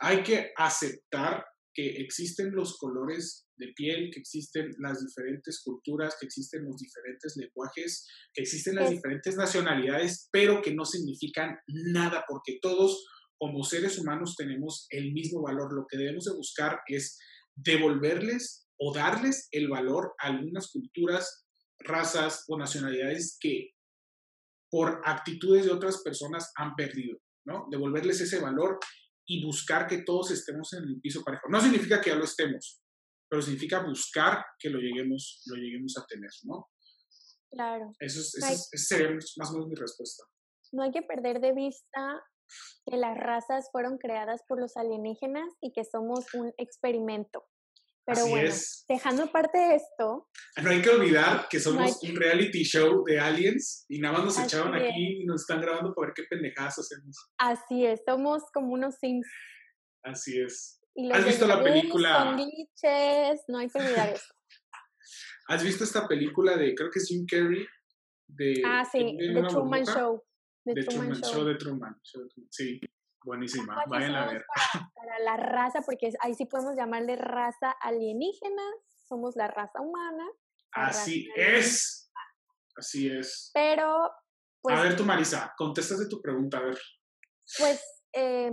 Hay 0.00 0.22
que 0.22 0.52
aceptar 0.56 1.44
que 1.72 2.00
existen 2.00 2.52
los 2.52 2.78
colores 2.78 3.46
de 3.58 3.68
piel, 3.74 4.10
que 4.12 4.20
existen 4.20 4.70
las 4.78 5.04
diferentes 5.04 5.62
culturas, 5.62 6.16
que 6.18 6.26
existen 6.26 6.64
los 6.64 6.76
diferentes 6.76 7.36
lenguajes, 7.36 8.06
que 8.34 8.42
existen 8.42 8.76
las 8.76 8.90
diferentes 8.90 9.36
nacionalidades, 9.36 10.28
pero 10.32 10.62
que 10.62 10.74
no 10.74 10.84
significan 10.84 11.56
nada, 11.68 12.24
porque 12.28 12.58
todos 12.60 13.06
como 13.38 13.62
seres 13.62 13.98
humanos 13.98 14.34
tenemos 14.36 14.86
el 14.90 15.12
mismo 15.12 15.42
valor. 15.42 15.74
Lo 15.74 15.86
que 15.86 15.98
debemos 15.98 16.24
de 16.24 16.34
buscar 16.34 16.80
es 16.86 17.18
devolverles 17.54 18.66
o 18.78 18.94
darles 18.94 19.48
el 19.52 19.68
valor 19.68 20.14
a 20.18 20.28
algunas 20.28 20.70
culturas, 20.70 21.46
razas 21.78 22.44
o 22.48 22.58
nacionalidades 22.58 23.36
que 23.38 23.70
por 24.70 25.00
actitudes 25.04 25.66
de 25.66 25.72
otras 25.72 26.02
personas 26.02 26.50
han 26.56 26.74
perdido, 26.74 27.18
¿no? 27.46 27.66
Devolverles 27.70 28.20
ese 28.20 28.40
valor 28.40 28.78
y 29.26 29.44
buscar 29.44 29.86
que 29.86 30.02
todos 30.02 30.30
estemos 30.30 30.72
en 30.74 30.84
el 30.84 31.00
piso 31.00 31.22
parejo. 31.22 31.48
No 31.48 31.60
significa 31.60 32.00
que 32.00 32.10
ya 32.10 32.16
lo 32.16 32.24
estemos, 32.24 32.82
pero 33.28 33.42
significa 33.42 33.82
buscar 33.82 34.44
que 34.58 34.70
lo 34.70 34.78
lleguemos, 34.78 35.42
lo 35.46 35.56
lleguemos 35.56 35.96
a 35.98 36.06
tener, 36.06 36.30
¿no? 36.44 36.68
Claro. 37.50 37.92
Eso, 37.98 38.20
es, 38.20 38.34
eso, 38.34 38.68
sería 38.72 39.10
más 39.10 39.50
o 39.50 39.54
menos 39.54 39.68
mi 39.68 39.74
respuesta. 39.74 40.24
No 40.72 40.82
hay 40.82 40.90
que 40.90 41.02
perder 41.02 41.40
de 41.40 41.52
vista 41.52 42.22
que 42.84 42.96
las 42.96 43.16
razas 43.16 43.68
fueron 43.72 43.98
creadas 43.98 44.42
por 44.48 44.60
los 44.60 44.76
alienígenas 44.76 45.48
y 45.60 45.72
que 45.72 45.84
somos 45.84 46.32
un 46.34 46.52
experimento. 46.58 47.44
Pero 48.06 48.26
bueno, 48.28 48.54
dejando 48.88 49.24
aparte 49.24 49.58
de 49.58 49.74
esto. 49.74 50.28
No 50.62 50.70
hay 50.70 50.80
que 50.80 50.90
olvidar 50.90 51.48
que 51.50 51.58
somos 51.58 52.00
un 52.04 52.14
reality 52.14 52.62
show 52.62 53.04
de 53.04 53.18
aliens 53.18 53.84
y 53.88 53.98
nada 53.98 54.18
más 54.18 54.24
nos 54.26 54.38
echaron 54.38 54.74
aquí 54.74 55.22
y 55.22 55.26
nos 55.26 55.40
están 55.40 55.60
grabando 55.60 55.92
para 55.92 56.08
ver 56.08 56.14
qué 56.14 56.22
pendejadas 56.30 56.78
hacemos. 56.78 57.16
Así 57.38 57.84
es, 57.84 58.00
somos 58.06 58.44
como 58.54 58.72
unos 58.72 58.94
sims. 59.00 59.26
Así 60.04 60.40
es. 60.40 60.80
¿Has 61.12 61.26
visto 61.26 61.48
la 61.48 61.62
película? 61.62 62.36
No 63.48 63.58
hay 63.58 63.68
que 63.68 63.78
olvidar 63.78 64.10
eso. 64.10 64.32
¿Has 65.48 65.64
visto 65.64 65.84
esta 65.84 66.06
película 66.06 66.56
de, 66.56 66.74
creo 66.74 66.90
que 66.90 67.00
es 67.00 67.08
Jim 67.08 67.26
Carrey? 67.28 67.66
De, 68.28 68.62
ah, 68.64 68.84
sí, 68.90 69.16
The 69.18 69.42
Truman 69.48 69.84
Show. 69.84 70.24
The, 70.64 70.74
Truman, 70.84 71.22
Show. 71.22 71.44
de 71.44 71.54
Truman. 71.56 72.00
Sí, 72.50 72.80
buenísima. 73.26 73.84
Vayan 73.88 74.14
a 74.14 74.26
ver. 74.26 74.46
Para, 74.94 75.18
la 75.18 75.36
raza, 75.36 75.82
porque 75.82 76.12
ahí 76.20 76.34
sí 76.34 76.46
podemos 76.46 76.76
llamarle 76.76 77.16
raza 77.16 77.72
alienígena. 77.82 78.62
Somos 79.08 79.36
la 79.36 79.48
raza 79.48 79.80
humana. 79.80 80.24
Así 80.72 81.28
es. 81.36 82.10
Así 82.76 83.10
es. 83.10 83.50
Pero. 83.52 84.10
Pues, 84.62 84.78
a 84.78 84.82
ver, 84.82 84.96
tú, 84.96 85.04
Marisa, 85.04 85.52
contestas 85.56 85.98
de 85.98 86.08
tu 86.08 86.20
pregunta, 86.22 86.58
a 86.58 86.62
ver. 86.62 86.78
Pues, 87.58 87.82
eh, 88.12 88.52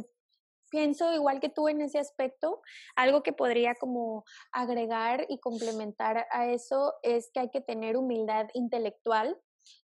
pienso 0.69 1.13
igual 1.13 1.39
que 1.39 1.49
tú 1.49 1.69
en 1.69 1.81
ese 1.81 1.99
aspecto. 1.99 2.61
Algo 2.95 3.23
que 3.23 3.33
podría 3.33 3.75
como 3.75 4.25
agregar 4.51 5.25
y 5.29 5.39
complementar 5.39 6.25
a 6.31 6.47
eso 6.47 6.93
es 7.03 7.29
que 7.33 7.41
hay 7.41 7.49
que 7.51 7.61
tener 7.61 7.95
humildad 7.95 8.47
intelectual, 8.53 9.39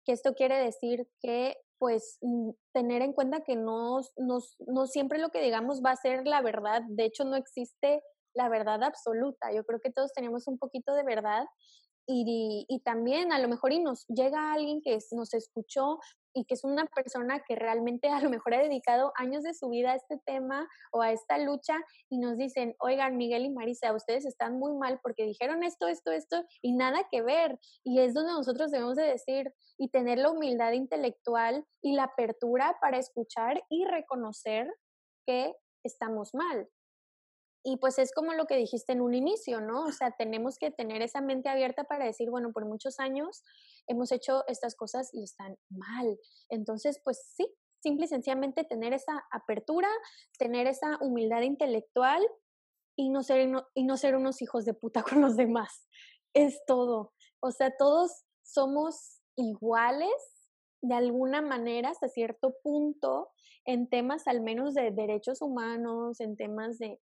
que 0.04 0.12
esto 0.12 0.34
quiere 0.34 0.56
decir 0.58 1.08
que 1.20 1.56
pues 1.78 2.18
mm, 2.20 2.50
tener 2.72 3.02
en 3.02 3.12
cuenta 3.12 3.42
que 3.42 3.56
no, 3.56 4.00
no, 4.16 4.38
no 4.66 4.86
siempre 4.86 5.18
lo 5.18 5.30
que 5.30 5.40
digamos 5.40 5.82
va 5.84 5.92
a 5.92 5.96
ser 5.96 6.26
la 6.26 6.42
verdad. 6.42 6.82
De 6.88 7.04
hecho, 7.04 7.24
no 7.24 7.36
existe 7.36 8.02
la 8.34 8.48
verdad 8.48 8.82
absoluta. 8.82 9.52
Yo 9.52 9.64
creo 9.64 9.80
que 9.80 9.92
todos 9.92 10.12
tenemos 10.12 10.46
un 10.46 10.58
poquito 10.58 10.94
de 10.94 11.04
verdad 11.04 11.44
y, 12.10 12.64
y, 12.68 12.80
también 12.80 13.32
a 13.32 13.38
lo 13.38 13.48
mejor 13.48 13.72
y 13.72 13.80
nos 13.80 14.06
llega 14.06 14.52
alguien 14.52 14.80
que 14.80 14.98
nos 15.12 15.34
escuchó 15.34 15.98
y 16.32 16.44
que 16.44 16.54
es 16.54 16.64
una 16.64 16.86
persona 16.86 17.42
que 17.46 17.54
realmente 17.54 18.08
a 18.08 18.20
lo 18.20 18.30
mejor 18.30 18.54
ha 18.54 18.62
dedicado 18.62 19.12
años 19.16 19.42
de 19.42 19.54
su 19.54 19.68
vida 19.68 19.92
a 19.92 19.96
este 19.96 20.18
tema 20.24 20.68
o 20.92 21.02
a 21.02 21.12
esta 21.12 21.36
lucha 21.38 21.76
y 22.08 22.18
nos 22.18 22.36
dicen, 22.36 22.74
oigan, 22.80 23.16
Miguel 23.16 23.44
y 23.44 23.50
Marisa, 23.50 23.92
ustedes 23.92 24.24
están 24.24 24.58
muy 24.58 24.74
mal 24.74 25.00
porque 25.02 25.24
dijeron 25.24 25.62
esto, 25.62 25.86
esto, 25.88 26.10
esto 26.12 26.44
y 26.62 26.72
nada 26.72 27.06
que 27.10 27.22
ver. 27.22 27.58
Y 27.84 28.00
es 28.00 28.14
donde 28.14 28.32
nosotros 28.32 28.70
debemos 28.70 28.96
de 28.96 29.04
decir 29.04 29.52
y 29.76 29.90
tener 29.90 30.18
la 30.18 30.30
humildad 30.30 30.72
intelectual 30.72 31.66
y 31.82 31.94
la 31.94 32.04
apertura 32.04 32.78
para 32.80 32.98
escuchar 32.98 33.62
y 33.68 33.84
reconocer 33.84 34.72
que 35.26 35.54
estamos 35.84 36.34
mal. 36.34 36.68
Y 37.64 37.76
pues 37.78 37.98
es 37.98 38.12
como 38.12 38.32
lo 38.34 38.46
que 38.46 38.56
dijiste 38.56 38.92
en 38.92 39.00
un 39.00 39.14
inicio, 39.14 39.60
¿no? 39.60 39.84
O 39.84 39.92
sea, 39.92 40.12
tenemos 40.12 40.58
que 40.58 40.70
tener 40.70 41.02
esa 41.02 41.20
mente 41.20 41.48
abierta 41.48 41.84
para 41.84 42.06
decir, 42.06 42.30
bueno, 42.30 42.52
por 42.52 42.64
muchos 42.64 42.98
años 43.00 43.42
hemos 43.86 44.12
hecho 44.12 44.44
estas 44.46 44.74
cosas 44.76 45.10
y 45.12 45.24
están 45.24 45.56
mal. 45.68 46.18
Entonces, 46.48 47.00
pues 47.02 47.20
sí, 47.34 47.46
simple 47.80 48.06
y 48.06 48.08
sencillamente 48.08 48.64
tener 48.64 48.92
esa 48.92 49.24
apertura, 49.30 49.88
tener 50.38 50.66
esa 50.66 50.98
humildad 51.00 51.42
intelectual 51.42 52.26
y 52.96 53.10
no 53.10 53.22
ser, 53.22 53.48
y 53.74 53.84
no 53.84 53.96
ser 53.96 54.16
unos 54.16 54.42
hijos 54.42 54.64
de 54.64 54.74
puta 54.74 55.02
con 55.08 55.20
los 55.20 55.36
demás. 55.36 55.88
Es 56.34 56.60
todo. 56.66 57.12
O 57.40 57.50
sea, 57.50 57.72
todos 57.76 58.24
somos 58.42 59.20
iguales 59.36 60.10
de 60.82 60.94
alguna 60.94 61.42
manera 61.42 61.90
hasta 61.90 62.08
cierto 62.08 62.54
punto 62.62 63.30
en 63.64 63.88
temas 63.88 64.26
al 64.26 64.40
menos 64.40 64.74
de 64.74 64.90
derechos 64.90 65.42
humanos, 65.42 66.20
en 66.20 66.36
temas 66.36 66.78
de 66.78 67.00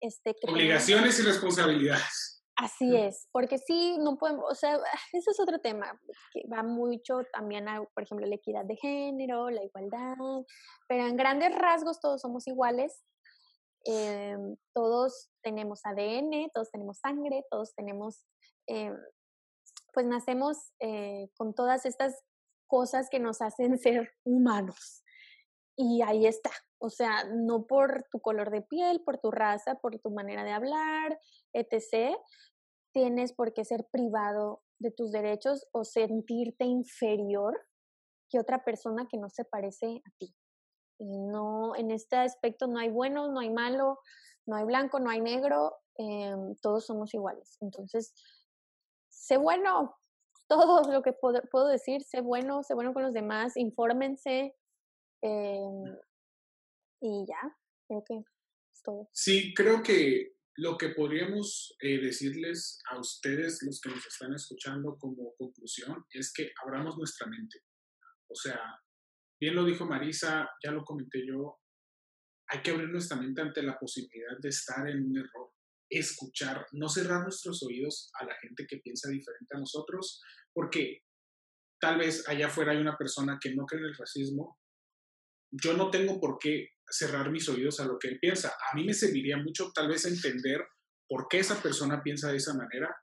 este, 0.00 0.34
Obligaciones 0.48 1.18
y 1.18 1.22
responsabilidades. 1.22 2.30
Así 2.56 2.94
es, 2.94 3.26
porque 3.32 3.56
sí, 3.56 3.96
no 3.98 4.18
podemos, 4.18 4.44
o 4.50 4.54
sea, 4.54 4.74
eso 5.12 5.30
es 5.30 5.40
otro 5.40 5.60
tema 5.60 5.98
que 6.32 6.42
va 6.52 6.62
mucho 6.62 7.20
también 7.32 7.68
a, 7.68 7.82
por 7.94 8.02
ejemplo, 8.02 8.26
la 8.26 8.34
equidad 8.34 8.64
de 8.66 8.76
género, 8.76 9.48
la 9.48 9.64
igualdad, 9.64 10.16
pero 10.86 11.06
en 11.06 11.16
grandes 11.16 11.54
rasgos 11.54 12.00
todos 12.00 12.20
somos 12.20 12.46
iguales, 12.46 13.02
eh, 13.86 14.36
todos 14.74 15.30
tenemos 15.42 15.80
ADN, 15.84 16.50
todos 16.52 16.70
tenemos 16.70 16.98
sangre, 16.98 17.46
todos 17.50 17.74
tenemos, 17.74 18.26
eh, 18.66 18.92
pues 19.94 20.04
nacemos 20.04 20.58
eh, 20.80 21.30
con 21.38 21.54
todas 21.54 21.86
estas 21.86 22.14
cosas 22.66 23.08
que 23.10 23.20
nos 23.20 23.40
hacen 23.40 23.78
ser 23.78 24.12
humanos. 24.22 25.02
Y 25.82 26.02
ahí 26.02 26.26
está, 26.26 26.50
o 26.78 26.90
sea, 26.90 27.24
no 27.24 27.66
por 27.66 28.04
tu 28.12 28.20
color 28.20 28.50
de 28.50 28.60
piel, 28.60 29.00
por 29.02 29.16
tu 29.16 29.30
raza, 29.30 29.76
por 29.76 29.98
tu 29.98 30.10
manera 30.10 30.44
de 30.44 30.50
hablar, 30.50 31.18
etc., 31.54 32.14
tienes 32.92 33.32
por 33.32 33.54
qué 33.54 33.64
ser 33.64 33.86
privado 33.90 34.62
de 34.78 34.90
tus 34.90 35.10
derechos 35.10 35.66
o 35.72 35.84
sentirte 35.84 36.66
inferior 36.66 37.58
que 38.28 38.38
otra 38.38 38.62
persona 38.62 39.06
que 39.10 39.16
no 39.16 39.30
se 39.30 39.46
parece 39.46 40.02
a 40.04 40.10
ti. 40.18 40.36
Y 40.98 41.18
no, 41.18 41.74
en 41.76 41.90
este 41.90 42.16
aspecto 42.16 42.66
no 42.66 42.78
hay 42.78 42.90
bueno, 42.90 43.32
no 43.32 43.40
hay 43.40 43.48
malo, 43.48 43.98
no 44.44 44.56
hay 44.56 44.66
blanco, 44.66 45.00
no 45.00 45.08
hay 45.08 45.22
negro, 45.22 45.78
em, 45.96 46.54
todos 46.56 46.84
somos 46.84 47.14
iguales. 47.14 47.56
Entonces, 47.62 48.12
sé 49.08 49.38
bueno, 49.38 49.96
todo 50.46 50.92
lo 50.92 51.00
que 51.00 51.14
puedo, 51.14 51.40
puedo, 51.50 51.68
decir, 51.68 52.02
sé 52.02 52.20
bueno, 52.20 52.62
sé 52.64 52.74
bueno 52.74 52.92
con 52.92 53.02
los 53.02 53.14
demás, 53.14 53.56
infórmense, 53.56 54.54
eh, 55.22 55.98
y 57.00 57.26
ya, 57.26 57.56
creo 57.86 58.04
que 58.06 58.18
es 58.18 58.82
todo. 58.82 59.08
Sí, 59.12 59.54
creo 59.54 59.82
que 59.82 60.34
lo 60.56 60.76
que 60.76 60.90
podríamos 60.90 61.76
eh, 61.80 61.98
decirles 62.00 62.80
a 62.90 62.98
ustedes, 62.98 63.62
los 63.62 63.80
que 63.80 63.90
nos 63.90 64.06
están 64.06 64.34
escuchando 64.34 64.96
como 64.98 65.34
conclusión, 65.36 66.04
es 66.12 66.32
que 66.32 66.52
abramos 66.64 66.96
nuestra 66.98 67.26
mente. 67.26 67.60
O 68.28 68.34
sea, 68.34 68.60
bien 69.40 69.54
lo 69.54 69.64
dijo 69.64 69.86
Marisa, 69.86 70.48
ya 70.62 70.70
lo 70.70 70.84
comenté 70.84 71.26
yo, 71.26 71.60
hay 72.48 72.62
que 72.62 72.72
abrir 72.72 72.88
nuestra 72.88 73.16
mente 73.16 73.40
ante 73.40 73.62
la 73.62 73.78
posibilidad 73.78 74.36
de 74.38 74.48
estar 74.48 74.88
en 74.88 75.06
un 75.06 75.16
error, 75.16 75.52
escuchar, 75.88 76.66
no 76.72 76.88
cerrar 76.88 77.22
nuestros 77.22 77.62
oídos 77.62 78.10
a 78.20 78.24
la 78.24 78.34
gente 78.36 78.66
que 78.68 78.78
piensa 78.78 79.08
diferente 79.08 79.56
a 79.56 79.60
nosotros, 79.60 80.20
porque 80.52 81.04
tal 81.80 81.98
vez 81.98 82.28
allá 82.28 82.48
afuera 82.48 82.72
hay 82.72 82.78
una 82.78 82.98
persona 82.98 83.38
que 83.40 83.54
no 83.54 83.64
cree 83.66 83.80
en 83.80 83.86
el 83.86 83.96
racismo. 83.96 84.59
Yo 85.50 85.76
no 85.76 85.90
tengo 85.90 86.20
por 86.20 86.38
qué 86.38 86.70
cerrar 86.90 87.30
mis 87.30 87.48
oídos 87.48 87.80
a 87.80 87.86
lo 87.86 87.98
que 87.98 88.08
él 88.08 88.18
piensa. 88.20 88.54
A 88.70 88.76
mí 88.76 88.84
me 88.84 88.94
serviría 88.94 89.36
mucho 89.36 89.70
tal 89.74 89.88
vez 89.88 90.04
entender 90.04 90.60
por 91.08 91.26
qué 91.28 91.38
esa 91.38 91.60
persona 91.60 92.02
piensa 92.02 92.30
de 92.30 92.36
esa 92.36 92.54
manera, 92.54 92.94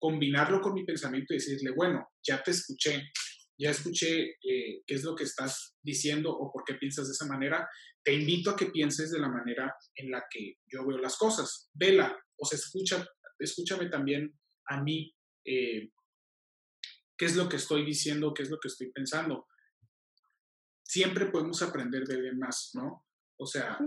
combinarlo 0.00 0.60
con 0.60 0.74
mi 0.74 0.84
pensamiento 0.84 1.32
y 1.32 1.36
decirle, 1.36 1.72
bueno, 1.72 2.08
ya 2.26 2.42
te 2.42 2.50
escuché, 2.50 3.10
ya 3.58 3.70
escuché 3.70 4.30
eh, 4.42 4.82
qué 4.86 4.94
es 4.94 5.04
lo 5.04 5.14
que 5.14 5.24
estás 5.24 5.76
diciendo 5.82 6.30
o 6.30 6.50
por 6.52 6.64
qué 6.64 6.74
piensas 6.74 7.06
de 7.06 7.12
esa 7.12 7.26
manera, 7.26 7.68
te 8.04 8.12
invito 8.12 8.50
a 8.50 8.56
que 8.56 8.66
pienses 8.66 9.12
de 9.12 9.20
la 9.20 9.28
manera 9.28 9.72
en 9.94 10.10
la 10.10 10.24
que 10.28 10.56
yo 10.66 10.84
veo 10.84 10.98
las 10.98 11.16
cosas. 11.16 11.70
Vela, 11.72 12.16
o 12.36 12.44
sea, 12.44 12.56
escucha, 12.56 13.06
escúchame 13.38 13.88
también 13.88 14.36
a 14.66 14.82
mí 14.82 15.14
eh, 15.44 15.90
qué 17.16 17.24
es 17.24 17.36
lo 17.36 17.48
que 17.48 17.56
estoy 17.56 17.84
diciendo, 17.84 18.34
qué 18.34 18.42
es 18.42 18.50
lo 18.50 18.58
que 18.58 18.68
estoy 18.68 18.90
pensando 18.90 19.46
siempre 20.92 21.24
podemos 21.24 21.62
aprender 21.62 22.06
de 22.06 22.20
demás, 22.20 22.72
¿no? 22.74 23.06
O 23.38 23.46
sea, 23.46 23.78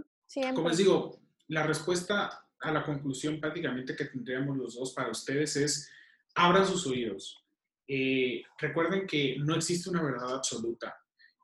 como 0.55 0.69
les 0.69 0.79
digo, 0.79 1.21
la 1.49 1.61
respuesta 1.61 2.47
a 2.59 2.71
la 2.71 2.83
conclusión 2.83 3.39
prácticamente 3.39 3.95
que 3.95 4.05
tendríamos 4.05 4.57
los 4.57 4.73
dos 4.73 4.91
para 4.95 5.11
ustedes 5.11 5.55
es, 5.55 5.91
abran 6.33 6.65
sus 6.65 6.87
oídos. 6.87 7.45
Eh, 7.87 8.41
recuerden 8.57 9.05
que 9.05 9.37
no 9.37 9.53
existe 9.53 9.91
una 9.91 10.01
verdad 10.01 10.33
absoluta. 10.33 10.97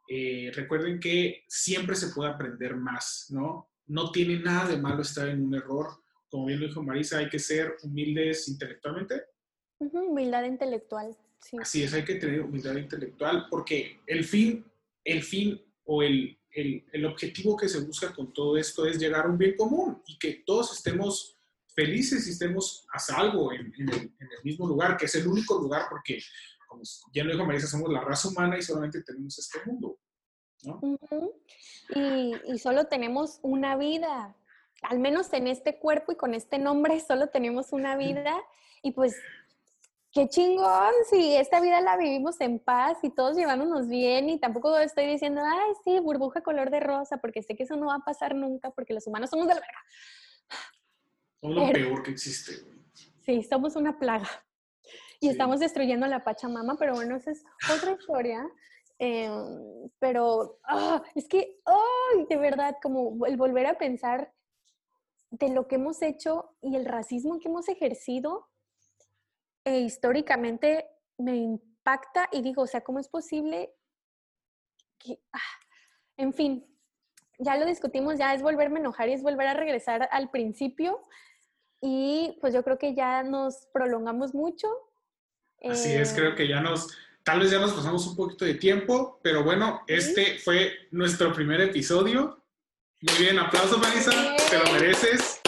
Eh, 0.10 0.52
recuerden 0.56 1.00
que 1.00 1.44
siempre 1.48 1.96
se 1.96 2.08
puede 2.08 2.32
aprender 2.32 2.76
más, 2.76 3.28
¿no? 3.30 3.70
No 3.86 4.12
tiene 4.12 4.40
nada 4.40 4.70
de 4.70 4.78
malo 4.78 5.04
estar 5.04 5.30
en 5.30 5.46
un 5.46 5.54
error. 5.54 5.90
Como 6.28 6.48
bien 6.48 6.60
lo 6.60 6.66
dijo 6.66 6.82
Marisa, 6.82 7.20
hay 7.20 7.30
que 7.30 7.38
ser 7.38 7.78
humildes 7.84 8.48
intelectualmente. 8.48 9.26
humildad 9.80 10.44
intelectual, 10.46 11.16
sí. 11.40 11.58
Así 11.62 11.84
es, 11.84 11.94
hay 11.94 12.04
que 12.04 12.16
tener 12.16 12.42
humildad 12.42 12.78
intelectual 12.78 13.46
porque 13.48 14.00
el 14.08 14.24
fin 14.24 14.66
el 15.04 15.24
fin 15.24 15.62
o 15.86 16.04
el, 16.04 16.38
el, 16.52 17.06
objetivo 17.06 17.56
que 17.56 17.70
se 17.70 17.80
busca 17.82 18.14
con 18.14 18.34
todo 18.34 18.58
esto 18.58 18.86
es 18.86 18.98
llegar 18.98 19.26
a 19.26 19.30
un 19.30 19.38
bien 19.38 19.56
común 19.56 20.02
y 20.06 20.18
que 20.18 20.44
todos 20.46 20.76
estemos 20.76 21.38
felices 21.74 22.28
y 22.28 22.32
estemos 22.32 22.86
a 22.92 23.00
salvo 23.00 23.52
en, 23.54 23.74
el, 23.78 24.12
mismo 24.44 24.68
lugar, 24.68 24.98
que 24.98 25.06
es 25.06 25.16
el 25.16 25.28
único 25.28 25.58
lugar 25.60 25.84
porque, 25.90 26.22
como 26.68 26.84
ya 27.14 27.24
lo 27.24 27.32
dijo 27.32 27.46
Marisa, 27.46 27.68
somos 27.68 27.92
la 27.92 28.02
raza 28.02 28.28
humana 28.28 28.58
y 28.58 28.62
solamente 28.62 29.02
tenemos 29.04 29.38
este 29.38 29.60
mundo. 29.66 29.98
¿no? 30.64 30.80
y, 31.96 32.34
y 32.46 32.60
solo 32.60 32.86
tenemos 32.86 33.40
una 33.42 33.76
vida, 33.78 34.36
al 34.84 35.00
menos 35.00 35.34
en 35.34 35.48
este 35.48 35.80
cuerpo 35.80 36.12
y 36.12 36.16
con 36.16 36.34
este 36.36 36.60
nombre, 36.60 37.00
solo 37.00 37.28
tenemos 37.28 37.72
una 37.72 37.96
vida 37.96 38.36
y 38.84 38.92
pues 38.92 39.16
qué 40.12 40.28
chingón, 40.28 40.94
si 41.10 41.36
esta 41.36 41.62
vida 41.62 41.80
la 41.82 41.98
vivimos 41.98 42.40
en 42.42 42.60
paz 42.60 42.98
y 43.02 43.10
todos 43.10 43.38
llevándonos 43.38 43.88
bien 43.88 44.30
y 44.30 44.40
tampoco 44.40 44.78
estoy 44.78 45.08
diciendo, 45.08 45.42
ay, 45.44 45.74
sí, 45.84 46.00
burbuja 46.00 46.42
color 46.42 46.70
de 46.70 46.82
rosa, 46.82 47.18
porque 47.18 47.42
sé 47.42 47.56
que 47.56 47.64
eso 47.64 47.78
no 47.78 47.88
va 47.88 47.96
a 47.96 48.06
pasar 48.06 48.36
nunca 48.36 48.72
porque 48.72 48.94
los 48.94 49.08
humanos 49.08 49.30
somos 49.30 49.48
de 49.48 49.56
la 49.56 49.62
verga. 49.62 49.80
Somos 51.40 51.56
lo 51.56 51.74
peor 51.74 52.04
que 52.04 52.12
existe. 52.12 52.52
Sí, 53.26 53.44
somos 53.44 53.76
una 53.76 53.98
plaga. 53.98 54.30
Y 55.20 55.30
estamos 55.30 55.60
destruyendo 55.60 56.08
la 56.08 56.24
Pachamama, 56.24 56.76
pero 56.78 56.96
bueno, 56.96 57.16
esa 57.16 57.32
es 57.32 57.44
otra 57.74 57.92
historia. 57.92 58.44
Em, 58.98 59.90
pero 60.00 60.60
ah, 60.66 61.02
es 61.16 61.28
que, 61.28 61.60
ay, 61.66 62.26
de 62.30 62.38
verdad, 62.38 62.76
como 62.82 63.26
el 63.26 63.38
volver 63.38 63.68
a 63.68 63.78
pensar 63.78 64.34
de 65.30 65.50
lo 65.50 65.68
que 65.68 65.76
hemos 65.76 66.02
hecho 66.02 66.56
y 66.62 66.76
el 66.76 66.86
racismo 66.86 67.40
que 67.40 67.48
hemos 67.48 67.70
ejercido 67.70 68.51
e 69.64 69.80
históricamente 69.80 70.88
me 71.18 71.36
impacta 71.36 72.30
y 72.32 72.42
digo, 72.42 72.64
o 72.64 72.68
sea, 72.68 72.82
¿cómo 72.82 73.00
es 73.00 73.08
posible 73.08 73.74
que, 74.98 75.20
ah, 75.34 75.40
en 76.18 76.34
fin, 76.34 76.66
ya 77.40 77.58
lo 77.58 77.66
discutimos, 77.66 78.18
ya 78.18 78.34
es 78.34 78.42
volverme 78.42 78.78
a 78.78 78.82
enojar 78.82 79.10
y 79.10 79.14
es 79.14 79.24
volver 79.24 79.48
a 79.48 79.54
regresar 79.54 80.08
al 80.12 80.30
principio 80.30 81.02
y 81.82 82.38
pues 82.40 82.54
yo 82.54 82.64
creo 82.64 82.78
que 82.78 82.94
ya 82.94 83.24
nos 83.24 83.68
prolongamos 83.74 84.34
mucho. 84.34 84.68
Así 85.64 85.92
es, 85.92 86.14
creo 86.14 86.32
eh, 86.32 86.36
que 86.36 86.48
ya 86.48 86.62
nos, 86.62 86.96
tal 87.24 87.40
vez 87.40 87.52
ya 87.52 87.60
nos 87.60 87.74
pasamos 87.74 88.06
un 88.08 88.16
poquito 88.16 88.46
de 88.46 88.56
tiempo, 88.56 89.20
pero 89.24 89.44
bueno, 89.44 89.82
este 89.88 90.38
fue 90.40 90.72
nuestro 90.92 91.34
primer 91.34 91.62
episodio. 91.62 92.44
Muy 93.02 93.18
bien, 93.18 93.40
aplauso 93.40 93.80
Marisa, 93.80 94.12
te 94.50 94.60
lo 94.60 94.72
mereces. 94.74 95.41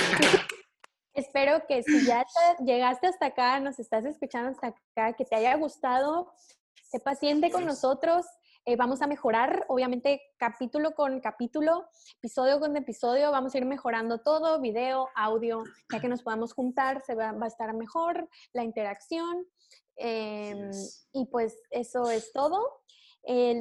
Espero 1.13 1.65
que 1.67 1.83
si 1.83 2.05
ya 2.05 2.25
llegaste 2.65 3.07
hasta 3.07 3.27
acá, 3.27 3.59
nos 3.59 3.79
estás 3.79 4.03
escuchando 4.05 4.49
hasta 4.49 4.75
acá, 4.95 5.13
que 5.15 5.25
te 5.25 5.35
haya 5.35 5.55
gustado, 5.55 6.33
sé 6.89 6.99
paciente 6.99 7.51
con 7.51 7.65
nosotros, 7.65 8.25
eh, 8.65 8.75
vamos 8.77 9.01
a 9.01 9.07
mejorar, 9.07 9.65
obviamente, 9.67 10.21
capítulo 10.37 10.95
con 10.95 11.19
capítulo, 11.19 11.85
episodio 12.17 12.59
con 12.59 12.75
episodio, 12.77 13.29
vamos 13.29 13.53
a 13.53 13.57
ir 13.59 13.65
mejorando 13.65 14.21
todo, 14.21 14.59
video, 14.59 15.09
audio, 15.15 15.63
ya 15.91 15.99
que 15.99 16.07
nos 16.07 16.23
podamos 16.23 16.53
juntar, 16.53 17.03
se 17.05 17.13
va, 17.13 17.29
a 17.29 17.47
estar 17.47 17.73
mejor 17.75 18.27
la 18.53 18.63
interacción. 18.63 19.45
Em, 19.97 20.71
y 21.11 21.25
pues 21.27 21.61
eso 21.69 22.09
es 22.09 22.31
todo. 22.31 22.81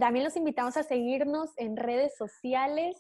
también 0.01 0.25
los 0.25 0.37
invitamos 0.37 0.77
a 0.77 0.85
seguirnos 0.85 1.51
en 1.57 1.77
redes 1.77 2.17
sociales. 2.17 2.97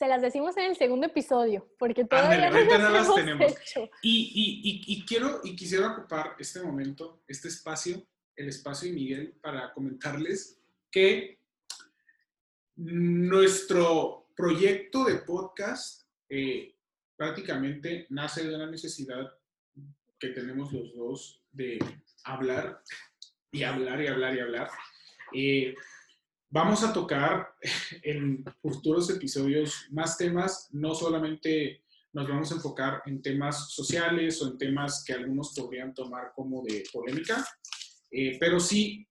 Se 0.00 0.08
las 0.08 0.22
decimos 0.22 0.56
en 0.56 0.70
el 0.70 0.76
segundo 0.76 1.08
episodio, 1.08 1.68
porque 1.78 2.06
todavía 2.06 2.48
no, 2.48 2.88
las 2.88 3.14
tenemos. 3.14 3.54
Y, 4.00 4.82
y, 4.86 5.04
quiero 5.04 5.42
y 5.44 5.54
quisiera 5.54 5.92
ocupar 5.92 6.36
este 6.38 6.62
momento, 6.62 7.22
este 7.28 7.48
espacio, 7.48 8.02
el 8.34 8.48
espacio 8.48 8.88
de 8.88 8.94
Miguel 8.94 9.34
para 9.42 9.74
comentarles 9.74 10.58
que 10.90 11.38
nuestro 12.76 14.30
proyecto 14.34 15.04
de 15.04 15.16
podcast 15.16 16.04
eh, 16.30 16.74
prácticamente 17.14 18.06
nace 18.08 18.48
de 18.48 18.56
una 18.56 18.70
necesidad 18.70 19.30
que 20.18 20.28
tenemos 20.28 20.72
los 20.72 20.96
dos 20.96 21.42
de 21.52 21.78
hablar 22.24 22.82
y 23.52 23.64
hablar 23.64 24.00
y 24.00 24.06
hablar 24.06 24.34
y 24.34 24.40
hablar. 24.40 24.70
Eh, 25.34 25.74
vamos 26.50 26.82
a 26.82 26.92
tocar 26.92 27.54
en 28.02 28.44
futuros 28.60 29.08
episodios 29.10 29.86
más 29.90 30.18
temas, 30.18 30.68
no 30.72 30.94
solamente 30.94 31.84
nos 32.12 32.28
vamos 32.28 32.50
a 32.50 32.56
enfocar 32.56 33.02
en 33.06 33.22
temas 33.22 33.72
sociales 33.72 34.42
o 34.42 34.48
en 34.48 34.58
temas 34.58 35.04
que 35.04 35.12
algunos 35.12 35.54
podrían 35.54 35.94
tomar 35.94 36.32
como 36.34 36.62
de 36.62 36.84
polémica, 36.92 37.46
eh, 38.10 38.36
pero 38.40 38.58
sí, 38.58 39.06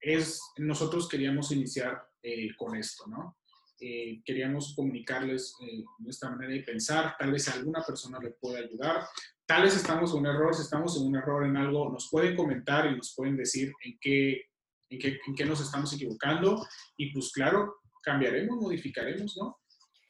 es, 0.00 0.40
nosotros 0.56 1.08
queríamos 1.08 1.52
iniciar 1.52 2.02
eh, 2.22 2.48
con 2.56 2.76
esto, 2.76 3.06
¿no? 3.06 3.36
Eh, 3.82 4.20
queríamos 4.24 4.74
comunicarles 4.74 5.54
nuestra 5.98 6.30
manera 6.30 6.52
de 6.52 6.62
pensar, 6.62 7.16
tal 7.18 7.32
vez 7.32 7.48
alguna 7.48 7.82
persona 7.82 8.18
le 8.18 8.32
pueda 8.32 8.58
ayudar, 8.58 9.06
tal 9.46 9.62
vez 9.62 9.74
estamos 9.74 10.12
en 10.12 10.18
un 10.18 10.26
error, 10.26 10.54
si 10.54 10.62
estamos 10.62 11.00
en 11.00 11.06
un 11.06 11.16
error 11.16 11.46
en 11.46 11.56
algo, 11.56 11.88
nos 11.88 12.10
pueden 12.10 12.36
comentar 12.36 12.92
y 12.92 12.96
nos 12.96 13.14
pueden 13.14 13.36
decir 13.36 13.72
en 13.82 13.98
qué, 13.98 14.49
en 14.90 14.98
qué, 14.98 15.20
en 15.26 15.34
qué 15.34 15.44
nos 15.44 15.60
estamos 15.60 15.92
equivocando 15.94 16.66
y 16.96 17.12
pues 17.12 17.32
claro, 17.32 17.76
cambiaremos, 18.02 18.58
modificaremos, 18.60 19.36
¿no? 19.38 19.58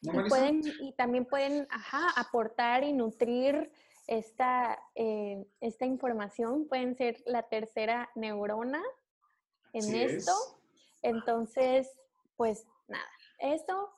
y, 0.03 0.29
pueden, 0.29 0.63
y 0.81 0.93
también 0.95 1.27
pueden 1.27 1.67
ajá, 1.71 2.11
aportar 2.17 2.85
y 2.85 2.93
nutrir 2.93 3.71
esta, 4.07 4.79
eh, 4.95 5.47
esta 5.61 5.85
información, 5.85 6.67
pueden 6.67 6.97
ser 6.97 7.23
la 7.27 7.45
tercera 7.45 8.11
neurona 8.15 8.83
en 9.73 9.95
esto. 9.95 10.33
Entonces, 11.03 11.89
pues 12.37 12.67
nada, 12.89 13.07
eso. 13.39 13.91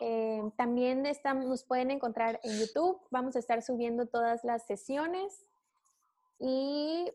Eh, 0.00 0.40
también 0.56 1.04
estamos, 1.04 1.44
nos 1.44 1.62
pueden 1.64 1.90
encontrar 1.90 2.40
en 2.42 2.58
YouTube. 2.58 2.98
Vamos 3.10 3.36
a 3.36 3.38
estar 3.38 3.60
subiendo 3.62 4.06
todas 4.06 4.44
las 4.44 4.66
sesiones. 4.66 5.44
Y 6.38 7.12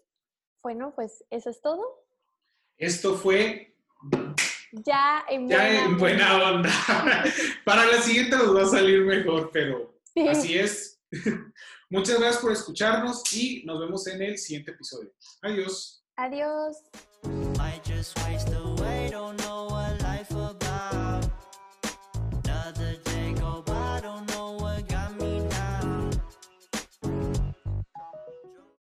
bueno, 0.62 0.94
pues 0.94 1.26
eso 1.32 1.50
es 1.50 1.62
todo. 1.62 2.05
Esto 2.78 3.16
fue 3.16 3.76
ya 4.84 5.24
en 5.30 5.98
buena, 5.98 6.52
onda. 6.52 6.70
Para 7.66 7.86
la 7.86 8.02
siguiente 8.02 8.36
nos 8.36 8.56
va 8.56 8.64
a 8.64 8.68
salir 8.68 9.02
mejor, 9.02 9.50
pero 9.54 10.00
así 10.30 10.58
es. 10.58 11.00
Muchas 11.90 12.20
gracias 12.20 12.42
por 12.42 12.52
escucharnos 12.52 13.24
y 13.34 13.64
nos 13.66 13.80
vemos 13.80 14.06
en 14.08 14.22
el 14.22 14.38
siguiente 14.38 14.72
episodio. 14.72 15.12
Adiós. 15.42 16.04
Adiós. 16.18 16.78